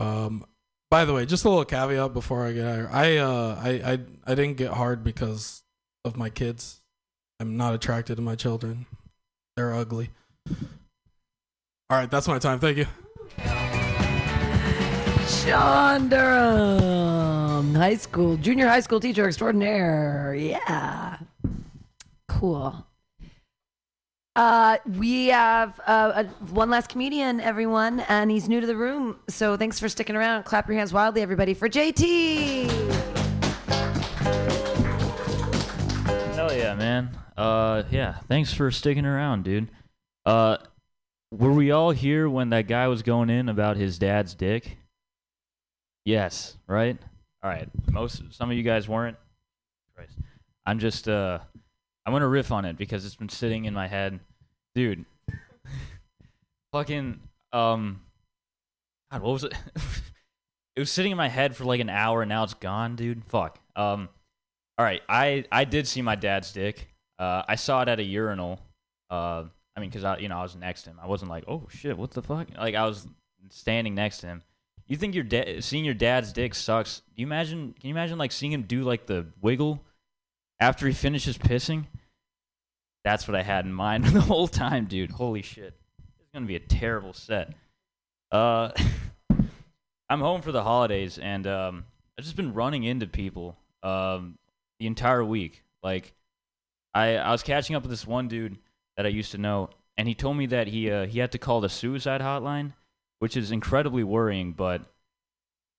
Um, 0.00 0.44
By 0.90 1.04
the 1.04 1.12
way, 1.12 1.26
just 1.26 1.44
a 1.44 1.48
little 1.48 1.64
caveat 1.64 2.14
before 2.14 2.46
I 2.46 2.52
get 2.52 2.66
out 2.66 2.76
here. 2.76 2.90
I 2.90 3.16
uh 3.18 3.60
I 3.62 3.70
I 3.92 3.98
I 4.26 4.34
didn't 4.34 4.56
get 4.56 4.70
hard 4.72 5.04
because 5.04 5.62
of 6.04 6.16
my 6.16 6.30
kids. 6.30 6.80
I'm 7.40 7.56
not 7.56 7.74
attracted 7.74 8.16
to 8.16 8.22
my 8.22 8.34
children. 8.36 8.86
They're 9.56 9.74
ugly. 9.74 10.10
All 11.90 11.98
right, 11.98 12.10
that's 12.10 12.26
my 12.26 12.38
time. 12.38 12.58
Thank 12.58 12.78
you. 12.78 12.86
Sean 15.28 16.08
Durham, 16.08 17.74
high 17.74 17.96
school, 17.96 18.36
junior 18.38 18.66
high 18.66 18.80
school 18.80 18.98
teacher 19.00 19.26
extraordinaire. 19.26 20.34
Yeah. 20.38 21.18
Cool. 22.28 22.86
Uh, 24.38 24.78
we 24.96 25.26
have 25.26 25.80
uh, 25.84 26.12
a, 26.14 26.24
one 26.52 26.70
last 26.70 26.88
comedian, 26.88 27.40
everyone, 27.40 27.98
and 28.08 28.30
he's 28.30 28.48
new 28.48 28.60
to 28.60 28.68
the 28.68 28.76
room. 28.76 29.18
So 29.28 29.56
thanks 29.56 29.80
for 29.80 29.88
sticking 29.88 30.14
around. 30.14 30.44
Clap 30.44 30.68
your 30.68 30.76
hands 30.76 30.92
wildly, 30.92 31.22
everybody, 31.22 31.54
for 31.54 31.68
JT. 31.68 32.70
Hell 36.36 36.56
yeah, 36.56 36.76
man. 36.76 37.10
Uh, 37.36 37.82
yeah. 37.90 38.20
Thanks 38.28 38.54
for 38.54 38.70
sticking 38.70 39.04
around, 39.04 39.42
dude. 39.42 39.72
Uh, 40.24 40.58
were 41.32 41.52
we 41.52 41.72
all 41.72 41.90
here 41.90 42.30
when 42.30 42.50
that 42.50 42.68
guy 42.68 42.86
was 42.86 43.02
going 43.02 43.30
in 43.30 43.48
about 43.48 43.76
his 43.76 43.98
dad's 43.98 44.34
dick? 44.34 44.78
Yes, 46.04 46.56
right. 46.68 46.96
All 47.42 47.50
right. 47.50 47.68
Most 47.90 48.22
some 48.30 48.52
of 48.52 48.56
you 48.56 48.62
guys 48.62 48.88
weren't. 48.88 49.16
Christ. 49.96 50.12
I'm 50.64 50.78
just 50.78 51.08
uh, 51.08 51.40
I'm 52.06 52.12
gonna 52.12 52.26
riff 52.26 52.52
on 52.52 52.64
it 52.64 52.78
because 52.78 53.04
it's 53.04 53.16
been 53.16 53.28
sitting 53.28 53.66
in 53.66 53.74
my 53.74 53.86
head, 53.86 54.18
dude. 54.78 55.04
fucking 56.72 57.18
um, 57.52 58.00
God, 59.10 59.22
what 59.22 59.32
was 59.32 59.44
it? 59.44 59.52
it 60.76 60.80
was 60.80 60.90
sitting 60.90 61.10
in 61.10 61.16
my 61.16 61.28
head 61.28 61.56
for 61.56 61.64
like 61.64 61.80
an 61.80 61.90
hour, 61.90 62.22
and 62.22 62.28
now 62.28 62.44
it's 62.44 62.54
gone, 62.54 62.94
dude. 62.94 63.24
Fuck. 63.24 63.58
Um, 63.74 64.08
all 64.76 64.84
right. 64.84 65.02
I 65.08 65.44
I 65.50 65.64
did 65.64 65.88
see 65.88 66.00
my 66.00 66.14
dad's 66.14 66.52
dick. 66.52 66.86
Uh, 67.18 67.42
I 67.48 67.56
saw 67.56 67.82
it 67.82 67.88
at 67.88 67.98
a 67.98 68.04
urinal. 68.04 68.60
Uh, 69.10 69.44
I 69.76 69.80
mean, 69.80 69.90
cause 69.90 70.04
I 70.04 70.18
you 70.18 70.28
know 70.28 70.38
I 70.38 70.42
was 70.42 70.54
next 70.54 70.82
to 70.82 70.90
him. 70.90 71.00
I 71.02 71.08
wasn't 71.08 71.30
like, 71.32 71.44
oh 71.48 71.66
shit, 71.70 71.98
what 71.98 72.12
the 72.12 72.22
fuck? 72.22 72.46
Like 72.56 72.76
I 72.76 72.86
was 72.86 73.08
standing 73.50 73.96
next 73.96 74.18
to 74.18 74.28
him. 74.28 74.42
You 74.86 74.96
think 74.96 75.16
your 75.16 75.24
dad 75.24 75.64
seeing 75.64 75.84
your 75.84 75.94
dad's 75.94 76.32
dick 76.32 76.54
sucks? 76.54 77.00
Do 77.16 77.20
you 77.20 77.26
imagine? 77.26 77.74
Can 77.80 77.88
you 77.88 77.94
imagine 77.94 78.16
like 78.16 78.30
seeing 78.30 78.52
him 78.52 78.62
do 78.62 78.82
like 78.82 79.06
the 79.06 79.26
wiggle 79.40 79.82
after 80.60 80.86
he 80.86 80.92
finishes 80.92 81.36
pissing? 81.36 81.86
That's 83.04 83.26
what 83.26 83.34
I 83.34 83.42
had 83.42 83.64
in 83.64 83.72
mind 83.72 84.04
the 84.06 84.20
whole 84.20 84.48
time, 84.48 84.86
dude. 84.86 85.10
Holy 85.10 85.42
shit, 85.42 85.74
it's 86.18 86.30
gonna 86.32 86.46
be 86.46 86.56
a 86.56 86.60
terrible 86.60 87.12
set. 87.12 87.54
Uh, 88.30 88.70
I'm 90.10 90.20
home 90.20 90.42
for 90.42 90.52
the 90.52 90.62
holidays, 90.62 91.18
and 91.18 91.46
um, 91.46 91.84
I've 92.18 92.24
just 92.24 92.36
been 92.36 92.54
running 92.54 92.84
into 92.84 93.06
people 93.06 93.56
um 93.82 94.38
the 94.80 94.86
entire 94.86 95.24
week. 95.24 95.62
Like, 95.82 96.12
I 96.94 97.16
I 97.16 97.32
was 97.32 97.42
catching 97.42 97.76
up 97.76 97.82
with 97.82 97.90
this 97.90 98.06
one 98.06 98.28
dude 98.28 98.58
that 98.96 99.06
I 99.06 99.10
used 99.10 99.32
to 99.32 99.38
know, 99.38 99.70
and 99.96 100.08
he 100.08 100.14
told 100.14 100.36
me 100.36 100.46
that 100.46 100.66
he 100.66 100.90
uh, 100.90 101.06
he 101.06 101.18
had 101.18 101.32
to 101.32 101.38
call 101.38 101.60
the 101.60 101.68
suicide 101.68 102.20
hotline 102.20 102.72
which 103.18 103.36
is 103.36 103.50
incredibly 103.50 104.04
worrying, 104.04 104.52
but 104.52 104.82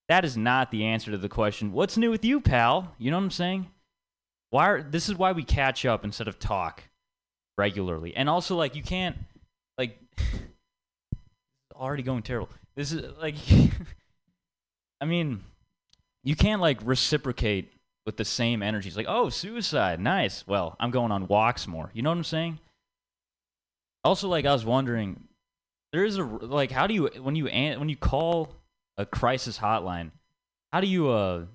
that 0.07 0.25
is 0.25 0.35
not 0.35 0.71
the 0.71 0.85
answer 0.85 1.11
to 1.11 1.17
the 1.17 1.29
question, 1.29 1.71
what's 1.71 1.97
new 1.97 2.11
with 2.11 2.25
you, 2.25 2.41
pal? 2.41 2.93
You 2.97 3.11
know 3.11 3.17
what 3.17 3.23
I'm 3.23 3.31
saying? 3.31 3.67
Why 4.49 4.69
are, 4.69 4.83
this 4.83 5.07
is 5.07 5.15
why 5.15 5.31
we 5.31 5.43
catch 5.43 5.85
up 5.85 6.03
instead 6.03 6.27
of 6.27 6.39
talk 6.39 6.83
regularly. 7.59 8.15
And 8.15 8.27
also 8.27 8.55
like 8.55 8.75
you 8.75 8.81
can't 8.81 9.15
like 9.77 9.99
already 11.75 12.03
going 12.03 12.23
terrible. 12.23 12.49
This 12.75 12.91
is 12.91 13.15
like 13.21 13.35
I 15.01 15.05
mean, 15.05 15.43
you 16.23 16.35
can't 16.35 16.61
like 16.61 16.79
reciprocate 16.83 17.71
with 18.05 18.17
the 18.17 18.25
same 18.25 18.63
energies. 18.63 18.97
Like, 18.97 19.05
"Oh, 19.07 19.29
suicide. 19.29 19.99
Nice. 19.99 20.47
Well, 20.47 20.75
I'm 20.79 20.91
going 20.91 21.11
on 21.11 21.27
walks 21.27 21.67
more." 21.67 21.91
You 21.93 22.01
know 22.01 22.09
what 22.09 22.17
I'm 22.17 22.23
saying? 22.23 22.59
Also 24.03 24.27
like 24.27 24.45
I 24.45 24.53
was 24.53 24.65
wondering 24.65 25.27
there 25.91 26.05
is 26.05 26.17
a 26.17 26.23
like 26.23 26.71
how 26.71 26.87
do 26.87 26.93
you 26.93 27.09
when 27.21 27.35
you 27.35 27.45
when 27.45 27.89
you 27.89 27.97
call 27.97 28.49
a 28.97 29.05
crisis 29.05 29.57
hotline 29.57 30.11
how 30.71 30.81
do 30.81 30.87
you 30.87 31.09
uh 31.09 31.45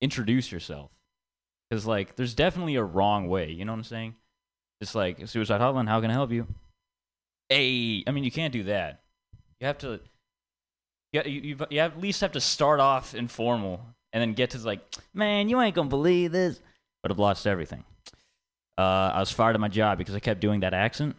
introduce 0.00 0.50
yourself 0.50 0.90
because 1.68 1.86
like 1.86 2.16
there's 2.16 2.34
definitely 2.34 2.76
a 2.76 2.84
wrong 2.84 3.28
way 3.28 3.50
you 3.50 3.64
know 3.64 3.72
what 3.72 3.78
i'm 3.78 3.84
saying 3.84 4.14
it's 4.80 4.94
like 4.94 5.26
suicide 5.28 5.60
hotline 5.60 5.88
how 5.88 6.00
can 6.00 6.10
i 6.10 6.14
help 6.14 6.30
you 6.30 6.46
hey 7.48 8.02
i 8.06 8.10
mean 8.10 8.24
you 8.24 8.30
can't 8.30 8.52
do 8.52 8.64
that 8.64 9.00
you 9.60 9.66
have 9.66 9.78
to 9.78 10.00
you, 11.12 11.22
you, 11.22 11.56
you 11.70 11.80
at 11.80 12.00
least 12.00 12.20
have 12.20 12.32
to 12.32 12.40
start 12.40 12.80
off 12.80 13.14
informal 13.14 13.80
and 14.12 14.20
then 14.20 14.32
get 14.32 14.50
to 14.50 14.58
like 14.58 14.80
man 15.12 15.48
you 15.48 15.60
ain't 15.60 15.74
gonna 15.74 15.88
believe 15.88 16.32
this 16.32 16.60
but 17.02 17.10
i've 17.10 17.18
lost 17.18 17.46
everything 17.46 17.84
uh, 18.78 19.10
i 19.14 19.20
was 19.20 19.30
fired 19.30 19.54
at 19.54 19.60
my 19.60 19.68
job 19.68 19.98
because 19.98 20.14
i 20.14 20.20
kept 20.20 20.40
doing 20.40 20.60
that 20.60 20.74
accent 20.74 21.16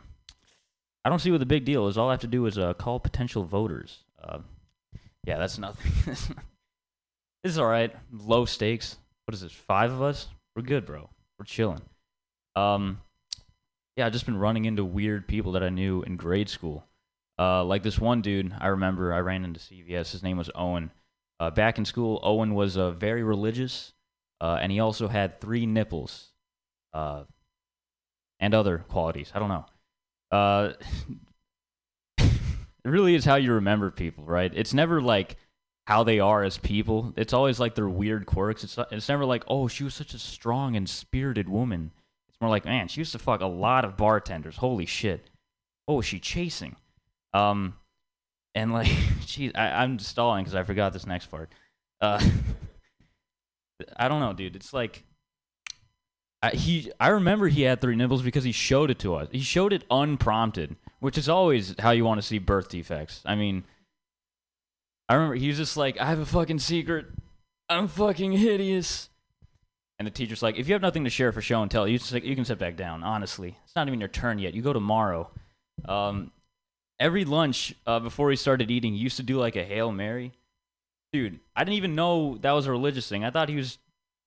I 1.04 1.10
don't 1.10 1.20
see 1.20 1.32
what 1.32 1.40
the 1.40 1.46
big 1.46 1.66
deal 1.66 1.88
is. 1.88 1.98
All 1.98 2.10
I 2.10 2.14
have 2.14 2.22
to 2.22 2.28
do 2.28 2.46
is 2.46 2.58
uh, 2.58 2.74
call 2.74 3.00
potential 3.00 3.44
voters. 3.44 4.04
Uh, 4.24 4.40
yeah, 5.26 5.38
that's 5.38 5.58
nothing. 5.58 5.92
this 6.06 6.30
is 7.44 7.58
all 7.58 7.66
right. 7.66 7.94
Low 8.12 8.46
stakes. 8.46 8.98
What 9.26 9.34
is 9.34 9.42
this? 9.42 9.52
Five 9.52 9.92
of 9.92 10.02
us? 10.02 10.28
We're 10.56 10.62
good, 10.62 10.86
bro. 10.86 11.10
We're 11.40 11.46
chilling. 11.46 11.82
Um, 12.56 13.02
yeah, 13.96 14.06
I've 14.06 14.14
just 14.14 14.26
been 14.26 14.38
running 14.38 14.66
into 14.66 14.86
weird 14.86 15.28
people 15.28 15.54
that 15.54 15.64
I 15.64 15.70
knew 15.70 16.02
in 16.04 16.16
grade 16.18 16.50
school. 16.50 16.86
Uh, 17.40 17.64
like 17.64 17.84
this 17.84 18.00
one 18.00 18.22
dude 18.22 18.54
I 18.60 18.68
remember 18.68 19.14
I 19.14 19.20
ran 19.20 19.44
into 19.44 19.60
CVS. 19.60 20.12
His 20.12 20.24
name 20.24 20.38
was 20.38 20.50
Owen. 20.56 20.92
Uh, 21.40 21.50
back 21.50 21.78
in 21.78 21.86
school, 21.86 22.20
Owen 22.22 22.54
was 22.54 22.78
uh, 22.78 22.92
very 22.92 23.24
religious, 23.24 23.94
uh, 24.40 24.60
and 24.62 24.72
he 24.72 24.80
also 24.80 25.08
had 25.08 25.42
three 25.42 25.66
nipples, 25.66 26.30
uh, 26.94 27.24
and 28.40 28.54
other 28.54 28.86
qualities. 28.90 29.32
I 29.34 29.40
don't 29.40 29.50
know. 29.50 29.66
Uh, 30.32 30.74
it 32.20 32.30
really 32.90 33.16
is 33.16 33.26
how 33.26 33.36
you 33.36 33.54
remember 33.54 33.90
people, 33.90 34.24
right? 34.24 34.52
It's 34.54 34.74
never 34.74 35.02
like 35.02 35.38
how 35.88 36.04
they 36.04 36.20
are 36.20 36.44
as 36.44 36.58
people. 36.58 37.14
It's 37.18 37.34
always 37.34 37.60
like 37.60 37.74
their 37.74 37.90
weird 37.90 38.26
quirks. 38.26 38.64
It's 38.64 38.78
it's 38.92 39.10
never 39.10 39.26
like, 39.26 39.44
oh, 39.48 39.68
she 39.68 39.84
was 39.84 39.96
such 39.96 40.14
a 40.14 40.20
strong 40.20 40.76
and 40.76 40.88
spirited 40.88 41.50
woman. 41.50 41.92
More 42.42 42.50
like, 42.50 42.66
man, 42.66 42.88
she 42.88 43.00
used 43.00 43.12
to 43.12 43.20
fuck 43.20 43.42
a 43.42 43.46
lot 43.46 43.86
of 43.86 43.96
bartenders. 43.96 44.58
Holy 44.58 44.88
shit. 44.88 45.30
Oh, 45.88 46.00
is 46.00 46.06
she 46.08 46.20
chasing? 46.20 46.76
Um, 47.34 47.76
and 48.56 48.74
like, 48.74 48.92
geez, 49.26 49.52
I, 49.56 49.84
I'm 49.84 50.00
stalling 50.00 50.44
because 50.44 50.56
I 50.56 50.64
forgot 50.64 50.92
this 50.92 51.06
next 51.06 51.28
part. 51.28 51.52
Uh, 52.02 52.20
I 53.98 54.08
don't 54.08 54.20
know, 54.20 54.34
dude. 54.34 54.56
It's 54.56 54.74
like 54.74 55.04
I, 56.42 56.52
he 56.52 56.92
I 57.00 57.10
remember 57.10 57.48
he 57.48 57.62
had 57.62 57.82
three 57.82 57.96
nipples 57.96 58.24
because 58.24 58.44
he 58.44 58.52
showed 58.52 58.90
it 58.90 59.00
to 59.00 59.16
us. 59.16 59.28
He 59.32 59.42
showed 59.42 59.74
it 59.74 59.84
unprompted, 59.92 60.76
which 61.00 61.18
is 61.18 61.30
always 61.30 61.76
how 61.80 61.92
you 61.92 62.04
want 62.04 62.20
to 62.20 62.28
see 62.28 62.40
birth 62.40 62.70
defects. 62.70 63.22
I 63.26 63.36
mean, 63.36 63.64
I 65.08 65.14
remember 65.16 65.36
he 65.36 65.48
was 65.48 65.58
just 65.58 65.78
like, 65.78 66.00
"I 66.00 66.06
have 66.06 66.20
a 66.20 66.26
fucking 66.26 66.60
secret. 66.60 67.06
I'm 67.70 67.88
fucking 67.88 68.32
hideous." 68.32 69.10
And 70.02 70.08
the 70.08 70.12
teacher's 70.12 70.42
like, 70.42 70.58
"If 70.58 70.68
you 70.68 70.74
have 70.74 70.82
nothing 70.82 71.04
to 71.04 71.12
share 71.12 71.32
for 71.32 71.44
show 71.44 71.62
and 71.62 71.70
tell, 71.70 71.88
you 71.88 72.00
just, 72.00 72.12
you 72.12 72.36
can 72.36 72.44
sit 72.44 72.58
back 72.58 72.76
down. 72.76 73.04
Honestly, 73.04 73.56
it's 73.64 73.76
not 73.76 73.86
even 73.86 74.00
your 74.00 74.10
turn 74.10 74.40
yet. 74.40 74.56
You 74.56 74.64
go 74.64 74.74
tomorrow." 74.74 75.30
Um, 75.86 76.32
every 77.00 77.24
lunch 77.24 77.76
uh, 77.86 78.00
before 78.00 78.32
he 78.32 78.36
started 78.36 78.72
eating, 78.72 78.94
he 78.94 79.00
used 79.00 79.18
to 79.18 79.24
do 79.24 79.38
like 79.38 79.56
a 79.56 79.64
hail 79.64 79.92
mary. 79.92 80.32
Dude, 81.14 81.40
I 81.56 81.64
didn't 81.64 81.78
even 81.78 81.94
know 81.94 82.40
that 82.42 82.54
was 82.54 82.66
a 82.66 82.72
religious 82.72 83.08
thing. 83.08 83.24
I 83.24 83.30
thought 83.30 83.48
he 83.48 83.56
was 83.56 83.78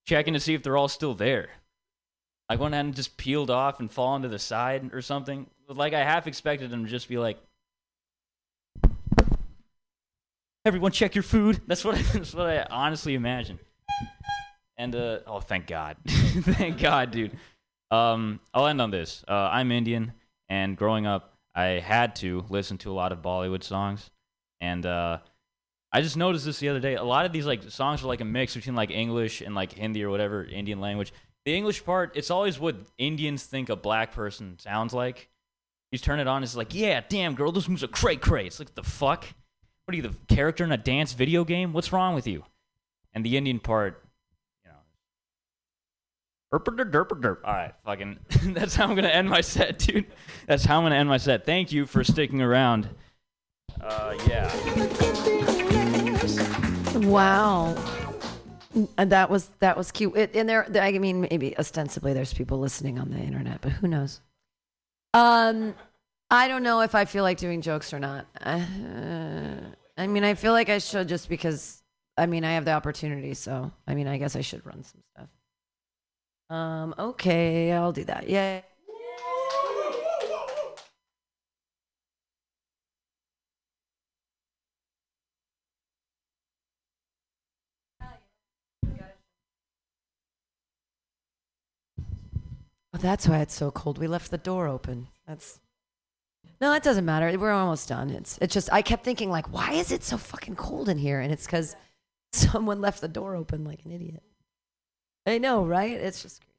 checking 0.06 0.34
to 0.34 0.38
see 0.38 0.54
if 0.54 0.62
they're 0.62 0.76
all 0.76 0.86
still 0.86 1.16
there. 1.16 1.48
Like 2.48 2.60
one 2.60 2.72
end 2.72 2.94
just 2.94 3.16
peeled 3.16 3.50
off 3.50 3.80
and 3.80 3.90
fallen 3.90 4.22
to 4.22 4.28
the 4.28 4.38
side 4.38 4.94
or 4.94 5.02
something. 5.02 5.50
Like 5.68 5.92
I 5.92 6.04
half 6.04 6.28
expected 6.28 6.72
him 6.72 6.84
to 6.84 6.88
just 6.88 7.08
be 7.08 7.18
like, 7.18 7.40
"Everyone, 10.64 10.92
check 10.92 11.16
your 11.16 11.24
food." 11.24 11.62
That's 11.66 11.84
what 11.84 11.96
I, 11.96 12.02
that's 12.12 12.32
what 12.32 12.46
I 12.46 12.64
honestly 12.70 13.14
imagined. 13.14 13.58
And 14.76 14.94
uh, 14.94 15.20
oh, 15.26 15.40
thank 15.40 15.66
God, 15.66 15.96
thank 16.06 16.80
God, 16.80 17.10
dude. 17.10 17.36
Um, 17.90 18.40
I'll 18.52 18.66
end 18.66 18.80
on 18.80 18.90
this. 18.90 19.24
Uh, 19.28 19.48
I'm 19.52 19.70
Indian, 19.70 20.12
and 20.48 20.76
growing 20.76 21.06
up, 21.06 21.34
I 21.54 21.64
had 21.64 22.16
to 22.16 22.44
listen 22.48 22.78
to 22.78 22.90
a 22.90 22.94
lot 22.94 23.12
of 23.12 23.22
Bollywood 23.22 23.62
songs, 23.62 24.10
and 24.60 24.84
uh, 24.84 25.18
I 25.94 26.00
just 26.00 26.16
noticed 26.16 26.44
this 26.44 26.58
the 26.58 26.70
other 26.70 26.80
day. 26.80 26.96
A 26.96 27.04
lot 27.04 27.24
of 27.24 27.32
these 27.32 27.46
like 27.46 27.62
songs 27.70 28.02
are 28.02 28.08
like 28.08 28.20
a 28.20 28.24
mix 28.24 28.56
between 28.56 28.74
like 28.74 28.90
English 28.90 29.40
and 29.42 29.54
like 29.54 29.74
Hindi 29.74 30.02
or 30.02 30.10
whatever 30.10 30.44
Indian 30.44 30.80
language. 30.80 31.12
The 31.44 31.54
English 31.54 31.84
part, 31.84 32.16
it's 32.16 32.32
always 32.32 32.58
what 32.58 32.74
Indians 32.98 33.44
think 33.44 33.68
a 33.68 33.76
black 33.76 34.12
person 34.12 34.58
sounds 34.58 34.92
like. 34.92 35.28
You 35.92 35.98
turn 35.98 36.18
it 36.18 36.26
on, 36.26 36.42
it's 36.42 36.56
like, 36.56 36.74
yeah, 36.74 37.02
damn 37.08 37.36
girl, 37.36 37.52
those 37.52 37.68
moves 37.68 37.84
are 37.84 37.88
cray 37.88 38.16
cray. 38.16 38.46
It's 38.46 38.58
like 38.58 38.74
the 38.74 38.82
fuck. 38.82 39.24
What 39.84 39.92
are 39.92 39.96
you, 39.96 40.02
the 40.02 40.16
character 40.26 40.64
in 40.64 40.72
a 40.72 40.76
dance 40.76 41.12
video 41.12 41.44
game? 41.44 41.72
What's 41.72 41.92
wrong 41.92 42.16
with 42.16 42.26
you? 42.26 42.42
And 43.12 43.24
the 43.24 43.36
Indian 43.36 43.60
part, 43.60 44.02
you 44.64 44.72
know. 44.72 44.78
derp 44.78 44.82
derp 46.24 46.43
derp. 46.43 46.43
All 47.44 47.52
right, 47.52 47.72
fucking. 47.84 48.18
That's 48.54 48.74
how 48.74 48.86
I'm 48.86 48.94
gonna 48.94 49.08
end 49.08 49.28
my 49.28 49.40
set, 49.40 49.78
dude. 49.78 50.06
That's 50.46 50.64
how 50.64 50.78
I'm 50.78 50.84
gonna 50.84 50.96
end 50.96 51.08
my 51.08 51.18
set. 51.18 51.44
Thank 51.46 51.72
you 51.72 51.86
for 51.86 52.04
sticking 52.04 52.40
around. 52.42 52.88
Uh, 53.80 54.14
yeah. 54.28 54.50
Wow. 56.98 57.74
And 58.98 59.12
that 59.12 59.30
was 59.30 59.48
that 59.60 59.76
was 59.76 59.90
cute. 59.90 60.16
It, 60.16 60.34
and 60.34 60.48
there, 60.48 60.66
I 60.80 60.92
mean, 60.98 61.20
maybe 61.22 61.56
ostensibly 61.58 62.12
there's 62.12 62.34
people 62.34 62.58
listening 62.58 62.98
on 62.98 63.10
the 63.10 63.18
internet, 63.18 63.60
but 63.60 63.72
who 63.72 63.88
knows? 63.88 64.20
Um, 65.12 65.74
I 66.30 66.48
don't 66.48 66.62
know 66.62 66.80
if 66.80 66.94
I 66.94 67.04
feel 67.04 67.22
like 67.22 67.38
doing 67.38 67.60
jokes 67.60 67.92
or 67.92 68.00
not. 68.00 68.26
Uh, 68.40 68.64
I 69.96 70.06
mean, 70.08 70.24
I 70.24 70.34
feel 70.34 70.52
like 70.52 70.68
I 70.68 70.78
should 70.78 71.08
just 71.08 71.28
because 71.28 71.82
I 72.16 72.26
mean 72.26 72.44
I 72.44 72.52
have 72.52 72.64
the 72.64 72.72
opportunity. 72.72 73.34
So 73.34 73.70
I 73.86 73.94
mean, 73.94 74.08
I 74.08 74.18
guess 74.18 74.34
I 74.34 74.40
should 74.40 74.64
run 74.66 74.82
some 74.82 75.02
stuff. 75.14 75.28
Um, 76.50 76.94
okay, 76.98 77.72
I'll 77.72 77.92
do 77.92 78.04
that. 78.04 78.28
Yay. 78.28 78.64
Oh, 92.94 92.98
that's 92.98 93.26
why 93.26 93.40
it's 93.40 93.54
so 93.54 93.70
cold. 93.72 93.98
We 93.98 94.06
left 94.06 94.30
the 94.30 94.38
door 94.38 94.68
open. 94.68 95.08
That's 95.26 95.58
no, 96.60 96.72
it 96.72 96.82
doesn't 96.82 97.04
matter. 97.04 97.36
We're 97.38 97.50
almost 97.50 97.88
done. 97.88 98.10
It's 98.10 98.38
it's 98.40 98.54
just 98.54 98.72
I 98.72 98.82
kept 98.82 99.04
thinking 99.04 99.30
like, 99.30 99.52
why 99.52 99.72
is 99.72 99.90
it 99.90 100.04
so 100.04 100.16
fucking 100.16 100.56
cold 100.56 100.88
in 100.88 100.98
here? 100.98 101.20
And 101.20 101.32
it's 101.32 101.46
because 101.46 101.74
someone 102.32 102.80
left 102.80 103.00
the 103.00 103.08
door 103.08 103.34
open 103.34 103.64
like 103.64 103.84
an 103.84 103.92
idiot. 103.92 104.22
I 105.26 105.38
know, 105.38 105.64
right? 105.64 105.92
It's 105.92 106.22
just 106.22 106.40
crazy. 106.40 106.50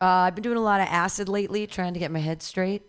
Uh, 0.00 0.26
I've 0.26 0.34
been 0.34 0.42
doing 0.42 0.58
a 0.58 0.62
lot 0.62 0.80
of 0.80 0.88
acid 0.88 1.28
lately, 1.28 1.66
trying 1.66 1.94
to 1.94 2.00
get 2.00 2.10
my 2.10 2.18
head 2.18 2.42
straight. 2.42 2.82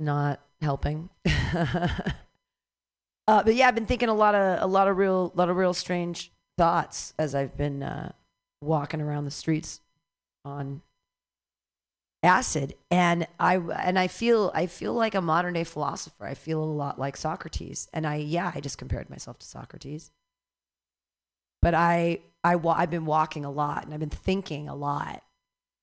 Not 0.00 0.40
helping. 0.60 1.10
uh, 1.26 1.88
but 3.26 3.54
yeah, 3.54 3.68
I've 3.68 3.74
been 3.74 3.86
thinking 3.86 4.08
a 4.08 4.14
lot 4.14 4.34
of 4.34 4.62
a 4.62 4.66
lot 4.66 4.88
of 4.88 4.96
real, 4.96 5.32
lot 5.36 5.48
of 5.48 5.56
real 5.56 5.74
strange 5.74 6.32
thoughts 6.58 7.14
as 7.18 7.34
I've 7.34 7.56
been 7.56 7.84
uh, 7.84 8.12
walking 8.60 9.00
around 9.00 9.24
the 9.24 9.30
streets 9.30 9.80
on 10.44 10.82
acid 12.24 12.74
and 12.88 13.26
i 13.40 13.56
and 13.56 13.98
i 13.98 14.06
feel 14.06 14.52
i 14.54 14.64
feel 14.64 14.94
like 14.94 15.14
a 15.14 15.20
modern 15.20 15.54
day 15.54 15.64
philosopher 15.64 16.24
i 16.24 16.34
feel 16.34 16.62
a 16.62 16.64
lot 16.64 16.96
like 16.96 17.16
socrates 17.16 17.88
and 17.92 18.06
i 18.06 18.14
yeah 18.14 18.52
i 18.54 18.60
just 18.60 18.78
compared 18.78 19.10
myself 19.10 19.38
to 19.40 19.46
socrates 19.46 20.12
but 21.60 21.74
i 21.74 22.20
i 22.44 22.56
wa- 22.56 22.74
i've 22.76 22.90
been 22.90 23.06
walking 23.06 23.44
a 23.44 23.50
lot 23.50 23.84
and 23.84 23.92
i've 23.92 24.00
been 24.00 24.10
thinking 24.10 24.68
a 24.68 24.74
lot 24.74 25.22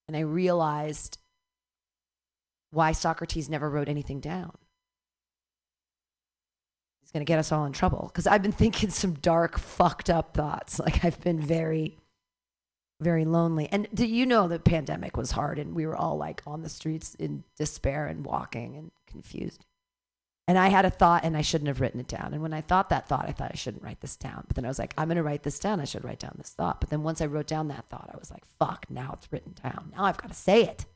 and 0.07 0.15
i 0.15 0.21
realized 0.21 1.17
why 2.71 2.91
socrates 2.91 3.49
never 3.49 3.69
wrote 3.69 3.89
anything 3.89 4.19
down 4.19 4.51
he's 7.01 7.11
going 7.11 7.25
to 7.25 7.29
get 7.29 7.39
us 7.39 7.51
all 7.51 7.65
in 7.65 7.73
trouble 7.73 8.09
because 8.11 8.27
i've 8.27 8.43
been 8.43 8.51
thinking 8.51 8.89
some 8.89 9.13
dark 9.13 9.57
fucked 9.57 10.09
up 10.09 10.33
thoughts 10.33 10.79
like 10.79 11.03
i've 11.03 11.19
been 11.21 11.39
very 11.39 11.97
very 13.01 13.25
lonely. 13.25 13.67
And 13.71 13.87
do 13.93 14.05
you 14.05 14.25
know 14.25 14.47
the 14.47 14.59
pandemic 14.59 15.15
was 15.15 15.31
hard 15.31 15.57
and 15.57 15.73
we 15.73 15.85
were 15.85 15.95
all 15.95 16.17
like 16.17 16.41
on 16.45 16.61
the 16.61 16.69
streets 16.69 17.15
in 17.15 17.43
despair 17.57 18.07
and 18.07 18.25
walking 18.25 18.75
and 18.75 18.91
confused. 19.07 19.65
And 20.49 20.57
I 20.57 20.69
had 20.69 20.83
a 20.83 20.89
thought 20.89 21.25
and 21.25 21.37
I 21.37 21.43
shouldn't 21.43 21.67
have 21.67 21.79
written 21.79 21.99
it 21.99 22.07
down. 22.07 22.33
And 22.33 22.41
when 22.41 22.53
I 22.53 22.61
thought 22.61 22.89
that 22.89 23.07
thought, 23.07 23.29
I 23.29 23.33
thought 23.33 23.51
I 23.53 23.55
shouldn't 23.55 23.83
write 23.83 24.01
this 24.01 24.15
down. 24.15 24.45
But 24.47 24.55
then 24.55 24.65
I 24.65 24.67
was 24.67 24.79
like, 24.79 24.95
I'm 24.97 25.07
going 25.07 25.17
to 25.17 25.21
write 25.21 25.43
this 25.43 25.59
down. 25.59 25.79
I 25.79 25.83
should 25.83 26.03
write 26.03 26.17
down 26.17 26.33
this 26.39 26.49
thought. 26.49 26.81
But 26.81 26.89
then 26.89 27.03
once 27.03 27.21
I 27.21 27.27
wrote 27.27 27.45
down 27.45 27.67
that 27.67 27.85
thought, 27.87 28.09
I 28.11 28.17
was 28.17 28.31
like, 28.31 28.43
fuck, 28.57 28.87
now 28.89 29.11
it's 29.13 29.31
written 29.31 29.53
down. 29.61 29.91
Now 29.95 30.05
I've 30.05 30.17
got 30.17 30.29
to 30.29 30.35
say 30.35 30.63
it. 30.63 30.87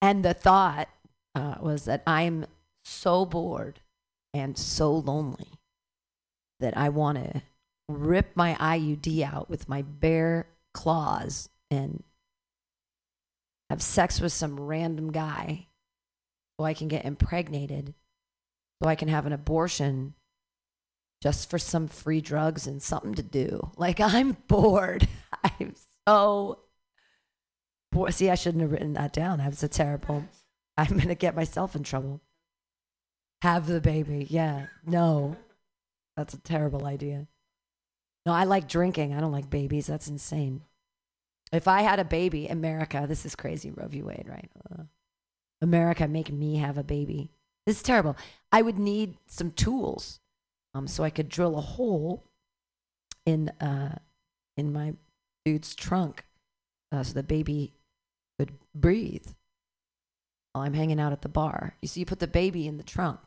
And 0.00 0.24
the 0.24 0.32
thought 0.32 0.88
uh, 1.34 1.56
was 1.60 1.86
that 1.86 2.04
I'm 2.06 2.46
so 2.84 3.26
bored 3.26 3.80
and 4.32 4.56
so 4.56 4.94
lonely 4.94 5.58
that 6.60 6.76
I 6.76 6.90
want 6.90 7.18
to 7.18 7.42
rip 7.88 8.36
my 8.36 8.54
IUD 8.60 9.22
out 9.24 9.50
with 9.50 9.68
my 9.68 9.82
bare 9.82 10.46
claws 10.72 11.48
and 11.68 12.04
have 13.70 13.82
sex 13.82 14.20
with 14.20 14.32
some 14.32 14.60
random 14.60 15.10
guy 15.10 15.65
so 16.58 16.64
I 16.64 16.74
can 16.74 16.88
get 16.88 17.04
impregnated, 17.04 17.94
so 18.82 18.88
I 18.88 18.94
can 18.94 19.08
have 19.08 19.26
an 19.26 19.32
abortion 19.32 20.14
just 21.22 21.50
for 21.50 21.58
some 21.58 21.88
free 21.88 22.20
drugs 22.20 22.66
and 22.66 22.82
something 22.82 23.14
to 23.14 23.22
do. 23.22 23.70
Like, 23.76 24.00
I'm 24.00 24.36
bored. 24.48 25.06
I'm 25.44 25.74
so 26.06 26.60
bored. 27.92 28.14
See, 28.14 28.30
I 28.30 28.34
shouldn't 28.34 28.62
have 28.62 28.72
written 28.72 28.94
that 28.94 29.12
down. 29.12 29.38
That 29.38 29.50
was 29.50 29.62
a 29.62 29.68
terrible. 29.68 30.24
I'm 30.78 30.94
going 30.94 31.08
to 31.08 31.14
get 31.14 31.36
myself 31.36 31.76
in 31.76 31.82
trouble. 31.82 32.20
Have 33.42 33.66
the 33.66 33.80
baby. 33.80 34.26
Yeah. 34.28 34.66
No. 34.84 35.36
That's 36.16 36.34
a 36.34 36.40
terrible 36.40 36.86
idea. 36.86 37.26
No, 38.24 38.32
I 38.32 38.44
like 38.44 38.68
drinking. 38.68 39.14
I 39.14 39.20
don't 39.20 39.32
like 39.32 39.50
babies. 39.50 39.86
That's 39.86 40.08
insane. 40.08 40.62
If 41.52 41.68
I 41.68 41.82
had 41.82 42.00
a 42.00 42.04
baby, 42.04 42.48
America, 42.48 43.04
this 43.06 43.24
is 43.24 43.36
crazy, 43.36 43.70
Roe 43.70 43.86
v. 43.86 44.02
Wade, 44.02 44.26
right? 44.28 44.50
Uh, 44.70 44.82
America, 45.60 46.06
make 46.06 46.32
me 46.32 46.56
have 46.56 46.78
a 46.78 46.84
baby. 46.84 47.30
This 47.66 47.76
is 47.76 47.82
terrible. 47.82 48.16
I 48.52 48.62
would 48.62 48.78
need 48.78 49.16
some 49.26 49.50
tools, 49.50 50.20
um, 50.74 50.86
so 50.86 51.02
I 51.02 51.10
could 51.10 51.28
drill 51.28 51.58
a 51.58 51.62
hole 51.62 52.24
in 53.24 53.48
uh, 53.60 53.98
in 54.56 54.72
my 54.72 54.94
dude's 55.44 55.74
trunk, 55.74 56.24
uh, 56.92 57.02
so 57.02 57.12
the 57.12 57.22
baby 57.22 57.72
could 58.38 58.52
breathe 58.74 59.26
while 60.52 60.64
I'm 60.64 60.74
hanging 60.74 61.00
out 61.00 61.12
at 61.12 61.22
the 61.22 61.28
bar. 61.28 61.74
You 61.82 61.88
see, 61.88 62.00
you 62.00 62.06
put 62.06 62.20
the 62.20 62.26
baby 62.26 62.66
in 62.66 62.76
the 62.76 62.84
trunk, 62.84 63.20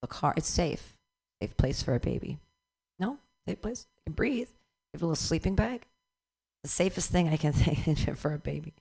the 0.00 0.08
car. 0.08 0.34
It's 0.36 0.48
safe, 0.48 0.96
safe 1.42 1.56
place 1.56 1.82
for 1.82 1.94
a 1.94 2.00
baby. 2.00 2.38
No, 2.98 3.18
safe 3.46 3.60
place. 3.60 3.86
You 3.96 4.10
can 4.10 4.14
breathe. 4.14 4.48
You 4.48 4.98
have 4.98 5.02
a 5.02 5.06
little 5.06 5.16
sleeping 5.16 5.54
bag. 5.54 5.86
The 6.62 6.70
safest 6.70 7.10
thing 7.10 7.28
I 7.28 7.36
can 7.36 7.52
think 7.54 8.16
for 8.16 8.32
a 8.32 8.38
baby. 8.38 8.74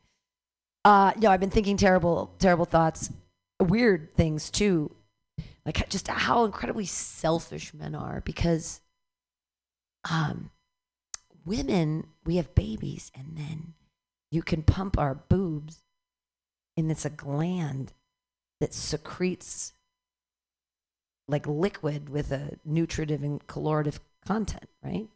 Uh, 0.85 1.11
no, 1.17 1.31
I've 1.31 1.39
been 1.39 1.49
thinking 1.49 1.77
terrible, 1.77 2.31
terrible 2.37 2.65
thoughts, 2.65 3.09
weird 3.59 4.13
things 4.13 4.51
too, 4.51 4.95
like 5.65 5.89
just 5.89 6.07
how 6.07 6.45
incredibly 6.45 6.85
selfish 6.85 7.73
men 7.73 7.95
are. 7.95 8.21
Because, 8.23 8.81
um, 10.09 10.51
women, 11.43 12.05
we 12.23 12.35
have 12.35 12.53
babies, 12.53 13.11
and 13.15 13.35
then 13.35 13.73
you 14.31 14.43
can 14.43 14.61
pump 14.61 14.99
our 14.99 15.15
boobs, 15.15 15.81
and 16.77 16.91
it's 16.91 17.05
a 17.05 17.09
gland 17.09 17.93
that 18.61 18.73
secretes 18.73 19.73
like 21.27 21.47
liquid 21.47 22.09
with 22.09 22.31
a 22.31 22.59
nutritive 22.63 23.23
and 23.23 23.47
calorative 23.47 23.99
content, 24.23 24.69
right? 24.83 25.07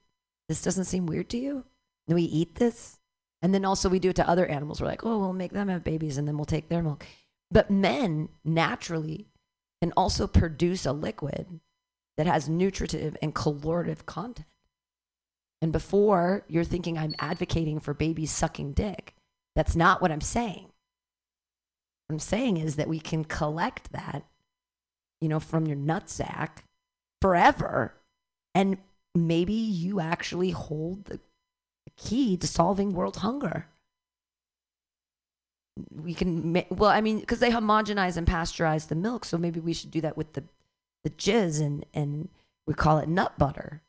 This 0.47 0.63
doesn't 0.63 0.86
seem 0.86 1.05
weird 1.05 1.30
to 1.30 1.38
you? 1.38 1.65
Do 2.07 2.15
we 2.15 2.24
eat 2.24 2.55
this? 2.55 2.99
And 3.41 3.53
then 3.53 3.65
also 3.65 3.89
we 3.89 3.99
do 3.99 4.09
it 4.09 4.15
to 4.17 4.29
other 4.29 4.45
animals. 4.45 4.81
We're 4.81 4.87
like, 4.87 5.05
oh, 5.05 5.17
we'll 5.17 5.33
make 5.33 5.53
them 5.53 5.69
have 5.69 5.83
babies 5.83 6.17
and 6.17 6.27
then 6.27 6.37
we'll 6.37 6.45
take 6.45 6.69
their 6.69 6.83
milk. 6.83 7.05
But 7.51 7.71
men 7.71 8.29
naturally 8.43 9.27
can 9.81 9.93
also 9.93 10.27
produce 10.27 10.85
a 10.85 10.91
liquid 10.91 11.59
that 12.17 12.27
has 12.27 12.49
nutritive 12.49 13.15
and 13.21 13.33
calorative 13.33 14.05
content. 14.05 14.45
And 15.61 15.71
before 15.71 16.45
you're 16.47 16.63
thinking 16.63 16.97
I'm 16.97 17.15
advocating 17.19 17.79
for 17.79 17.93
babies 17.93 18.31
sucking 18.31 18.73
dick, 18.73 19.15
that's 19.55 19.75
not 19.75 20.01
what 20.01 20.11
I'm 20.11 20.21
saying. 20.21 20.69
What 22.07 22.15
I'm 22.15 22.19
saying 22.19 22.57
is 22.57 22.75
that 22.75 22.87
we 22.87 22.99
can 22.99 23.23
collect 23.23 23.91
that, 23.91 24.25
you 25.21 25.29
know, 25.29 25.39
from 25.39 25.65
your 25.65 25.77
nutsack 25.77 26.63
forever. 27.21 27.93
And 28.55 28.77
maybe 29.15 29.53
you 29.53 29.99
actually 29.99 30.51
hold 30.51 31.05
the 31.05 31.19
key 31.97 32.37
to 32.37 32.47
solving 32.47 32.93
world 32.93 33.17
hunger. 33.17 33.67
We 35.91 36.13
can, 36.13 36.53
ma- 36.53 36.63
well, 36.69 36.89
I 36.89 37.01
mean, 37.01 37.19
because 37.19 37.39
they 37.39 37.51
homogenize 37.51 38.17
and 38.17 38.27
pasteurize 38.27 38.87
the 38.87 38.95
milk, 38.95 39.23
so 39.25 39.37
maybe 39.37 39.59
we 39.59 39.73
should 39.73 39.91
do 39.91 40.01
that 40.01 40.17
with 40.17 40.33
the, 40.33 40.43
the 41.03 41.09
jizz 41.09 41.61
and, 41.61 41.85
and 41.93 42.29
we 42.67 42.73
call 42.73 42.97
it 42.97 43.07
nut 43.07 43.37
butter. 43.37 43.81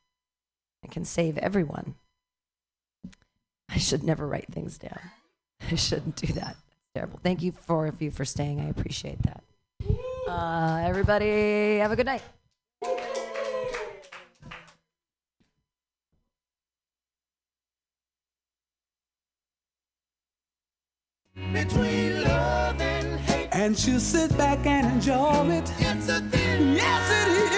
It 0.82 0.90
can 0.90 1.04
save 1.04 1.36
everyone. 1.38 1.94
I 3.68 3.78
should 3.78 4.02
never 4.02 4.26
write 4.26 4.48
things 4.50 4.78
down. 4.78 5.00
I 5.70 5.74
shouldn't 5.74 6.16
do 6.16 6.32
that. 6.34 6.56
Terrible. 6.94 7.20
Thank 7.22 7.42
you 7.42 7.52
for 7.52 7.86
of 7.86 8.02
you 8.02 8.10
for 8.10 8.24
staying. 8.24 8.60
I 8.60 8.68
appreciate 8.68 9.22
that. 9.22 9.44
Uh, 10.28 10.82
everybody, 10.84 11.78
have 11.78 11.92
a 11.92 11.96
good 11.96 12.06
night. 12.06 12.22
between 21.52 22.22
love 22.24 22.80
and 22.80 23.18
hate. 23.20 23.48
And 23.52 23.76
she'll 23.78 24.00
sit 24.00 24.36
back 24.36 24.66
and 24.66 24.86
enjoy 24.86 25.50
it. 25.50 25.70
It's 25.78 26.08
a 26.08 26.20
thing. 26.20 26.74
Yes, 26.74 27.10
it 27.20 27.28
is. 27.42 27.50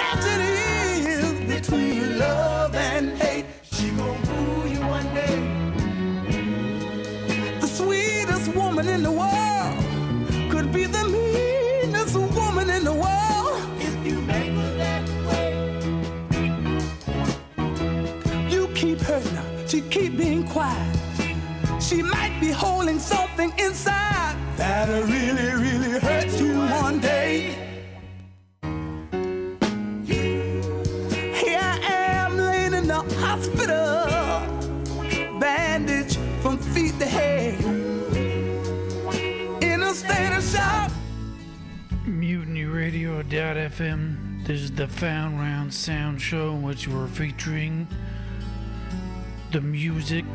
Yes, 0.00 0.24
it 0.34 0.40
is. 0.40 1.60
Between 1.60 2.18
love 2.18 2.74
and 2.74 3.16
hate, 3.18 3.46
she 3.62 3.90
gon' 3.90 4.22
fool 4.22 4.66
you 4.66 4.80
one 4.80 5.06
day. 5.14 5.38
The 7.60 7.66
sweetest 7.66 8.54
woman 8.54 8.88
in 8.88 9.02
the 9.02 9.12
world 9.12 9.84
could 10.50 10.72
be 10.72 10.86
the 10.86 11.04
meanest 11.04 12.14
woman 12.16 12.70
in 12.70 12.84
the 12.84 12.94
world. 12.94 13.60
If 13.80 14.06
you 14.06 14.20
make 14.22 14.52
her 14.52 14.76
that 14.84 15.08
way, 15.28 15.52
you 18.50 18.68
keep 18.74 19.00
hurting 19.00 19.34
her. 19.34 19.66
She 19.68 19.80
keep 19.82 20.16
being 20.16 20.46
quiet. 20.46 20.97
She 21.80 22.02
might 22.02 22.36
be 22.40 22.50
holding 22.50 22.98
something 22.98 23.52
inside 23.58 24.36
that'll 24.56 25.04
really, 25.04 25.52
really 25.54 26.00
hurt 26.00 26.26
you 26.38 26.58
one 26.58 26.98
day. 27.00 27.54
Here 31.34 31.60
I 31.60 31.78
am 32.24 32.36
laying 32.36 32.74
in 32.74 32.88
the 32.88 33.02
hospital, 33.16 34.06
from 36.42 36.58
feet 36.58 36.98
to 36.98 37.06
head, 37.06 37.58
in 39.62 39.82
a 39.82 39.94
state 39.94 40.36
of 40.36 40.44
shock. 40.44 40.90
MutinyRadio.fm. 42.04 44.44
This 44.46 44.60
is 44.62 44.72
the 44.72 44.88
Found 44.88 45.38
Round 45.40 45.72
Sound 45.72 46.20
Show, 46.20 46.54
in 46.54 46.62
which 46.62 46.86
we're 46.88 47.06
featuring 47.06 47.86
the 49.50 49.60
music 49.62 50.26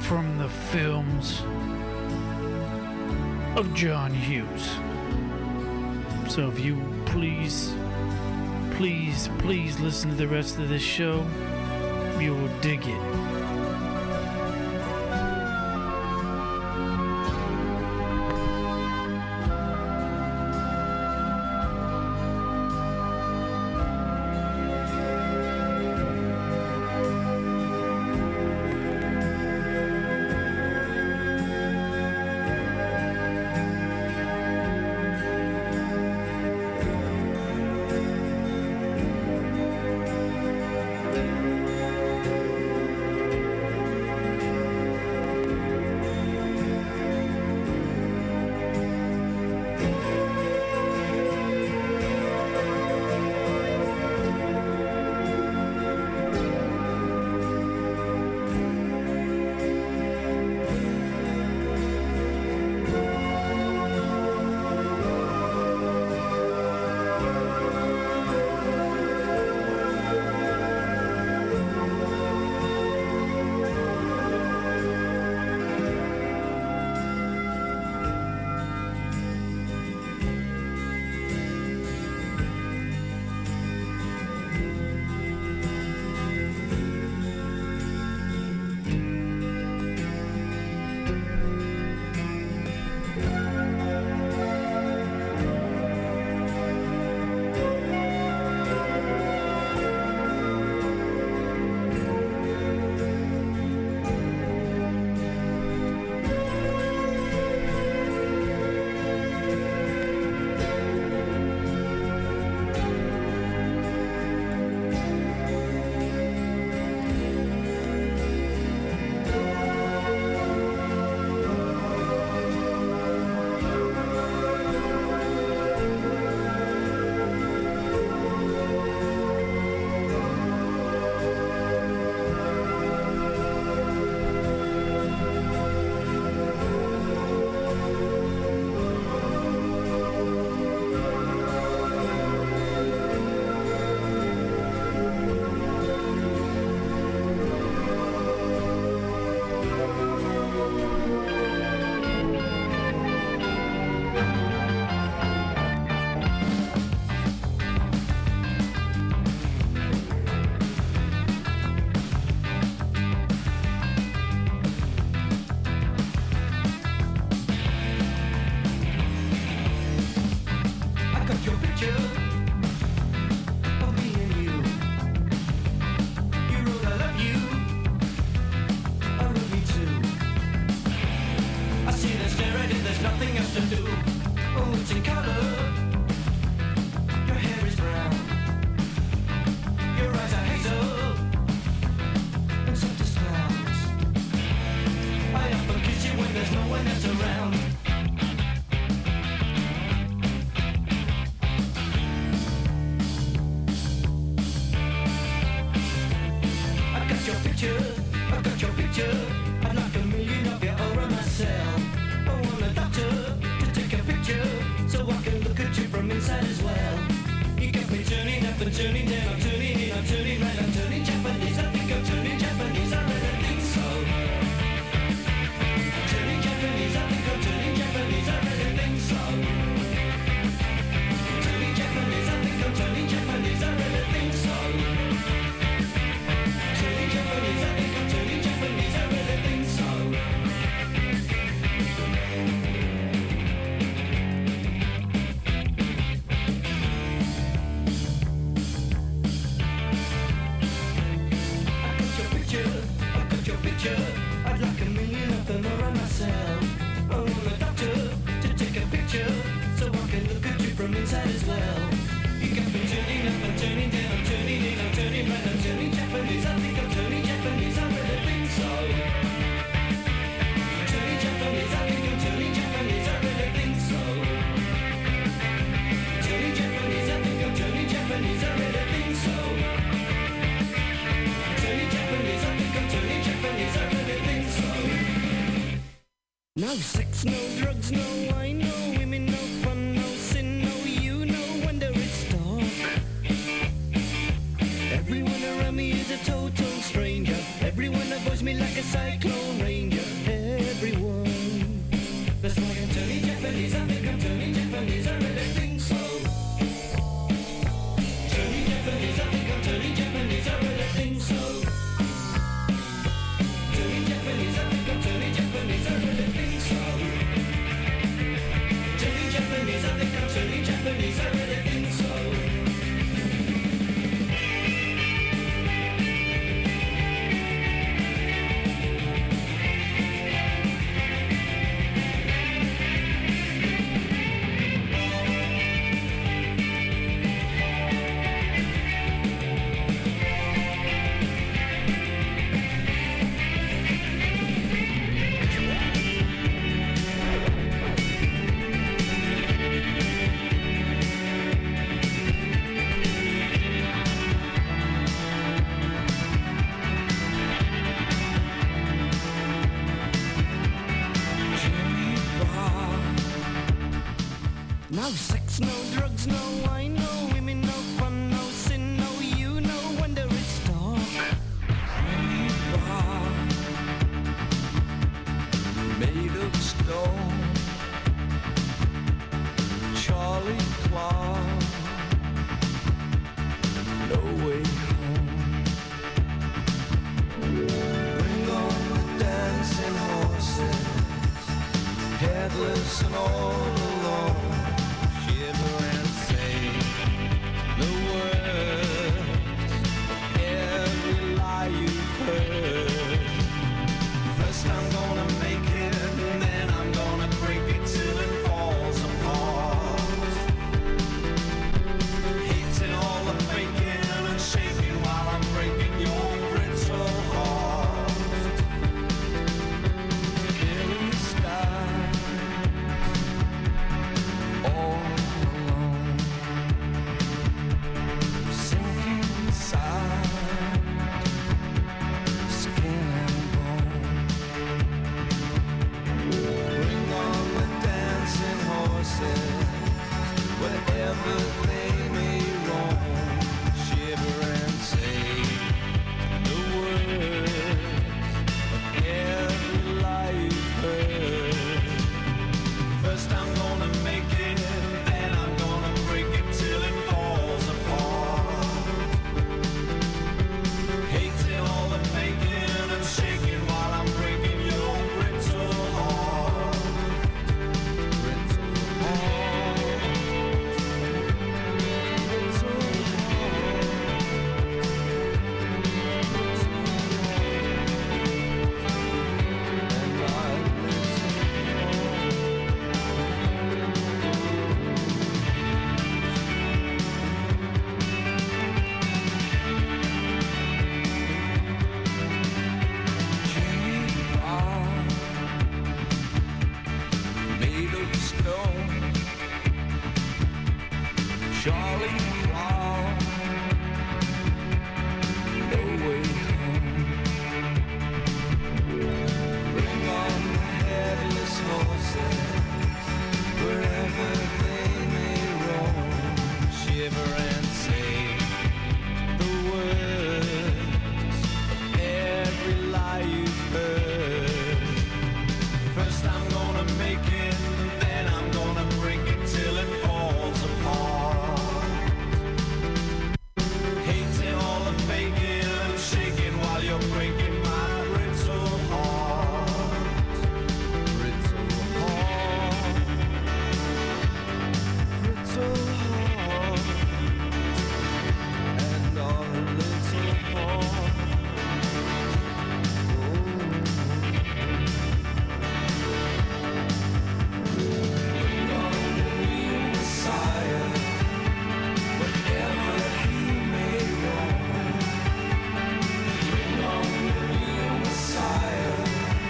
from 0.00 0.38
the 0.38 0.48
films 0.48 1.42
of 3.56 3.72
John 3.74 4.12
Hughes. 4.12 4.70
So 6.28 6.48
if 6.48 6.58
you 6.58 6.76
please, 7.06 7.72
please, 8.72 9.30
please 9.38 9.78
listen 9.78 10.10
to 10.10 10.16
the 10.16 10.26
rest 10.26 10.58
of 10.58 10.68
this 10.68 10.82
show, 10.82 11.24
you 12.18 12.34
will 12.34 12.60
dig 12.60 12.80
it. 12.84 13.45